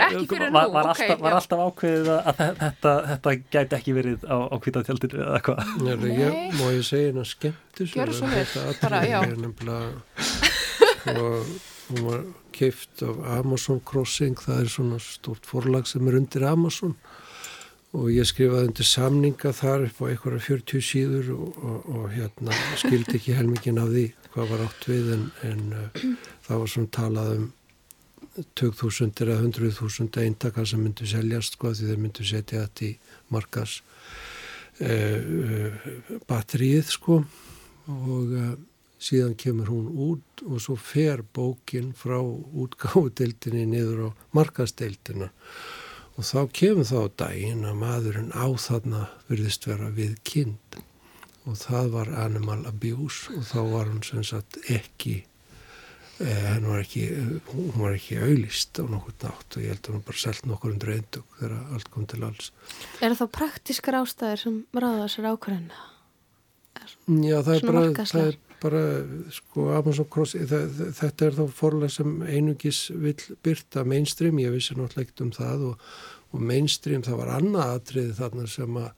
var, 0.71 0.87
alltaf, 0.93 1.17
var 1.19 1.33
já. 1.33 1.39
alltaf 1.41 1.63
ákveðið 1.65 2.11
að 2.15 2.29
þe- 2.39 2.55
þetta, 2.61 2.93
þetta 3.09 3.33
gæti 3.57 3.77
ekki 3.81 3.95
verið 3.97 4.27
á, 4.31 4.37
á 4.39 4.57
kvítatjaldinu 4.63 5.19
eða 5.25 5.41
hvað 5.49 5.73
Nei, 5.83 6.13
ég, 6.21 6.37
má 6.61 6.63
ég 6.77 6.87
segja 6.87 7.09
hérna 7.11 7.25
skemmtu 7.27 7.89
Gjörðu 7.91 8.15
svo 8.21 8.31
vel, 8.31 8.47
bara, 8.85 9.03
já. 9.11 9.19
og 11.11 11.51
hún 11.89 12.07
var 12.09 12.25
keift 12.55 13.03
af 13.03 13.21
Amazon 13.41 13.81
Crossing 13.85 14.39
það 14.41 14.61
er 14.63 14.73
svona 14.73 14.99
stort 15.03 15.47
forlag 15.47 15.89
sem 15.91 16.07
er 16.09 16.19
undir 16.21 16.47
Amazon. 16.49 16.95
Og 17.95 18.09
ég 18.11 18.27
skrifaði 18.27 18.71
undir 18.71 18.89
samninga 18.89 19.53
þar 19.55 19.87
upp 19.89 20.01
á 20.03 20.05
einhverja 20.11 20.43
40 20.49 20.83
síður 20.83 21.29
og, 21.37 21.59
og, 21.63 21.91
og 21.95 22.07
hérna 22.15 22.57
skildi 22.81 23.21
ekki 23.21 23.37
helmingin 23.39 23.79
af 23.79 23.93
því 23.93 24.07
hvað 24.35 24.51
var 24.51 24.65
átt 24.65 24.89
við 24.91 25.13
en, 25.15 25.29
en 25.47 25.63
uh, 25.79 26.01
það 26.47 26.65
var 26.65 26.73
svona 26.73 26.95
talað 26.97 27.37
um 27.37 27.45
2000 28.59 29.23
eða 29.23 29.39
100.000 29.45 30.25
eintaka 30.25 30.65
sem 30.67 30.83
myndu 30.83 31.07
seljast 31.07 31.55
sko 31.55 31.71
því 31.71 31.93
þeir 31.93 32.01
myndu 32.03 32.27
setja 32.27 32.65
þetta 32.65 32.89
í 32.89 32.93
markas 33.31 33.77
uh, 34.83 35.21
uh, 35.23 35.91
batterið 36.27 36.91
sko. 36.97 37.23
Og 37.95 38.35
uh, 38.35 38.55
síðan 39.05 39.35
kemur 39.41 39.71
hún 39.73 39.89
út 39.91 40.45
og 40.47 40.61
svo 40.63 40.77
fer 40.81 41.23
bókin 41.37 41.93
frá 41.99 42.19
útgáðudeildinni 42.21 43.67
niður 43.69 44.09
á 44.09 44.09
markasteildina 44.37 45.31
og 46.15 46.25
þá 46.25 46.41
kemur 46.55 46.89
þá 46.89 46.99
daginn 47.19 47.67
að 47.67 47.79
maðurinn 47.83 48.33
á 48.33 48.47
þarna 48.55 49.05
virðist 49.29 49.67
vera 49.69 49.91
við 49.95 50.17
kind. 50.27 50.81
Og 51.45 51.59
það 51.61 51.89
var 51.93 52.11
animal 52.23 52.63
abuse 52.71 53.35
og 53.35 53.47
þá 53.51 53.59
var 53.75 53.89
hún 53.91 54.05
sem 54.07 54.23
sagt 54.25 54.57
ekki 54.73 55.19
eh, 56.23 56.45
henn 56.47 56.69
var 56.71 56.81
ekki 56.81 57.03
hún 57.51 57.75
var 57.77 57.99
ekki 57.99 58.17
auðlist 58.23 58.81
á 58.81 58.85
nokkur 58.89 59.19
nátt 59.27 59.59
og 59.59 59.67
ég 59.67 59.75
held 59.75 59.91
að 59.91 59.97
hún 59.99 60.07
bara 60.07 60.23
selt 60.23 60.49
nokkur 60.49 60.73
undir 60.73 60.95
eindug 60.95 61.27
þegar 61.41 61.59
allt 61.77 61.91
kom 61.93 62.07
til 62.09 62.23
alls. 62.25 62.55
Er 63.05 63.19
það 63.19 63.35
praktiskar 63.37 63.99
ástæðir 64.01 64.45
sem 64.47 64.63
ráða 64.73 65.11
sér 65.13 65.29
ákvörðina? 65.35 65.83
Já, 67.05 67.39
það 67.45 67.55
er 67.55 67.67
bara, 67.69 67.83
það 68.01 68.27
er 68.31 68.37
bara, 68.65 68.83
sko, 69.35 69.69
Amazon 69.77 70.11
Cross, 70.11 70.35
það, 70.51 70.83
þetta 70.99 71.29
er 71.29 71.39
þá 71.39 71.45
forlega 71.61 71.95
sem 71.95 72.19
einugis 72.25 72.83
vill 72.91 73.39
byrta 73.45 73.85
mainstream, 73.89 74.41
ég 74.43 74.55
vissi 74.55 74.77
náttúrulega 74.77 75.07
ekkert 75.07 75.25
um 75.27 75.33
það 75.37 75.67
og, 75.71 75.89
og 76.35 76.45
mainstream, 76.51 77.05
það 77.07 77.21
var 77.23 77.35
annað 77.37 77.75
atriði 77.79 78.19
þarna 78.19 78.47
sem 78.51 78.79
að 78.81 78.93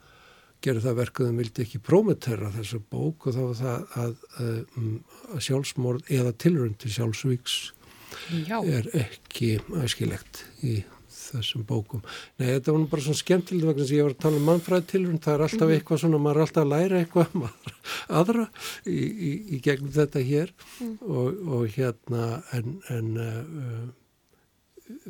gera 0.64 0.82
það 0.82 0.98
verkuðum 1.02 1.40
vildi 1.42 1.64
ekki 1.66 1.82
prómetera 1.84 2.50
þessa 2.54 2.80
bók 2.90 3.28
og 3.28 3.36
það 3.36 3.48
var 3.50 3.58
það 3.60 3.96
að, 4.02 4.14
að, 4.40 4.90
að 5.34 5.42
sjálfsmorð 5.48 6.12
eða 6.18 6.34
tilrönd 6.42 6.78
til 6.82 6.92
sjálfsvíks 6.96 7.56
Já. 8.46 8.58
er 8.64 8.88
ekki 8.96 9.56
æskilegt 9.82 10.46
í 10.64 10.78
þessum 11.30 11.64
bókum. 11.66 12.02
Nei, 12.38 12.46
þetta 12.48 12.72
var 12.72 12.80
nú 12.82 12.88
bara 12.92 13.04
svona 13.04 13.20
skemmtilegt 13.20 13.68
vegna 13.68 13.86
sem 13.88 13.98
ég 13.98 14.06
var 14.06 14.14
að 14.14 14.22
tala 14.24 14.40
um 14.40 14.48
mannfræði 14.50 14.88
tilrönd, 14.92 15.22
það 15.24 15.34
er 15.34 15.44
alltaf 15.46 15.74
eitthvað 15.74 16.00
svona, 16.02 16.20
maður 16.22 16.40
er 16.40 16.46
alltaf 16.46 16.64
að 16.64 16.72
læra 16.72 17.00
eitthvað 17.02 17.34
um 17.36 17.46
aðra 18.20 18.46
í, 18.84 18.96
í, 18.96 19.32
í 19.56 19.60
gegnum 19.66 19.92
þetta 19.96 20.24
hér. 20.30 20.54
Og, 21.00 21.42
og 21.58 21.76
hérna 21.76 22.24
en, 22.56 22.78
en 22.94 23.12
uh, 23.26 23.84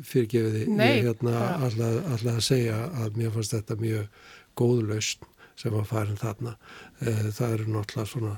fyrirgefiði 0.01 0.67
Nei, 0.73 0.89
ég 0.99 1.09
hérna 1.11 1.47
alltaf, 1.67 2.11
að 2.33 2.43
segja 2.45 2.83
að 3.03 3.17
mér 3.21 3.33
fannst 3.35 3.55
þetta 3.57 3.79
mjög 3.81 4.21
góð 4.57 4.85
lausn 4.91 5.33
sem 5.57 5.73
var 5.73 5.89
farin 5.89 6.19
þarna. 6.19 6.57
Uh, 7.01 7.27
það 7.31 7.57
eru 7.57 7.73
náttúrulega 7.77 8.11
svona 8.13 8.37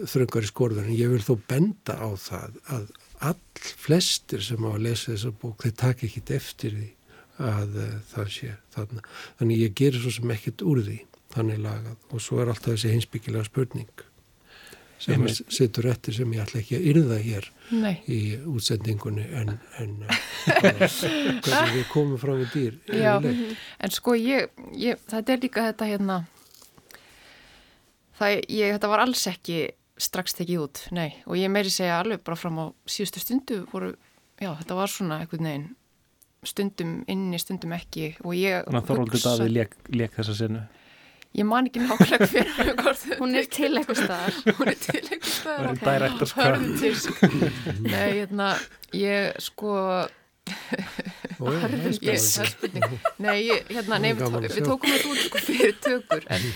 þröngar 0.00 0.46
í 0.46 0.48
skorður 0.48 0.86
en 0.86 0.96
ég 0.96 1.12
vil 1.12 1.22
þó 1.24 1.34
benda 1.50 1.96
á 2.00 2.08
það 2.16 2.58
að 2.72 2.90
all 3.20 3.36
flestir 3.60 4.42
sem 4.44 4.64
á 4.64 4.70
að 4.72 4.84
lesa 4.86 5.12
þessa 5.12 5.32
bók 5.42 5.66
þeir 5.66 5.76
taka 5.82 6.06
ekkit 6.08 6.32
eftir 6.38 6.76
því 6.78 6.88
að 7.40 7.80
uh, 7.80 7.96
það 8.12 8.30
sé 8.36 8.52
þarna. 8.74 9.06
Þannig 9.40 9.64
ég 9.64 9.74
gerir 9.80 10.04
svo 10.04 10.14
sem 10.14 10.36
ekkit 10.36 10.64
úr 10.66 10.84
því. 10.86 11.00
Þannig 11.34 11.60
lagað. 11.64 11.98
Og 12.10 12.22
svo 12.22 12.40
er 12.42 12.52
alltaf 12.52 12.74
þessi 12.74 12.94
heimsbyggilega 12.94 13.46
spurning 13.46 14.06
sem 15.00 15.24
sittur 15.48 15.88
eftir 15.88 16.14
sem 16.14 16.32
ég 16.36 16.42
ætla 16.44 16.60
ekki 16.60 16.76
að 16.76 16.86
yrða 16.92 17.18
hér 17.24 17.46
Nei. 17.72 17.94
í 18.04 18.20
útsendingunni 18.50 19.24
en, 19.40 19.54
en 19.80 19.94
uh, 20.04 20.18
hvernig 20.60 21.72
við 21.78 21.86
komum 21.92 22.20
fram 22.20 22.42
í 22.44 22.48
dýr 22.52 22.76
Já, 22.92 23.14
en 23.16 23.94
sko 23.94 24.16
ég, 24.18 24.50
ég, 24.76 25.00
þetta 25.08 25.34
er 25.34 25.42
líka 25.46 25.64
þetta 25.70 25.88
hérna, 25.88 26.18
það, 28.20 28.36
ég, 28.44 28.74
þetta 28.76 28.92
var 28.92 29.04
alls 29.06 29.24
ekki 29.30 29.60
strax 30.00 30.36
tekið 30.36 30.64
út, 30.66 30.84
nei, 30.96 31.10
og 31.28 31.36
ég 31.40 31.52
meiri 31.52 31.72
segja 31.72 32.00
alveg 32.00 32.22
bara 32.24 32.38
fram 32.40 32.60
á 32.60 32.66
síðustu 32.88 33.24
stundu 33.24 33.62
voru, 33.72 33.94
já, 34.40 34.52
þetta 34.60 34.76
var 34.78 34.92
svona 34.92 35.22
eitthvað 35.22 35.46
neginn, 35.48 35.68
stundum 36.46 37.00
inni, 37.10 37.38
stundum 37.40 37.74
ekki 37.76 38.14
og 38.24 38.36
ég 38.36 38.66
Þannig 38.66 38.80
að 38.80 38.90
Þorvaldur 38.90 39.24
Davíð 39.24 39.56
lék, 39.56 39.74
lék 39.92 40.14
þessa 40.16 40.36
sinu 40.38 40.62
Ég 41.30 41.46
man 41.46 41.68
ekki 41.68 41.82
nákvæmlega 41.84 42.26
fyrir 42.26 42.72
hvort 42.80 43.02
þau 43.04 43.18
Hún 43.22 43.36
er 43.38 43.46
til 43.54 43.70
eitthvað 43.78 44.00
staðar. 44.00 44.38
Hún 44.58 44.70
er 44.72 44.78
til 44.82 44.96
eitthvað 44.98 45.34
staðar. 45.36 45.76
Cut. 46.18 46.32
Hörðum 46.40 46.72
disk. 46.80 47.20
Nei, 47.84 48.08
hérna, 48.16 48.48
ég 48.98 49.38
sko... 49.44 49.76
Það 51.38 51.62
er 51.68 51.76
er 52.10 52.18
spurning. 52.18 52.96
Nei, 53.22 53.36
ég, 53.46 53.70
hérna, 53.70 54.00
nei, 54.02 54.10
við, 54.18 54.48
við 54.56 54.66
tókum 54.66 54.90
þetta 54.90 55.12
út 55.12 55.22
sko 55.28 55.42
fyrir 55.44 55.76
tökur, 55.78 56.26
en, 56.34 56.48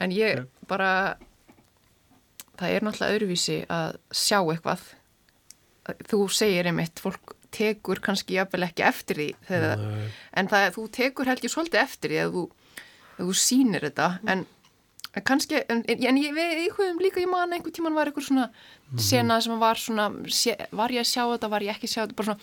en 0.00 0.14
ég 0.16 0.46
bara, 0.70 0.88
það 2.56 2.78
er 2.78 2.86
náttúrulega 2.86 3.18
öðruvísi 3.18 3.58
að 3.68 3.98
sjá 4.08 4.38
eitthvað. 4.40 4.86
Þú 6.08 6.22
segir 6.32 6.70
einmitt, 6.72 7.04
fólk 7.04 7.36
tekur 7.54 8.02
kannski 8.04 8.38
jafnvel 8.38 8.66
ekki 8.66 8.86
eftir 8.86 9.20
því, 9.20 9.28
þegar, 9.48 9.86
en 10.40 10.50
það, 10.50 10.66
þú 10.76 10.88
tekur 10.98 11.30
held 11.30 11.46
ég 11.46 11.54
svolítið 11.54 11.80
eftir 11.84 12.14
því 12.14 12.20
að 12.24 12.36
þú, 12.36 12.44
að 13.14 13.30
þú 13.30 13.38
sýnir 13.44 13.86
þetta, 13.88 14.10
en 14.34 14.46
kannski, 15.22 15.60
en, 15.70 15.82
en 15.86 16.18
ég, 16.18 16.32
við 16.34 16.62
íhuguðum 16.64 17.02
líka 17.02 17.22
í 17.22 17.26
manna 17.30 17.58
einhver 17.58 17.74
tíman 17.74 17.94
var 17.94 18.10
einhver 18.10 18.24
svona 18.24 18.46
mm 18.48 18.54
-hmm. 18.96 19.00
sena 19.00 19.40
sem 19.40 19.58
var 19.58 19.76
svona 19.76 20.10
sé, 20.26 20.56
var 20.72 20.90
ég 20.90 21.00
að 21.00 21.12
sjá 21.12 21.22
þetta, 21.30 21.48
var 21.48 21.62
ég 21.62 21.70
ekki 21.70 21.86
að 21.86 21.92
sjá 21.92 22.02
þetta 22.02 22.14
bara 22.14 22.26
svona 22.26 22.40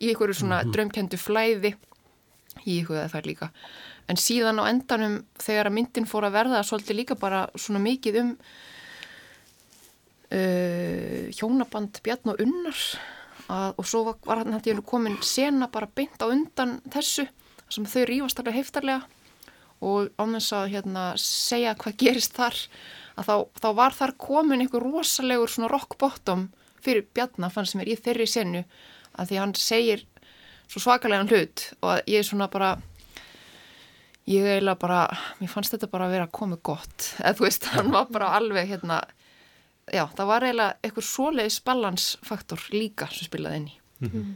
í 0.00 0.08
einhverju 0.08 0.34
svona 0.34 0.62
mm 0.62 0.68
-hmm. 0.68 0.72
drömkendu 0.72 1.16
flæði. 1.16 1.74
Ég 2.64 2.84
íhuguði 2.84 3.08
það 3.08 3.26
líka. 3.26 3.50
En 4.08 4.16
síðan 4.16 4.60
á 4.60 4.64
endanum 4.70 5.24
þegar 5.38 5.66
að 5.66 5.72
myndin 5.72 6.06
fór 6.06 6.24
að 6.24 6.32
verða 6.32 6.62
svolítið 6.62 6.96
líka 6.96 7.14
bara 7.14 7.48
svona 7.56 7.78
mikið 7.78 8.20
um 8.20 8.36
uh, 10.30 11.30
hjónaband 11.30 12.00
Bjarn 12.02 12.28
og 12.28 12.40
Unnar 12.40 12.76
að, 13.52 13.74
og 13.78 13.88
svo 13.88 14.04
var 14.08 14.42
hann 14.42 14.54
hætti 14.56 14.74
komin 14.86 15.18
sena 15.24 15.68
bara 15.72 15.90
beint 15.90 16.22
á 16.22 16.26
undan 16.26 16.80
þessu 16.92 17.26
sem 17.72 17.88
þau 17.88 18.04
rýfast 18.08 18.40
alveg 18.40 18.60
heiftarlega. 18.60 19.02
Og 19.82 20.12
ánveg 20.20 20.46
að 20.54 20.68
hérna, 20.76 21.04
segja 21.18 21.74
hvað 21.74 21.96
gerist 21.98 22.36
þar 22.36 22.58
að 23.18 23.28
þá, 23.28 23.34
þá 23.58 23.68
var 23.80 23.96
þar 23.96 24.14
komin 24.20 24.62
einhver 24.62 24.84
rosalegur 24.84 25.50
svona 25.50 25.70
rock 25.72 25.98
bottom 25.98 26.50
fyrir 26.82 27.06
Bjarnafann 27.14 27.66
sem 27.68 27.82
er 27.82 27.90
í 27.90 27.98
þeirri 27.98 28.28
senu 28.30 28.62
að 29.18 29.32
því 29.32 29.40
hann 29.40 29.54
segir 29.58 30.06
svo 30.70 30.80
svakalega 30.82 31.26
hlut 31.28 31.66
og 31.82 32.08
ég 32.08 32.22
er 32.22 32.26
svona 32.26 32.48
bara 32.52 32.76
ég 34.30 34.46
eiginlega 34.46 34.78
bara 34.80 35.00
mér 35.40 35.50
fannst 35.50 35.74
þetta 35.74 35.90
bara 35.90 36.06
að 36.06 36.16
vera 36.16 36.28
að 36.28 36.36
koma 36.38 36.58
gott. 36.62 37.10
Eða 37.18 37.34
þú 37.38 37.46
veist, 37.48 37.68
hann 37.74 37.90
var 37.92 38.08
bara 38.14 38.32
alveg 38.38 38.70
hérna 38.70 39.02
já, 39.92 40.06
það 40.16 40.30
var 40.32 40.46
eiginlega 40.46 40.78
eitthvað 40.82 41.08
svoleiðis 41.08 41.60
balansfaktor 41.66 42.66
líka 42.72 43.10
sem 43.12 43.28
spilaði 43.28 43.60
inn 43.60 43.68
í. 43.68 43.76
Mm 44.02 44.10
-hmm. 44.10 44.30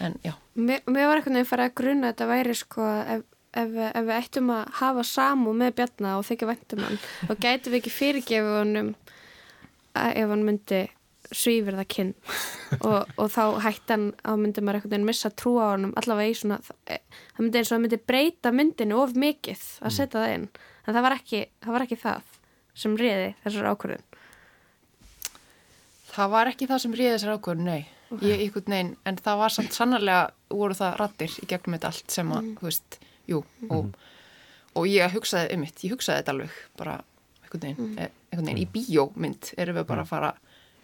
en 0.00 0.16
já. 0.24 0.32
Mér, 0.54 0.80
mér 0.86 1.06
var 1.06 1.20
eitthvað 1.20 1.36
nefn 1.36 1.46
að 1.46 1.52
fara 1.52 1.68
að 1.68 1.74
gruna 1.74 2.08
að 2.08 2.12
þetta 2.12 2.26
væri 2.26 2.54
sko 2.54 2.88
ef 3.16 3.28
ef, 3.52 3.76
ef 3.76 4.06
við 4.06 4.16
ættum 4.16 4.50
að 4.54 4.72
hafa 4.80 5.04
samú 5.06 5.52
með 5.56 5.76
Bjarnar 5.80 6.18
og 6.20 6.26
þykja 6.28 6.48
væntum 6.48 6.82
hann 6.86 6.98
þá 7.28 7.32
gætum 7.44 7.74
við 7.74 7.78
ekki 7.80 7.94
fyrirgefu 7.98 8.58
honum 8.58 8.90
ef 9.92 10.28
hann 10.32 10.44
myndi 10.46 10.82
svífir 11.32 11.76
það 11.78 11.88
kinn 11.94 12.12
og, 12.88 13.08
og 13.16 13.30
þá 13.32 13.44
hættan 13.64 14.10
á 14.24 14.32
myndi 14.36 14.64
maður 14.64 14.80
einhvern 14.82 14.94
veginn 14.96 15.08
missa 15.08 15.32
trú 15.32 15.56
á 15.60 15.72
honum 15.74 15.94
allavega 16.00 16.32
í 16.32 16.38
svona 16.38 16.60
það 16.66 17.40
myndi 17.40 17.60
eins 17.60 17.70
og 17.70 17.76
það 17.76 17.84
myndi 17.86 18.02
breyta 18.12 18.54
myndinu 18.54 19.00
of 19.00 19.16
mikið 19.16 19.66
að 19.80 19.90
mm. 19.90 19.96
setja 19.96 20.18
það 20.18 20.36
inn. 20.36 20.48
En 20.82 20.96
það 20.96 21.04
var 21.06 21.16
ekki 21.16 21.42
það, 21.62 21.72
var 21.72 21.84
ekki 21.86 22.00
það 22.02 22.32
sem 22.82 22.96
riði 22.98 23.28
þessar 23.44 23.70
ákvörðun 23.72 24.08
Það 26.12 26.32
var 26.34 26.50
ekki 26.52 26.68
það 26.68 26.82
sem 26.84 26.94
riði 26.96 27.16
þessar 27.16 27.38
ákvörðun, 27.38 27.68
nei 27.72 27.82
ég, 28.20 28.42
ég, 28.46 28.56
nein, 28.68 28.94
en 29.08 29.18
það 29.20 29.40
var 29.40 29.54
samt 29.54 29.76
sannarlega 29.76 30.24
voru 30.52 30.76
það 30.76 30.96
rattir 31.00 31.36
í 31.40 31.48
gegnum 31.48 31.76
þetta 31.76 31.92
allt 31.92 32.14
sem 32.14 32.32
að, 32.34 32.42
mm. 32.42 32.56
þú 32.58 32.68
veist 32.68 32.98
jú, 33.30 33.40
og, 33.68 33.86
mm. 33.86 33.92
og 34.80 34.88
ég 34.90 35.16
hugsaði 35.16 35.56
um 35.56 35.64
mitt, 35.64 35.84
ég 35.86 35.94
hugsaði 35.94 36.20
þetta 36.20 36.34
alveg 36.34 36.58
bara 36.80 36.98
einhvern 37.42 37.64
veginn, 37.64 37.78
mm. 37.78 37.94
Eh, 37.96 38.10
einhvern 38.30 38.50
veginn 38.50 38.64
í 38.64 38.68
bíómynd 38.74 39.52
erum 39.56 39.78
við 39.80 39.88
bara 39.88 40.04
að 40.04 40.12
fara 40.12 40.32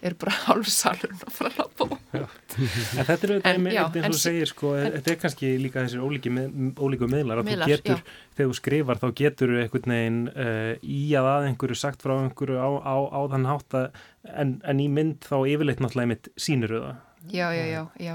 er 0.02 0.14
bara 0.18 0.34
hálfur 0.46 0.70
salurinn 0.72 1.22
að 1.26 1.34
fara 1.34 1.50
að 1.50 1.58
lappa 1.62 1.86
En 2.18 3.06
þetta 3.06 3.26
er 3.26 3.32
auðvitað 3.34 3.98
eins 3.98 4.08
og 4.08 4.14
þú 4.14 4.20
segir 4.22 4.50
sko, 4.50 4.70
en, 4.78 4.92
þetta 4.96 5.12
er 5.12 5.18
kannski 5.22 5.50
líka 5.60 5.82
þessir 5.84 6.04
ólíku, 6.04 6.32
með, 6.34 6.54
ólíku 6.78 7.08
meðlar 7.10 7.42
að 7.42 7.50
þú 7.50 7.68
getur, 7.72 8.00
já. 8.00 8.14
þegar 8.38 8.50
þú 8.52 8.58
skrifar 8.58 9.02
þá 9.02 9.08
getur 9.20 9.52
þú 9.52 9.60
einhvern 9.64 9.94
veginn 9.94 10.22
uh, 10.32 10.72
í 10.82 11.02
að 11.18 11.30
að 11.32 11.48
einhverju 11.50 11.78
sagt 11.78 12.06
frá 12.06 12.14
einhverju 12.16 12.62
á, 12.62 12.70
á, 12.82 12.96
á 13.12 13.20
þann 13.34 13.50
hátt 13.50 13.78
að 13.78 14.00
en, 14.32 14.56
en 14.64 14.82
í 14.82 14.88
mynd 14.92 15.28
þá 15.28 15.36
yfirleitt 15.42 15.84
náttúrulega 15.84 16.12
mitt 16.14 16.32
sínur 16.40 16.78
auða 16.78 16.96
Já, 17.28 17.50
já, 17.52 17.64
já, 17.66 17.82
já. 17.98 18.14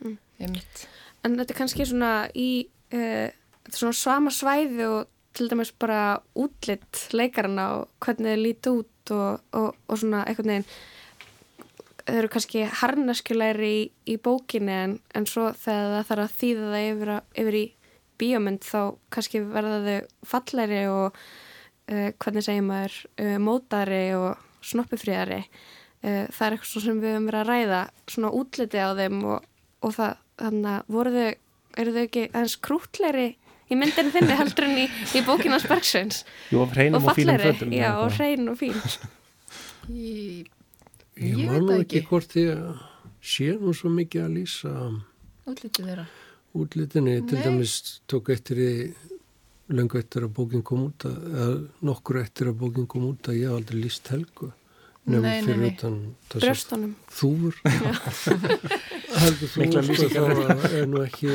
Mm. 0.00 0.18
En 1.26 1.34
þetta 1.36 1.52
er 1.52 1.58
kannski 1.58 1.86
svona 1.86 2.12
í 2.38 2.50
uh, 2.94 3.28
svona 3.70 3.96
svama 3.96 4.32
svæði 4.34 4.86
og 4.88 5.11
til 5.36 5.48
dæmis 5.50 5.72
bara 5.80 6.20
útlitt 6.38 7.06
leikarana 7.16 7.68
og 7.78 7.88
hvernig 8.04 8.34
þið 8.34 8.42
líti 8.42 8.72
út 8.72 9.12
og, 9.14 9.44
og, 9.56 9.78
og 9.88 10.00
svona 10.00 10.24
eitthvað 10.26 10.50
neginn 10.50 10.68
þau 12.02 12.16
eru 12.18 12.30
kannski 12.32 12.64
harnaskjulegri 12.80 13.70
í, 13.72 13.82
í 14.12 14.16
bókinni 14.22 14.74
en, 14.74 14.96
en 15.14 15.28
svo 15.28 15.50
þegar 15.54 15.92
það 15.96 16.08
þarf 16.10 16.24
að 16.24 16.36
þýða 16.40 16.70
það 16.72 16.86
yfir, 16.88 17.12
að, 17.14 17.28
yfir 17.42 17.58
í 17.58 17.64
bíomund 18.22 18.66
þá 18.66 18.80
kannski 19.14 19.42
verða 19.46 19.78
þau 19.86 20.26
falleri 20.32 20.80
og 20.90 21.20
uh, 21.92 22.08
hvernig 22.22 22.46
segjum 22.46 22.72
maður 22.72 22.98
uh, 23.22 23.36
mótari 23.42 24.02
og 24.18 24.42
snoppifríðari 24.66 25.40
uh, 25.42 26.26
það 26.30 26.44
er 26.46 26.58
eitthvað 26.58 26.86
sem 26.88 27.00
við 27.02 27.16
höfum 27.16 27.30
verið 27.30 27.40
að 27.42 27.52
ræða 27.52 27.82
svona 28.14 28.34
útliti 28.42 28.82
á 28.82 28.90
þeim 28.98 29.22
og, 29.36 29.48
og 29.82 29.96
það 29.98 30.20
þannig 30.42 30.70
að 30.72 30.92
voru 30.96 31.14
þau 31.16 31.30
eru 31.82 31.94
þau 31.94 32.02
ekki 32.02 32.26
aðeins 32.32 32.58
krútleiri 32.66 33.28
í 33.72 33.78
myndinu 33.80 34.12
þinni 34.14 34.38
heldur 34.38 34.68
en 34.68 34.80
í, 34.84 34.86
í 34.88 35.22
bókinans 35.26 35.66
Bergsveins 35.70 36.22
Jú, 36.52 36.62
og 36.64 36.74
hreinum 36.76 37.00
og, 37.00 37.10
og 37.10 37.18
fínum 37.18 37.40
fötum 37.42 37.74
Já, 37.76 37.90
og 37.98 38.16
hreinum 38.18 38.52
og 38.54 38.60
fín. 38.60 38.76
Ég, 39.90 40.50
ég 41.18 41.40
man 41.48 41.64
nú 41.66 41.78
ekki 41.80 42.04
hvort 42.08 42.36
ég 42.38 42.60
sé 43.22 43.52
nú 43.58 43.74
svo 43.76 43.92
mikið 43.92 44.26
að 44.26 44.36
lýsa 44.38 44.74
Útlitið 45.42 45.88
þeirra. 45.88 46.06
Útlitinni, 46.54 47.16
til 47.26 47.40
dæmis 47.42 47.76
tók 48.10 48.28
eftir 48.30 48.60
í 48.62 48.72
löngu 49.72 49.98
eftir 49.98 50.26
að 50.26 50.34
bókin 50.36 50.62
kom 50.66 50.88
út 50.90 51.06
að, 51.08 51.16
eða 51.32 51.54
nokkur 51.88 52.18
eftir 52.20 52.50
að 52.52 52.58
bókin 52.60 52.88
kom 52.90 53.06
út 53.08 53.30
að 53.30 53.40
ég 53.40 53.50
haf 53.50 53.62
aldrei 53.62 53.80
líst 53.80 54.10
helgu 54.12 54.52
nefnum 55.02 55.46
fyrir 55.48 55.64
utan 55.72 55.96
Bröstunum 56.30 56.94
Þúfur. 57.10 57.56
Heldur 59.22 59.50
þú 59.50 59.82
sko 59.88 60.08
þá 60.12 60.68
er 60.70 60.86
nú 60.90 61.02
ekki 61.02 61.32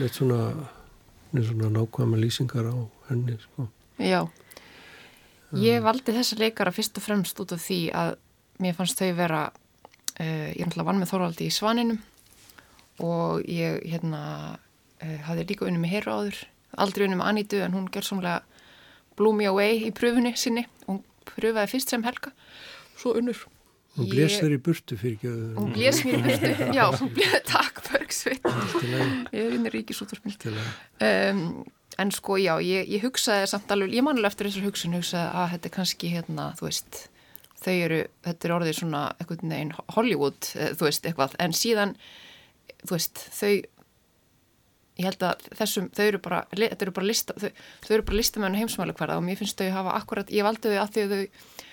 neitt 0.00 0.16
svona, 0.16 0.40
svona 1.32 1.70
nákvæma 1.74 2.18
lýsingar 2.18 2.66
á 2.66 2.76
henni 3.08 3.36
sko. 3.38 3.68
Já. 3.98 4.26
Ég 5.54 5.82
valdi 5.82 6.14
þessa 6.14 6.38
leikara 6.38 6.72
fyrst 6.74 6.98
og 6.98 7.04
fremst 7.04 7.40
út 7.42 7.52
af 7.54 7.62
því 7.64 7.80
að 7.94 8.14
mér 8.62 8.76
fannst 8.78 9.00
þau 9.00 9.10
vera 9.18 9.42
uh, 9.50 10.48
ég 10.50 10.60
er 10.60 10.68
náttúrulega 10.68 10.88
vann 10.90 11.00
með 11.02 11.12
Þorvaldi 11.12 11.48
í 11.48 11.54
Svaninum 11.54 12.00
og 13.02 13.46
ég 13.50 13.80
hérna 13.90 14.22
uh, 14.56 15.18
hafði 15.26 15.46
líka 15.48 15.66
unni 15.66 15.82
með 15.82 15.94
Heru 15.96 16.16
áður. 16.16 16.42
Aldrei 16.78 17.06
unni 17.06 17.18
með 17.18 17.30
Anítu 17.32 17.62
en 17.64 17.74
hún 17.74 17.88
gerð 17.90 18.10
svonlega 18.10 18.42
blew 19.18 19.34
me 19.34 19.48
away 19.50 19.80
í 19.88 19.94
pröfunni 19.94 20.36
sinni. 20.38 20.66
Hún 20.86 21.02
pröfaði 21.28 21.72
fyrst 21.74 21.94
sem 21.94 22.06
Helga 22.06 22.34
svo 23.00 23.16
unnur 23.18 23.46
Hún 23.98 24.06
blés 24.06 24.36
þér 24.38 24.54
í 24.54 24.60
burtu 24.62 24.96
fyrir 24.98 25.16
ekki 25.16 25.28
að... 25.30 25.38
Hún 25.58 25.72
blés 25.74 26.00
mér 26.06 26.16
í 26.16 26.22
burtu, 26.26 26.66
já, 26.76 26.84
hún 27.00 27.12
blés 27.16 27.40
takk 27.48 27.80
Bergsveit. 27.88 28.46
Ég 29.34 29.40
er 29.42 29.56
inn 29.56 29.66
í 29.66 29.72
ríkisútvarpil. 29.74 30.52
Um, 31.02 31.40
en 32.00 32.12
sko, 32.14 32.38
já, 32.40 32.52
ég, 32.62 32.86
ég 32.90 33.02
hugsaði 33.04 33.48
samt 33.50 33.72
alveg, 33.74 33.96
ég 33.98 34.06
mannilega 34.06 34.30
eftir 34.30 34.48
þessar 34.48 34.68
hugsun 34.68 34.94
hugsaði 34.94 35.40
að 35.42 35.50
þetta 35.54 35.68
er 35.70 35.74
kannski, 35.74 36.12
hérna, 36.14 36.46
þú 36.58 36.68
veist, 36.68 37.00
þau 37.60 37.74
eru, 37.74 38.00
þetta 38.28 38.48
er 38.48 38.54
orðið 38.56 38.78
svona 38.78 39.02
eitthvað 39.18 39.44
neginn 39.50 39.74
Hollywood, 39.96 40.52
eh, 40.54 40.72
þú 40.78 40.86
veist, 40.86 41.10
eitthvað, 41.10 41.36
en 41.42 41.56
síðan, 41.56 41.96
þú 42.84 42.94
veist, 42.94 43.24
þau, 43.36 43.52
ég 45.00 45.08
held 45.08 45.26
að 45.32 45.48
þessum, 45.58 45.90
þau 45.96 46.04
eru 46.06 46.22
bara, 46.28 46.44
þetta 46.54 46.86
eru 46.86 46.94
bara 47.00 47.10
lista, 47.10 47.36
þau, 47.42 47.50
þau 47.88 47.96
eru 47.98 48.06
bara 48.06 48.20
listamönu 48.22 48.62
heimsmælu 48.62 48.94
hverða 48.96 49.18
og 49.18 49.26
mér 49.26 49.40
finnst 49.40 49.60
þau 49.60 49.74
hafa 49.80 49.98
akkurat, 49.98 50.32
ég 50.32 50.46
valdi 50.46 50.70
þau 50.70 50.78
að 50.78 51.02
að 51.02 51.16
þau 51.16 51.66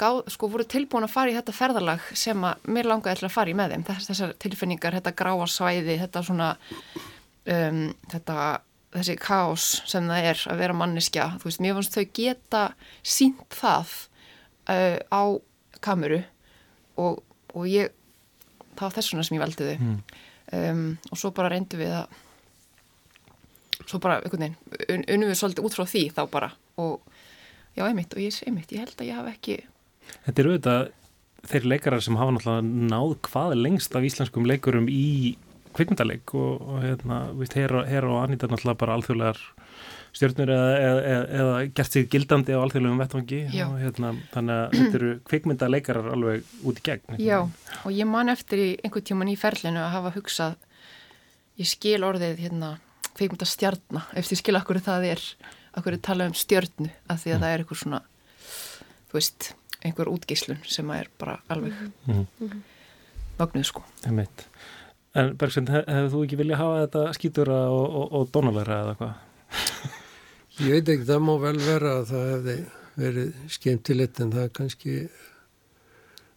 gáð, 0.00 0.20
sko 0.34 0.48
voru 0.50 0.66
tilbúin 0.66 1.06
að 1.06 1.12
fara 1.14 1.32
í 1.32 1.36
þetta 1.36 1.54
ferðalag 1.54 2.06
sem 2.18 2.46
að 2.46 2.68
mér 2.74 2.88
langaði 2.90 3.20
til 3.20 3.28
að 3.28 3.34
fara 3.34 3.52
í 3.52 3.56
með 3.58 3.74
þeim. 3.74 3.84
Þess, 3.88 4.08
þessar 4.10 4.36
tilfinningar, 4.42 4.96
þetta 4.98 5.14
gráa 5.18 5.48
svæði 5.50 5.98
þetta 6.02 6.22
svona 6.26 6.48
um, 7.54 7.82
þetta, 8.12 8.38
þessi 8.96 9.16
kás 9.22 9.68
sem 9.90 10.10
það 10.10 10.30
er 10.30 10.44
að 10.52 10.62
vera 10.64 10.78
manneskja 10.78 11.28
þú 11.38 11.50
veist, 11.50 11.62
mér 11.62 11.78
finnst 11.78 11.98
þau 11.98 12.06
geta 12.18 12.64
sínt 13.02 13.58
það 13.60 13.94
uh, 14.72 14.98
á 15.14 15.22
kameru 15.84 16.22
og, 17.00 17.22
og 17.54 17.68
ég 17.68 17.94
það 18.74 18.86
var 18.86 18.96
þessuna 18.98 19.24
sem 19.26 19.38
ég 19.38 19.44
veldi 19.44 19.70
þau. 19.70 19.76
Mm. 19.78 19.98
um, 20.58 20.86
og 21.10 21.20
svo 21.20 21.32
bara 21.36 21.52
reyndu 21.52 21.78
við 21.80 21.94
að 22.00 22.20
svo 23.84 24.00
bara, 24.00 24.20
einhvern 24.22 24.48
veginn 24.48 25.06
unnum 25.12 25.30
við 25.30 25.38
svolítið 25.38 25.66
út 25.68 25.76
frá 25.76 25.84
því 25.88 26.04
þá 26.16 26.22
bara. 26.32 26.50
Og 26.80 27.02
já, 27.76 27.84
einmitt, 27.86 28.14
og 28.16 28.22
ég, 28.22 28.36
einmitt, 28.48 28.72
ég 28.72 28.84
held 28.84 28.98
að 28.98 29.08
ég 29.10 29.18
hafa 29.18 29.34
ekki 29.34 29.58
Þetta 30.26 30.42
eru 30.42 30.54
auðvitað 30.54 30.84
þeir 31.44 31.66
leikarar 31.74 32.04
sem 32.04 32.16
hafa 32.16 32.34
náttúrulega 32.34 32.92
náð 32.92 33.16
hvað 33.28 33.56
lengst 33.60 33.96
af 33.96 34.06
íslenskum 34.06 34.46
leikurum 34.48 34.86
í 34.88 35.34
kvikmyndaleg 35.74 36.34
og, 36.38 36.62
og 36.62 36.80
hérna, 36.84 37.20
víst, 37.36 37.56
hér 37.58 38.08
og 38.08 38.20
Anita 38.22 38.48
náttúrulega 38.48 38.80
bara 38.80 38.96
alþjóðlegar 38.98 39.42
stjórnur 40.14 40.52
eða, 40.54 40.68
eða, 40.78 41.22
eða 41.40 41.54
gert 41.74 41.96
sig 41.96 42.06
gildandi 42.12 42.54
á 42.54 42.62
alþjóðlegum 42.62 43.00
vettvangi 43.02 43.40
og 43.64 43.74
hérna, 43.82 44.12
þannig 44.30 44.60
að 44.60 44.76
þetta 44.76 44.98
eru 45.00 45.10
kvikmyndaleikarar 45.30 46.10
alveg 46.14 46.52
út 46.62 46.78
í 46.78 46.84
gegn. 46.86 47.18
Já, 47.18 47.38
og 47.82 47.90
ég 47.96 48.08
man 48.08 48.30
eftir 48.30 48.62
í 48.62 48.68
einhvern 48.84 49.08
tíman 49.10 49.32
í 49.32 49.36
ferlinu 49.40 49.82
að 49.82 49.92
hafa 49.96 50.14
hugsað 50.14 50.54
ég 51.58 51.70
skil 51.70 52.00
orðið 52.06 52.44
hérna 52.46 52.70
kvikmyndastjarnar, 53.14 54.06
eftir 54.18 54.38
skil 54.38 54.56
akkur 54.58 54.78
það 54.82 55.08
er, 55.12 55.26
akkur 55.74 55.98
tala 56.02 56.30
um 56.30 56.38
stjörnu 56.38 56.90
að 57.10 57.24
því 57.24 57.34
að 57.34 57.36
mm. 57.36 57.44
það 57.44 57.50
er 57.50 57.64
eitthvað 57.64 57.82
svona 57.82 58.02
þú 59.10 59.18
veist 59.18 59.50
einhver 59.84 60.10
útgíslun 60.12 60.62
sem 60.68 60.90
er 60.96 61.10
bara 61.18 61.38
alveg 61.48 61.72
mm 62.06 62.26
-hmm. 62.40 62.62
vagnuð 63.38 63.66
sko 63.66 63.84
En 65.14 65.36
Bergsson, 65.38 65.68
hefðu 65.70 66.08
þú 66.10 66.20
ekki 66.24 66.36
viljað 66.36 66.58
hafa 66.58 66.78
þetta 66.80 67.12
skýtura 67.14 67.58
og, 67.70 67.84
og, 67.98 68.06
og 68.12 68.30
dónalæra 68.34 68.80
eða 68.82 68.94
hvað? 68.98 69.12
Ég 70.64 70.72
veit 70.72 70.88
ekki, 70.88 71.06
það 71.06 71.22
má 71.22 71.34
vel 71.42 71.58
vera 71.58 71.92
að 72.00 72.08
það 72.10 72.30
hefði 72.32 72.56
verið 72.94 73.38
skemmtilegt 73.54 74.20
en 74.20 74.32
það 74.34 74.42
er 74.42 74.52
kannski 74.58 74.96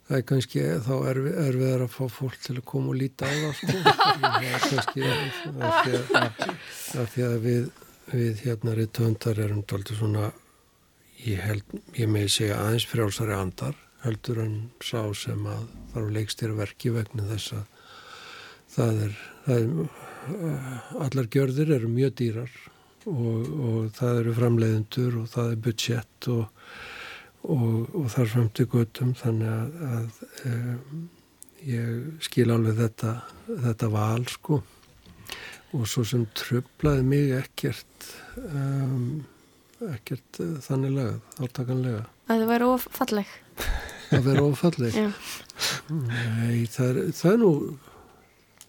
það 0.08 0.18
er 0.18 0.26
kannski 0.32 0.64
þá 0.86 0.94
erfið 1.12 1.40
er 1.44 1.60
er 1.68 1.84
að 1.86 1.92
fá 1.96 2.04
fólk 2.20 2.38
til 2.46 2.56
að 2.58 2.66
koma 2.72 2.94
og 2.94 3.00
líta 3.02 3.28
á 3.28 3.34
það 3.34 3.54
sko. 3.60 3.78
það 4.22 4.48
er 4.48 4.66
kannski 4.70 5.10
af 5.12 5.82
því 5.84 5.96
að, 6.22 6.42
að, 7.02 7.08
því 7.14 7.26
að 7.28 7.38
við, 7.48 7.70
við 8.14 8.44
hérna 8.46 8.76
rittöndar 8.78 9.42
erum 9.48 9.66
doldið 9.68 10.02
svona 10.02 10.32
ég, 11.26 11.42
held, 11.42 11.76
ég 11.98 12.10
meði 12.12 12.34
segja 12.34 12.60
aðeins 12.62 12.88
frjálsari 12.90 13.36
andar 13.38 13.78
heldur 14.04 14.44
en 14.44 14.58
sá 14.84 15.02
sem 15.18 15.48
að 15.50 15.66
þarf 15.94 16.14
leikstýra 16.18 16.58
verki 16.58 16.94
vegna 16.94 17.26
þess 17.32 17.56
að 17.58 17.66
það 18.78 19.02
er, 19.08 19.16
það 19.46 19.56
er 19.58 21.02
allar 21.08 21.32
gjörðir 21.34 21.74
eru 21.80 21.90
mjög 21.90 22.14
dýrar 22.22 22.54
og, 23.08 23.48
og 23.48 23.90
það 23.98 24.22
eru 24.22 24.38
framleiðendur 24.38 25.20
og 25.24 25.28
það 25.34 25.52
er 25.54 25.66
budget 25.68 26.30
og 26.34 26.46
og, 27.48 27.96
og 27.96 28.10
þar 28.12 28.32
fram 28.32 28.50
til 28.56 28.68
göttum 28.72 29.14
þannig 29.18 29.52
að, 29.52 29.78
að 29.92 30.50
um, 30.50 31.06
ég 31.68 32.26
skil 32.28 32.50
alveg 32.54 32.80
þetta, 32.82 33.14
þetta 33.66 33.92
val 33.94 34.28
sko. 34.32 34.62
Og 35.76 35.88
svo 35.90 36.06
sem 36.08 36.24
tröflaði 36.38 37.04
mig 37.08 37.34
ekkert 37.36 38.12
um, 38.40 39.26
ekkert 39.86 40.40
uh, 40.44 40.56
þannig 40.66 40.96
lagað, 40.96 41.20
átakanlega 41.44 42.06
að 42.28 42.42
það 42.42 42.48
væri 42.52 42.70
ofalleg 42.72 43.36
að 44.18 44.24
vera 44.30 44.46
ofalleg 44.48 44.98
nei, 45.92 46.66
það 46.72 46.90
er, 46.90 47.00
það 47.18 47.32
er 47.34 47.42
nú 47.44 47.52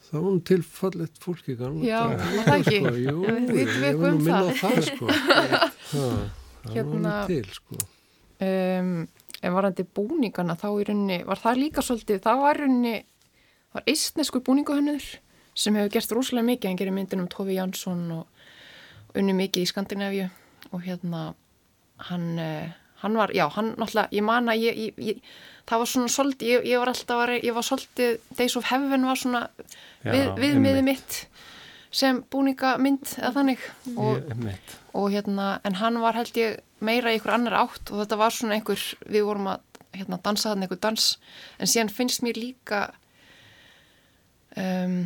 það 0.08 0.22
var 0.22 0.26
nú 0.32 0.42
tilfallegt 0.48 1.20
fólki 1.22 1.54
já, 1.84 2.00
það 2.16 2.54
ekki? 2.56 2.80
Sko. 2.82 2.94
Jú, 3.04 3.16
við 3.52 3.76
ég 3.84 4.00
var 4.00 4.14
nú 4.14 4.18
um 4.18 4.24
minna 4.24 4.56
það. 4.56 4.80
sko. 4.88 5.12
Það, 5.88 6.16
það 6.64 6.74
hérna, 6.74 7.12
var 7.14 7.30
til 7.30 7.52
sko. 7.54 7.78
um, 8.44 8.88
en 9.38 9.54
varandi 9.54 9.84
búningana 9.96 10.56
þá 10.58 10.66
í 10.68 10.82
rauninni, 10.88 11.18
var 11.24 11.40
það 11.40 11.60
líka 11.62 11.84
svolítið, 11.86 12.18
það 12.26 12.42
var 12.42 12.58
í 12.58 12.60
rauninni, 12.60 12.96
var 13.76 13.86
eistneskur 13.88 14.42
búninguhönnur 14.44 15.06
sem 15.58 15.78
hefur 15.78 15.94
gert 15.94 16.12
rosalega 16.12 16.48
mikið, 16.50 16.68
hann 16.68 16.80
gerir 16.82 16.96
myndin 16.96 17.22
um 17.24 17.30
Tófi 17.32 17.56
Jansson 17.56 18.04
og, 18.18 18.44
og 19.08 19.16
unni 19.22 19.36
mikið 19.38 19.64
í 19.64 19.70
Skandinavíu 19.70 20.28
og 20.72 20.84
hérna 20.84 21.22
hann, 22.08 22.28
uh, 22.38 22.70
hann 23.02 23.18
var, 23.18 23.32
já, 23.34 23.46
hann 23.54 23.74
náttúrulega, 23.76 24.12
ég 24.14 24.26
man 24.26 24.50
að 24.52 24.64
ég, 24.68 24.82
ég, 24.88 25.04
ég 25.12 25.22
það 25.68 25.82
var 25.82 25.90
svona 25.92 26.12
svolítið, 26.12 26.54
ég, 26.54 26.66
ég 26.72 26.82
var 26.82 26.92
alltaf 26.92 27.24
að, 27.24 27.34
ég 27.44 27.56
var 27.56 27.66
svolítið, 27.66 28.16
Days 28.38 28.56
of 28.58 28.68
Heaven 28.70 29.06
var 29.08 29.20
svona 29.20 29.44
við, 30.04 30.30
viðmiðið 30.38 30.84
mitt 30.86 31.18
sem 31.94 32.20
búningamynd 32.32 33.14
eða 33.16 33.32
þannig. 33.38 33.64
Og, 33.96 34.32
og 34.96 35.06
hérna, 35.12 35.48
en 35.64 35.78
hann 35.80 36.00
var 36.02 36.18
held 36.18 36.36
ég 36.36 36.58
meira 36.84 37.12
í 37.12 37.16
einhver 37.16 37.34
annar 37.36 37.56
átt. 37.62 37.92
Og 37.92 38.02
þetta 38.02 38.18
var 38.20 38.34
svona 38.34 38.58
einhver, 38.58 38.82
við 39.08 39.24
vorum 39.28 39.48
að 39.54 39.64
hérna, 39.96 40.20
dansa 40.24 40.52
þannig 40.52 40.68
einhver 40.68 40.82
dans. 40.84 41.06
En 41.58 41.70
síðan 41.70 41.92
finnst 41.92 42.24
mér 42.24 42.40
líka 42.40 42.82
um, 44.56 45.00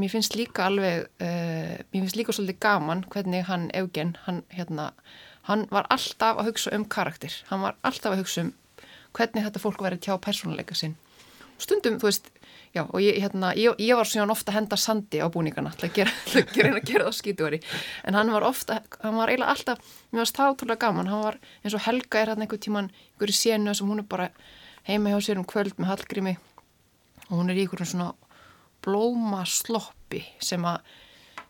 mér 0.00 0.10
finnst 0.10 0.34
líka 0.38 0.66
alveg 0.68 1.06
uh, 1.22 1.76
mér 1.92 2.02
finnst 2.02 2.18
líka 2.18 2.34
svolítið 2.34 2.60
gaman 2.64 3.04
hvernig 3.12 3.46
hann 3.50 3.70
Eugen, 3.74 4.16
hann 4.26 4.42
hérna 4.54 4.92
hann 5.48 5.66
var 5.72 5.88
alltaf 5.92 6.40
að 6.40 6.52
hugsa 6.52 6.72
um 6.76 6.86
karakter. 6.88 7.32
Hann 7.50 7.64
var 7.64 7.76
alltaf 7.84 8.14
að 8.14 8.24
hugsa 8.24 8.46
um 8.46 8.54
hvernig 9.14 9.44
þetta 9.46 9.62
fólk 9.62 9.82
verið 9.84 10.06
tjá 10.06 10.16
persónuleika 10.22 10.76
sinn. 10.78 10.96
Stundum, 11.60 12.00
þú 12.02 12.08
veist, 12.08 12.30
já, 12.74 12.82
og 12.82 12.98
ég, 12.98 13.20
hérna, 13.22 13.52
ég, 13.54 13.76
ég 13.78 13.94
var 13.94 14.08
svona 14.08 14.34
ofta 14.34 14.50
að 14.50 14.58
henda 14.58 14.78
sandi 14.80 15.20
á 15.22 15.30
búningana 15.30 15.70
til 15.78 15.86
að 15.86 16.00
gera, 16.00 16.14
til 16.30 16.40
að 16.42 16.56
gera, 16.56 16.80
gera 16.82 17.06
það 17.06 17.18
skýtuari 17.20 17.60
en 18.08 18.18
hann 18.18 18.32
var 18.34 18.46
ofta, 18.48 18.80
hann 19.04 19.14
var 19.20 19.30
eiginlega 19.30 19.54
alltaf 19.54 19.92
mér 20.10 20.24
varst 20.24 20.40
það 20.40 20.54
ótrúlega 20.54 20.82
gaman, 20.82 21.12
hann 21.12 21.22
var 21.28 21.38
eins 21.62 21.76
og 21.78 21.84
Helga 21.86 22.20
er 22.20 22.32
hann 22.32 22.42
einhver 22.42 22.60
tíman, 22.66 22.90
einhverju 23.14 23.38
sénu 23.38 23.76
sem 23.78 23.92
hún 23.92 24.02
er 24.02 24.08
bara 24.10 24.28
heima 24.88 25.14
hjá 25.14 25.20
sér 25.28 25.38
um 25.38 25.46
kvöld 25.46 25.78
með 25.78 25.92
Hallgrími 25.92 26.34
og 27.28 27.36
hún 27.38 27.54
er 27.54 27.60
í 27.60 27.68
einhverjum 27.68 27.92
svona 27.92 28.10
blóma 28.84 29.42
sloppi 29.48 30.22
sem 30.42 30.64
að 30.68 30.84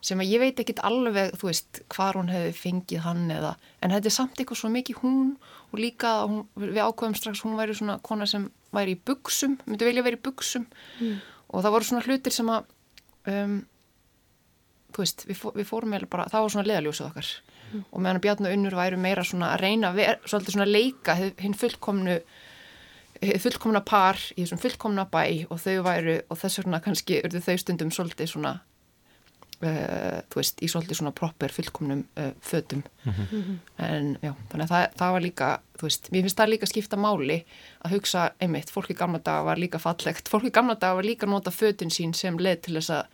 sem 0.04 0.20
að 0.20 0.32
ég 0.34 0.42
veit 0.42 0.58
ekki 0.60 0.74
alveg, 0.84 1.32
þú 1.40 1.48
veist, 1.48 1.80
hvar 1.92 2.18
hún 2.18 2.28
hefði 2.28 2.52
fengið 2.58 3.04
hann 3.06 3.22
eða, 3.32 3.54
en 3.80 3.94
þetta 3.94 4.10
er 4.10 4.14
samt 4.18 4.40
eitthvað 4.40 4.60
svo 4.60 4.70
mikið 4.74 4.98
hún 5.00 5.30
og 5.70 5.80
líka 5.80 6.10
hún, 6.28 6.42
við 6.60 6.80
ákveðum 6.84 7.16
strax, 7.16 7.40
hún 7.44 7.56
væri 7.56 7.76
svona 7.78 7.96
kona 8.04 8.28
sem 8.28 8.50
væri 8.74 8.98
í 8.98 9.00
buksum, 9.00 9.56
myndi 9.64 9.88
velja 9.88 10.04
að 10.04 10.08
vera 10.10 10.20
í 10.20 10.24
buksum 10.26 10.66
mm. 10.66 11.14
og 11.48 11.64
það 11.64 11.76
voru 11.76 11.88
svona 11.88 12.04
hlutir 12.04 12.36
sem 12.36 12.52
að 12.52 12.68
um, 13.32 13.56
þú 14.92 15.04
veist, 15.06 15.26
við, 15.30 15.40
fó, 15.40 15.48
við 15.56 15.68
fórum 15.70 15.96
eða 15.96 16.10
bara, 16.12 16.28
það 16.32 16.44
var 16.44 16.54
svona 16.54 16.68
leðaljósuð 16.70 17.08
okkar 17.08 17.30
mm. 17.32 17.84
og 17.88 18.04
meðan 18.04 18.24
Bjarn 18.26 18.48
og 18.48 18.56
Unnur 18.58 18.78
væri 18.82 19.00
meira 19.00 19.24
svona 19.24 19.54
að 19.54 19.64
reyna, 19.64 19.94
ver, 19.96 20.20
svolítið 20.28 20.58
svona 20.58 20.68
leika 20.68 21.16
hinn 21.16 21.56
fullkomnu 21.56 22.18
fullkomna 23.22 23.80
par 23.80 24.20
í 24.34 24.42
þessum 24.42 24.60
fullkomna 24.62 25.06
bæ 25.10 25.46
og 25.48 25.58
þau 25.62 25.82
væru, 25.86 26.20
og 26.28 26.38
þess 26.40 26.62
vegna 26.62 26.80
kannski 26.84 27.20
urðu 27.24 27.42
þau 27.44 27.58
stundum 27.62 27.92
svolítið 27.94 28.32
svona 28.34 28.60
Uh, 29.62 30.18
þú 30.28 30.40
veist, 30.40 30.58
í 30.60 30.68
svolítið 30.68 30.98
svona 30.98 31.12
proper 31.14 31.52
fullkomnum 31.54 32.00
uh, 32.20 32.32
fötum. 32.42 32.82
Mm 33.04 33.12
-hmm. 33.14 33.58
en 33.78 34.18
já, 34.20 34.34
þannig 34.50 34.64
að 34.64 34.72
það, 34.72 34.86
það 34.98 35.12
var 35.12 35.22
líka 35.22 35.60
þú 35.78 35.82
veist, 35.86 36.10
mér 36.12 36.22
finnst 36.22 36.38
það 36.38 36.48
líka 36.50 36.66
skipta 36.66 36.96
máli 36.96 37.44
að 37.84 37.90
hugsa, 37.94 38.30
einmitt, 38.40 38.70
fólk 38.70 38.90
í 38.90 38.96
gamla 38.98 39.18
daga 39.18 39.44
var 39.44 39.56
líka 39.56 39.78
fallegt, 39.78 40.28
fólk 40.28 40.44
í 40.44 40.50
gamla 40.50 40.74
daga 40.74 40.94
var 40.94 41.04
líka 41.04 41.26
nota 41.26 41.50
fötun 41.50 41.90
sín 41.90 42.12
sem 42.14 42.36
leð 42.38 42.60
til 42.60 42.74
þess 42.74 42.90
að 42.90 43.06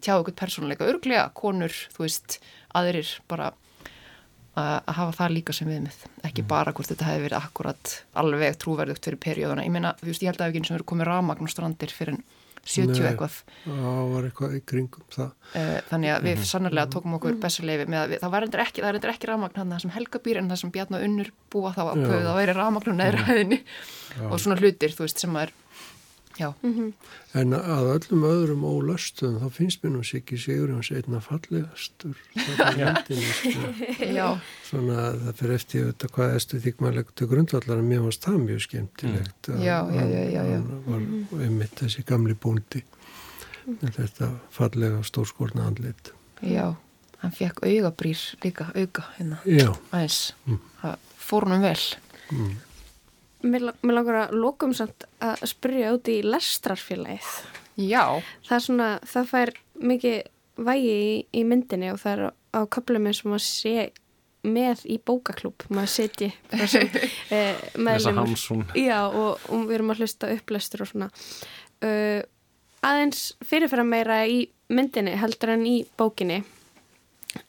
tjá 0.00 0.12
eitthvað 0.16 0.34
persónuleika, 0.40 0.84
örglega 0.84 1.30
konur 1.34 1.72
þú 1.96 1.98
veist, 1.98 2.40
aðrir 2.74 3.08
bara 3.28 3.52
að 4.56 4.94
hafa 4.96 5.12
það 5.18 5.34
líka 5.34 5.54
sem 5.56 5.68
viðmið 5.68 5.98
ekki 6.24 6.42
mm. 6.42 6.48
bara 6.48 6.72
hvort 6.76 6.88
þetta 6.92 7.10
hefði 7.10 7.26
verið 7.26 7.38
akkurat 7.38 7.92
alveg 8.22 8.58
trúverðugt 8.62 9.08
fyrir 9.08 9.20
perióðuna, 9.22 9.66
ég 9.66 9.74
meina, 9.74 9.92
þú 10.00 10.10
veist, 10.10 10.24
ég 10.24 10.32
held 10.32 10.40
að 10.40 10.46
ef 10.46 10.54
ekki 10.54 10.62
eins 10.62 10.70
og 10.72 10.76
verið 10.78 10.90
komið 10.92 11.08
ramagn 11.10 11.46
og 11.46 11.52
strandir 11.52 11.92
fyrir 11.92 12.16
en 12.16 12.24
70 12.66 12.98
Nei, 12.98 13.10
eitthvað. 13.12 13.34
Það 13.62 14.08
var 14.10 14.24
eitthvað 14.26 14.54
í 14.56 14.60
kringum 14.66 15.04
það. 15.14 15.28
Uh, 15.52 15.76
þannig 15.90 16.12
að 16.16 16.24
við 16.26 16.40
mm 16.40 16.48
sannarlega 16.50 16.90
tókum 16.90 17.14
okkur 17.18 17.34
mm. 17.36 17.42
bestu 17.44 17.66
leifi 17.66 17.86
með 17.86 18.00
að 18.00 18.10
við, 18.10 18.20
það 18.24 18.32
var 18.32 18.46
endur 18.46 18.62
ekki, 18.64 18.82
það 18.82 18.88
er 18.88 18.98
endur 18.98 19.12
ekki 19.12 19.30
rafmagn 19.30 19.60
hann 19.60 19.74
það 19.74 19.84
sem 19.84 19.92
Helga 19.96 20.20
býr 20.24 20.40
en 20.40 20.50
það 20.50 20.60
sem 20.62 20.72
Bjarn 20.74 20.96
og 20.98 21.04
Unnur 21.06 21.30
búa 21.52 21.72
þá 21.76 21.82
að 21.84 22.02
köðu 22.02 22.30
að 22.32 22.38
væri 22.40 22.56
rafmagn 22.56 22.92
og 22.92 22.98
neðra 22.98 23.24
hæðinni 23.28 23.60
og 24.26 24.42
svona 24.42 24.58
hlutir, 24.58 24.96
þú 24.96 25.06
veist, 25.06 25.22
sem 25.22 25.38
að 25.38 25.46
er. 25.46 25.54
Mm 26.38 26.74
-hmm. 26.74 26.92
En 27.34 27.52
að 27.52 27.86
öllum 27.94 28.24
öðrum 28.24 28.64
ólöstum 28.64 29.38
þá 29.40 29.50
finnst 29.50 29.82
mér 29.82 29.92
nú 29.92 30.02
sér 30.02 30.20
ekki 30.20 30.38
sigur 30.38 30.72
hans 30.72 30.90
einna 30.90 31.20
fallegastur 31.20 32.16
Já. 34.18 34.38
Svona 34.64 35.12
það 35.12 35.32
fyrir 35.36 35.54
eftir 35.54 35.86
þetta 35.86 36.08
hvað 36.08 36.94
leggur 36.94 37.12
til 37.14 37.26
grundvallar 37.26 37.78
en 37.78 37.88
mér 37.88 38.00
varst 38.04 38.24
það 38.24 38.38
mjög 38.38 38.60
skemmtilegt 38.60 39.48
mm. 39.48 39.62
Já, 39.62 39.78
já, 39.90 40.04
já, 40.08 40.22
já, 40.30 40.42
já. 40.44 40.62
var 40.86 41.00
einmitt 41.42 41.74
þessi 41.80 42.04
gamli 42.06 42.34
búndi 42.34 42.82
mm. 43.66 43.90
þetta 43.96 44.30
fallega 44.50 45.02
stórskórna 45.02 45.66
andlit 45.66 46.12
Já, 46.42 46.74
hann 47.18 47.32
fekk 47.32 47.62
augabrýr 47.62 48.18
líka, 48.44 48.70
auga 48.74 49.02
hérna, 49.18 49.38
aðeins 49.90 50.34
mm. 50.46 50.60
það 50.82 50.96
fór 51.16 51.48
hann 51.48 51.62
vel 51.62 51.96
Mm 52.26 52.65
Mér, 53.44 53.68
langar 53.82 54.22
að 54.24 54.38
lókum 54.40 54.72
samt 54.74 55.04
að 55.22 55.44
spyrja 55.50 55.92
út 55.96 56.08
í 56.08 56.20
lestrarfélagið. 56.24 57.28
Já. 57.76 58.22
Það 58.46 58.56
er 58.56 58.64
svona, 58.64 58.88
það 59.04 59.30
fær 59.32 59.52
mikið 59.76 60.18
vægi 60.66 60.96
í, 60.96 61.14
í 61.36 61.44
myndinni 61.44 61.92
og 61.92 62.00
það 62.00 62.12
er 62.16 62.22
á 62.56 62.60
köplum 62.72 63.08
eins 63.10 63.20
og 63.24 63.34
maður 63.34 63.44
sé 63.44 63.76
með 64.46 64.84
í 64.94 64.96
bókaklúp, 65.02 65.66
maður 65.74 65.92
setji 65.92 66.30
þessum 66.52 66.96
eh, 67.34 67.64
meðlumur. 67.82 68.64
Já, 68.78 69.00
og, 69.10 69.42
og 69.50 69.66
við 69.66 69.78
erum 69.78 69.92
að 69.92 70.04
hlusta 70.04 70.30
upplestur 70.32 70.84
og 70.84 70.90
svona. 70.92 71.10
Uh, 71.84 72.22
aðeins 72.86 73.26
fyrirfæra 73.44 73.84
meira 73.86 74.20
í 74.30 74.44
myndinni 74.72 75.16
heldur 75.18 75.56
en 75.56 75.66
í 75.68 75.76
bókinni. 75.98 76.40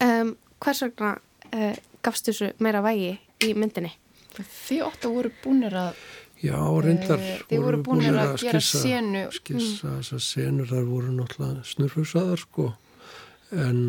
Um, 0.04 0.36
hvers 0.64 0.84
vegna 0.84 1.14
uh, 1.54 1.78
gafst 2.04 2.28
þessu 2.32 2.52
meira 2.64 2.82
vægi 2.86 3.16
í 3.46 3.54
myndinni? 3.56 3.94
Þið 4.38 4.84
óttu 4.88 5.12
voru 5.14 5.34
búinir 5.44 5.78
að 5.78 6.02
Já, 6.38 6.58
reyndar 6.84 7.18
e, 7.18 7.38
voru, 7.50 7.64
voru 7.64 7.80
búinir 7.86 8.14
að, 8.14 8.36
að 8.36 8.44
gera 8.44 8.60
skissa, 8.62 8.82
senu 8.84 9.24
skissa 9.34 9.88
mm. 9.90 9.96
þessar 10.04 10.22
senur 10.22 10.70
þar 10.70 10.84
voru 10.86 11.14
náttúrulega 11.16 11.64
snurfusaðar 11.66 12.44
sko 12.44 12.68
en 13.58 13.80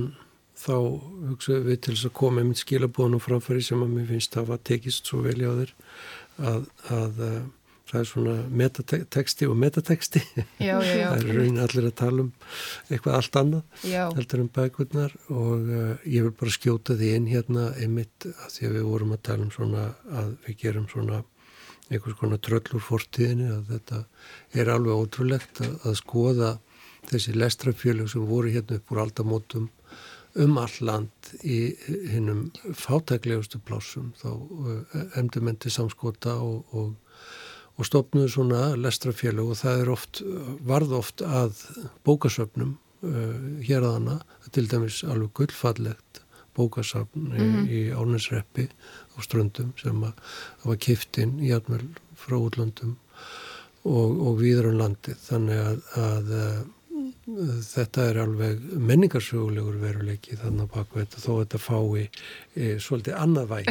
þá 0.59 0.75
hugsaðum 1.29 1.69
við 1.69 1.81
til 1.85 1.95
þess 1.95 2.09
að 2.09 2.15
koma 2.23 2.43
einmitt 2.43 2.63
skilabóðunum 2.63 3.23
framfæri 3.23 3.67
sem 3.67 3.85
að 3.85 3.93
mér 3.99 4.09
finnst 4.15 4.39
að 4.41 4.55
það 4.55 4.65
tekist 4.71 5.11
svo 5.11 5.21
vel 5.27 5.37
í 5.37 5.45
á 5.45 5.53
þér 5.61 5.75
að, 6.49 6.65
að 6.97 7.21
það 7.89 8.01
er 8.01 8.09
svona 8.11 8.35
metateksti 8.63 9.49
og 9.49 9.57
metateksti 9.59 10.23
já, 10.25 10.45
já, 10.59 10.93
já. 11.01 11.09
það 11.13 11.23
er 11.23 11.39
raunin 11.39 11.63
allir 11.65 11.89
að 11.89 11.97
tala 12.03 12.25
um 12.27 12.31
eitthvað 12.89 13.17
allt 13.19 13.41
annað 13.43 13.89
heldur 14.19 14.45
um 14.45 14.53
bækurnar 14.59 15.17
og 15.33 15.73
uh, 15.73 15.95
ég 16.05 16.29
vil 16.29 16.37
bara 16.43 16.55
skjóta 16.55 16.99
því 16.99 17.15
inn 17.17 17.33
hérna 17.33 17.73
einmitt 17.79 18.29
að 18.29 18.55
því 18.57 18.69
að 18.69 18.79
við 18.79 18.87
vorum 18.93 19.17
að 19.17 19.25
tala 19.31 19.47
um 19.49 19.55
svona 19.55 19.89
að 20.23 20.31
við 20.47 20.61
gerum 20.65 20.89
svona 20.93 21.25
einhvers 21.89 22.19
konar 22.21 22.41
tröllur 22.45 22.85
fórtíðinni 22.85 23.49
að 23.55 23.73
þetta 23.73 24.03
er 24.61 24.73
alveg 24.75 25.03
ótrúlegt 25.05 25.63
að, 25.65 25.75
að 25.89 25.99
skoða 26.03 26.53
þessi 27.09 27.35
lestrafjölu 27.37 28.09
sem 28.11 28.29
voru 28.29 28.53
hérna 28.53 28.77
upp 28.77 28.93
úr 28.93 29.05
aldamótum 29.07 29.69
um 30.39 30.59
all 30.61 30.77
land 30.85 31.31
í 31.43 31.59
hinnum 32.13 32.49
fátæklegustu 32.77 33.61
plásum 33.65 34.13
þá 34.21 34.31
emdur 35.19 35.45
menn 35.47 35.59
til 35.61 35.73
samskota 35.75 36.37
og, 36.45 36.75
og, 36.77 36.93
og 37.79 37.87
stopnuðu 37.87 38.29
svona 38.35 38.63
lestrafélag 38.77 39.53
og 39.53 39.61
það 39.61 39.83
er 39.83 39.91
oft, 39.95 40.23
varð 40.67 40.95
oft 40.99 41.23
að 41.23 41.61
bókasöfnum 42.07 42.77
uh, 43.07 43.37
hér 43.65 43.87
að 43.87 43.99
hana, 44.01 44.17
til 44.53 44.67
dæmis 44.71 45.05
alveg 45.07 45.35
gullfallegt 45.39 46.23
bókasafn 46.59 47.21
mm 47.21 47.37
-hmm. 47.39 47.69
í 47.71 47.81
Árnesreppi 47.95 48.69
á 49.15 49.19
ströndum 49.23 49.73
sem 49.83 50.03
að 50.03 50.15
það 50.59 50.71
var 50.71 50.81
kiftinn 50.87 51.35
í 51.41 51.53
atmjöl 51.55 51.85
frá 52.23 52.37
útlöndum 52.39 52.97
og, 53.85 54.09
og 54.27 54.41
viður 54.43 54.73
um 54.73 54.81
landið 54.83 55.17
þannig 55.29 55.59
að, 55.69 55.79
að 56.07 56.27
þetta 57.69 58.09
er 58.09 58.19
alveg 58.25 58.65
menningarsögulegur 58.91 59.79
veruleiki 59.83 60.37
þannig 60.41 60.67
að 60.67 60.75
baka 60.75 61.01
þetta 61.01 61.23
þó 61.25 61.33
þetta 61.43 61.59
fái 61.59 62.09
e, 62.55 62.79
svolítið 62.81 63.15
annað 63.15 63.47
væg 63.53 63.71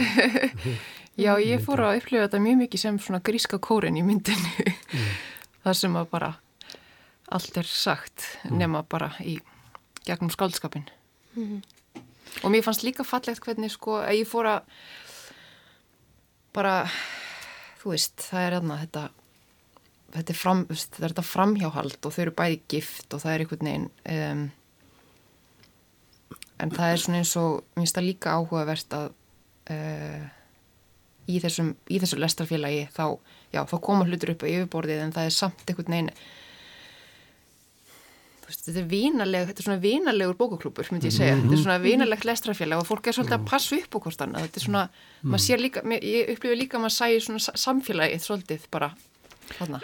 Já, 1.18 1.32
ég 1.41 1.63
fór 1.65 1.82
að 1.82 1.99
upplifa 2.01 2.28
þetta 2.28 2.43
mjög 2.43 2.59
mikið 2.61 2.84
sem 2.84 2.99
svona 3.01 3.24
gríska 3.26 3.57
kórin 3.57 3.97
í 3.97 4.03
myndinu 4.05 4.68
mm. 4.68 5.07
þar 5.65 5.80
sem 5.80 5.97
að 5.97 6.11
bara 6.11 6.34
allt 7.34 7.57
er 7.57 7.68
sagt 7.70 8.28
mm. 8.45 8.57
nema 8.59 8.84
bara 8.86 9.09
í 9.26 9.39
gegnum 10.05 10.30
skaldskapin 10.32 10.86
mm. 11.36 11.57
og 12.43 12.53
mér 12.53 12.65
fannst 12.65 12.86
líka 12.86 13.05
fallegt 13.07 13.41
hvernig 13.43 13.74
sko 13.74 13.97
að 14.03 14.20
ég 14.22 14.30
fór 14.30 14.51
að 14.51 14.70
bara 16.53 16.76
þú 17.82 17.95
veist, 17.95 18.22
það 18.30 18.45
er 18.45 18.59
aðna 18.59 18.80
þetta 18.84 19.07
þetta 20.13 20.34
er, 20.34 20.39
fram, 20.43 20.63
þetta 20.70 21.01
er 21.01 21.09
þetta 21.09 21.28
framhjáhald 21.32 21.99
og 22.07 22.13
þau 22.13 22.24
eru 22.28 22.38
bæði 22.38 22.63
gift 22.72 23.13
og 23.13 23.26
það 23.26 23.34
er 23.34 23.43
einhvern 23.43 23.70
veginn 23.72 23.89
um, 24.13 24.47
en 26.61 26.74
það 26.78 26.93
er 26.93 27.03
svona 27.03 27.22
eins 27.26 27.36
og 27.41 27.51
mér 27.74 27.82
finnst 27.82 27.97
það 27.97 28.11
líka 28.11 28.38
áhugavert 28.38 28.97
að 28.97 29.07
uh, 29.74 30.34
í, 31.28 31.40
þessum, 31.44 31.76
í 31.92 32.00
þessu 32.02 32.20
lestarfélagi 32.22 32.88
þá, 32.96 33.06
já, 33.54 33.62
þá 33.68 33.78
koma 33.84 34.08
hlutur 34.08 34.34
upp 34.34 34.44
á 34.44 34.52
yfirborðið 34.52 35.04
en 35.06 35.16
það 35.16 35.30
er 35.30 35.36
samt 35.38 35.64
einhvern 35.68 35.96
veginn 35.96 36.12
þetta 38.48 38.80
er 38.80 38.88
vínaleg 38.88 39.50
þetta 39.50 39.62
er 39.62 39.68
svona 39.68 39.84
vínalegur 39.84 40.38
bókaklúpur 40.40 40.88
myndi 40.94 41.10
ég 41.10 41.16
segja, 41.18 41.36
mm 41.36 41.42
-hmm. 41.42 41.50
þetta 41.50 41.58
er 41.58 41.64
svona 41.64 41.84
vínalegt 41.84 42.26
lestarfélag 42.26 42.80
og 42.80 42.88
fólk 42.88 43.08
er 43.08 43.18
svolítið 43.18 43.38
að 43.38 43.50
passa 43.50 43.76
upp 43.76 43.96
á 43.96 43.98
hvort 44.00 44.22
annað 44.24 44.46
þetta 44.48 44.60
er 44.60 44.66
svona, 44.66 44.84
mm 44.84 44.92
-hmm. 44.92 45.30
maður 45.32 45.46
sér 45.46 45.60
líka 45.60 45.82
ég 46.02 46.32
upplifi 46.32 46.56
líka 46.56 46.78
að 46.78 46.82
maður 46.82 46.98
sæði 47.00 47.20
svona 47.20 47.40
samfélagið 47.66 48.22
svolítið 48.24 48.62
bara 48.72 48.96
Þarna, 49.48 49.80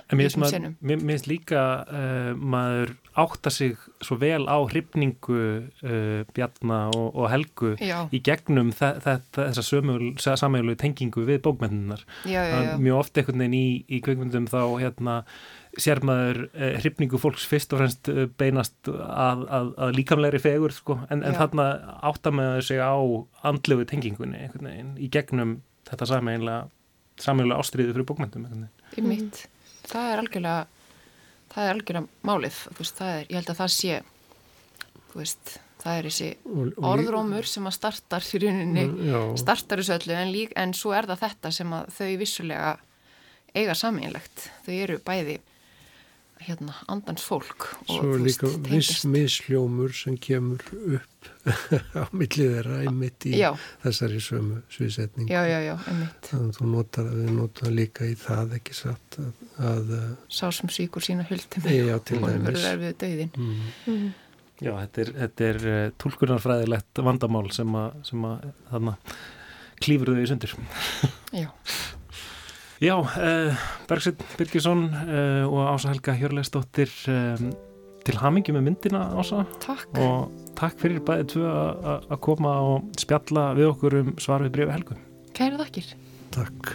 mér 0.82 1.00
finnst 1.00 1.28
líka 1.28 1.86
uh, 1.88 2.36
maður 2.36 2.96
átta 3.20 3.52
sig 3.54 3.78
svo 4.02 4.18
vel 4.22 4.46
á 4.50 4.58
hrifningu 4.66 5.38
uh, 5.38 6.22
Bjarnar 6.34 6.94
og, 6.98 7.10
og 7.14 7.30
Helgu 7.30 7.74
já. 7.78 8.06
í 8.10 8.22
gegnum 8.26 8.72
þessa 8.74 9.64
samægulegu 10.40 10.80
tengingu 10.82 11.26
við 11.28 11.44
bókmenninar 11.46 12.02
mjög 12.26 13.04
ofta 13.04 13.22
einhvern 13.22 13.46
veginn 13.46 13.58
í, 13.58 13.68
í 13.88 14.02
kveikmyndum 14.06 14.50
þá 14.50 14.62
hérna, 14.82 15.18
sér 15.78 16.04
maður 16.06 16.44
uh, 16.50 16.74
hrifningu 16.82 17.22
fólks 17.22 17.46
fyrst 17.50 17.76
og 17.76 17.84
fremst 17.84 18.12
beinast 18.40 18.78
að, 18.90 19.46
að, 19.46 19.74
að 19.78 19.96
líkamlegri 20.00 20.42
fegur 20.44 20.76
sko. 20.76 21.00
en, 21.10 21.22
en 21.22 21.38
þarna 21.38 21.70
átta 22.02 22.34
maður 22.34 22.70
sig 22.70 22.82
á 22.82 22.98
andlegu 23.46 23.88
tengingunni 23.90 24.50
veginn, 24.58 24.96
í 24.98 25.12
gegnum 25.14 25.60
þetta 25.90 26.10
samægulega 26.10 27.60
ástriði 27.62 27.94
fyrir 27.94 28.08
mitt 29.06 29.44
það 29.90 30.14
er 30.14 30.24
algjörlega 30.24 30.73
það 31.54 31.68
er 31.68 31.76
algjörlega 31.76 32.30
málið 32.30 32.58
veist, 32.80 33.04
er, 33.04 33.28
ég 33.30 33.38
held 33.40 33.52
að 33.54 33.62
það 33.62 33.72
sé 33.76 34.00
veist, 35.14 35.54
það 35.84 36.00
er 36.00 36.10
þessi 36.10 36.30
orðrómur 36.92 37.50
sem 37.50 37.70
að 37.70 37.78
startar 37.78 38.28
í 38.28 38.44
rauninni 38.44 38.86
mm, 38.88 39.38
startar 39.42 39.82
þessu 39.82 39.98
öllu 39.98 40.18
en, 40.18 40.34
lík, 40.34 40.54
en 40.60 40.76
svo 40.78 40.94
er 40.98 41.10
það 41.12 41.26
þetta 41.28 41.54
sem 41.60 41.76
að 41.78 41.90
þau 41.98 42.12
vissulega 42.24 42.76
eiga 43.54 43.78
saminlegt 43.78 44.48
þau 44.66 44.76
eru 44.76 45.02
bæði 45.06 45.40
hérna, 46.48 46.76
andans 46.92 47.24
fólk 47.26 47.68
Svo 47.88 48.14
er 48.16 48.22
líka 48.24 48.50
viss 48.68 49.04
misljómur 49.10 49.94
sem 49.96 50.18
kemur 50.22 50.64
upp 50.98 51.30
á 52.00 52.04
millið 52.16 52.56
þeirra 52.56 52.80
einmitt 52.84 53.28
í 53.30 53.38
já. 53.40 53.50
þessari 53.84 54.20
sömu 54.24 54.60
sviðsetning 54.74 55.32
Já, 55.32 55.42
já, 55.48 55.60
já, 55.66 55.74
einmitt 55.92 56.30
Þannig 56.30 56.50
að 56.52 56.60
þú 56.60 56.72
notar, 56.74 57.10
við 57.14 57.32
notar 57.38 57.74
líka 57.74 58.10
í 58.10 58.18
það 58.20 58.58
ekki 58.60 58.78
satt 58.78 59.20
að, 59.24 59.32
að 59.72 59.96
Sá 60.28 60.46
sem 60.56 60.74
síkur 60.74 61.06
sína 61.06 61.28
höldum 61.30 61.70
Já, 61.70 61.96
til 62.04 62.20
dæmis 62.20 62.28
og 62.28 62.46
verður 62.50 62.70
erfið 62.74 63.00
döðin 63.06 63.34
mm. 63.38 63.64
Mm. 63.88 64.12
Já, 64.64 64.72
þetta 64.78 65.04
er, 65.04 65.16
þetta 65.24 65.50
er 65.50 65.66
eh, 65.72 65.88
tólkunarfræðilegt 66.04 67.04
vandamál 67.04 67.48
sem 67.56 67.80
að, 67.80 67.98
sem 68.08 68.30
að 68.30 68.48
þarna 68.70 68.96
klýfur 69.84 70.14
þau 70.14 70.24
í 70.24 70.30
sundur 70.32 70.58
Já 71.34 71.50
Já, 72.84 72.98
uh, 73.00 73.56
Bergsveit 73.88 74.20
Birgisson 74.36 74.90
uh, 74.92 75.48
og 75.48 75.70
Ása 75.72 75.88
Helga 75.88 76.12
Hjörleisdóttir 76.20 76.92
um, 77.08 77.54
til 78.04 78.18
hamingi 78.20 78.52
með 78.52 78.66
myndina 78.66 79.06
Ása. 79.16 79.46
Takk. 79.64 79.94
Og 80.04 80.34
takk 80.60 80.76
fyrir 80.82 81.00
bæðið 81.08 81.30
tvö 81.32 81.54
að 82.12 82.18
koma 82.26 82.58
og 82.60 82.90
spjalla 83.00 83.54
við 83.56 83.70
okkur 83.70 83.96
um 84.02 84.10
svar 84.20 84.44
við 84.44 84.52
brefi 84.58 84.76
Helgu. 84.76 84.98
Kæra 85.32 85.62
þakkir. 85.62 85.94
Takk. 86.36 86.74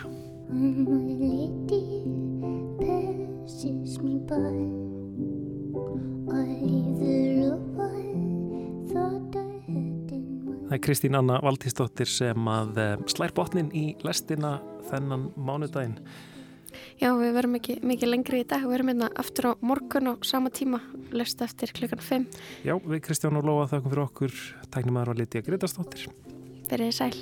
Það 10.68 10.72
er 10.78 10.82
Kristín 10.88 11.20
Anna 11.20 11.36
Valtísdóttir 11.44 12.08
sem 12.08 12.48
að 12.48 12.80
slær 13.12 13.36
botnin 13.36 13.68
í 13.76 13.90
lestina 14.08 14.56
þennan 14.90 15.30
mánudaginn. 15.36 15.98
Já, 16.98 17.12
við 17.16 17.32
verum 17.36 17.56
ekki 17.58 17.78
mikið 17.86 18.10
lengri 18.12 18.42
í 18.42 18.46
dag, 18.48 18.64
við 18.66 18.74
verum 18.74 18.90
hérna 18.92 19.08
aftur 19.22 19.50
á 19.50 19.52
morgun 19.64 20.12
og 20.12 20.26
sama 20.28 20.50
tíma, 20.54 20.82
lest 21.14 21.42
eftir 21.44 21.72
klukkan 21.74 22.02
5. 22.04 22.26
Já, 22.66 22.74
við 22.76 23.04
Kristján 23.06 23.38
og 23.40 23.46
Lóa 23.48 23.68
þakkum 23.70 23.94
fyrir 23.94 24.04
okkur, 24.04 24.40
tæknum 24.74 25.00
aðra 25.00 25.16
að 25.16 25.22
Lítiða 25.22 25.48
Gretastóttir. 25.48 26.08
Verðið 26.68 26.98
sæl. 26.98 27.14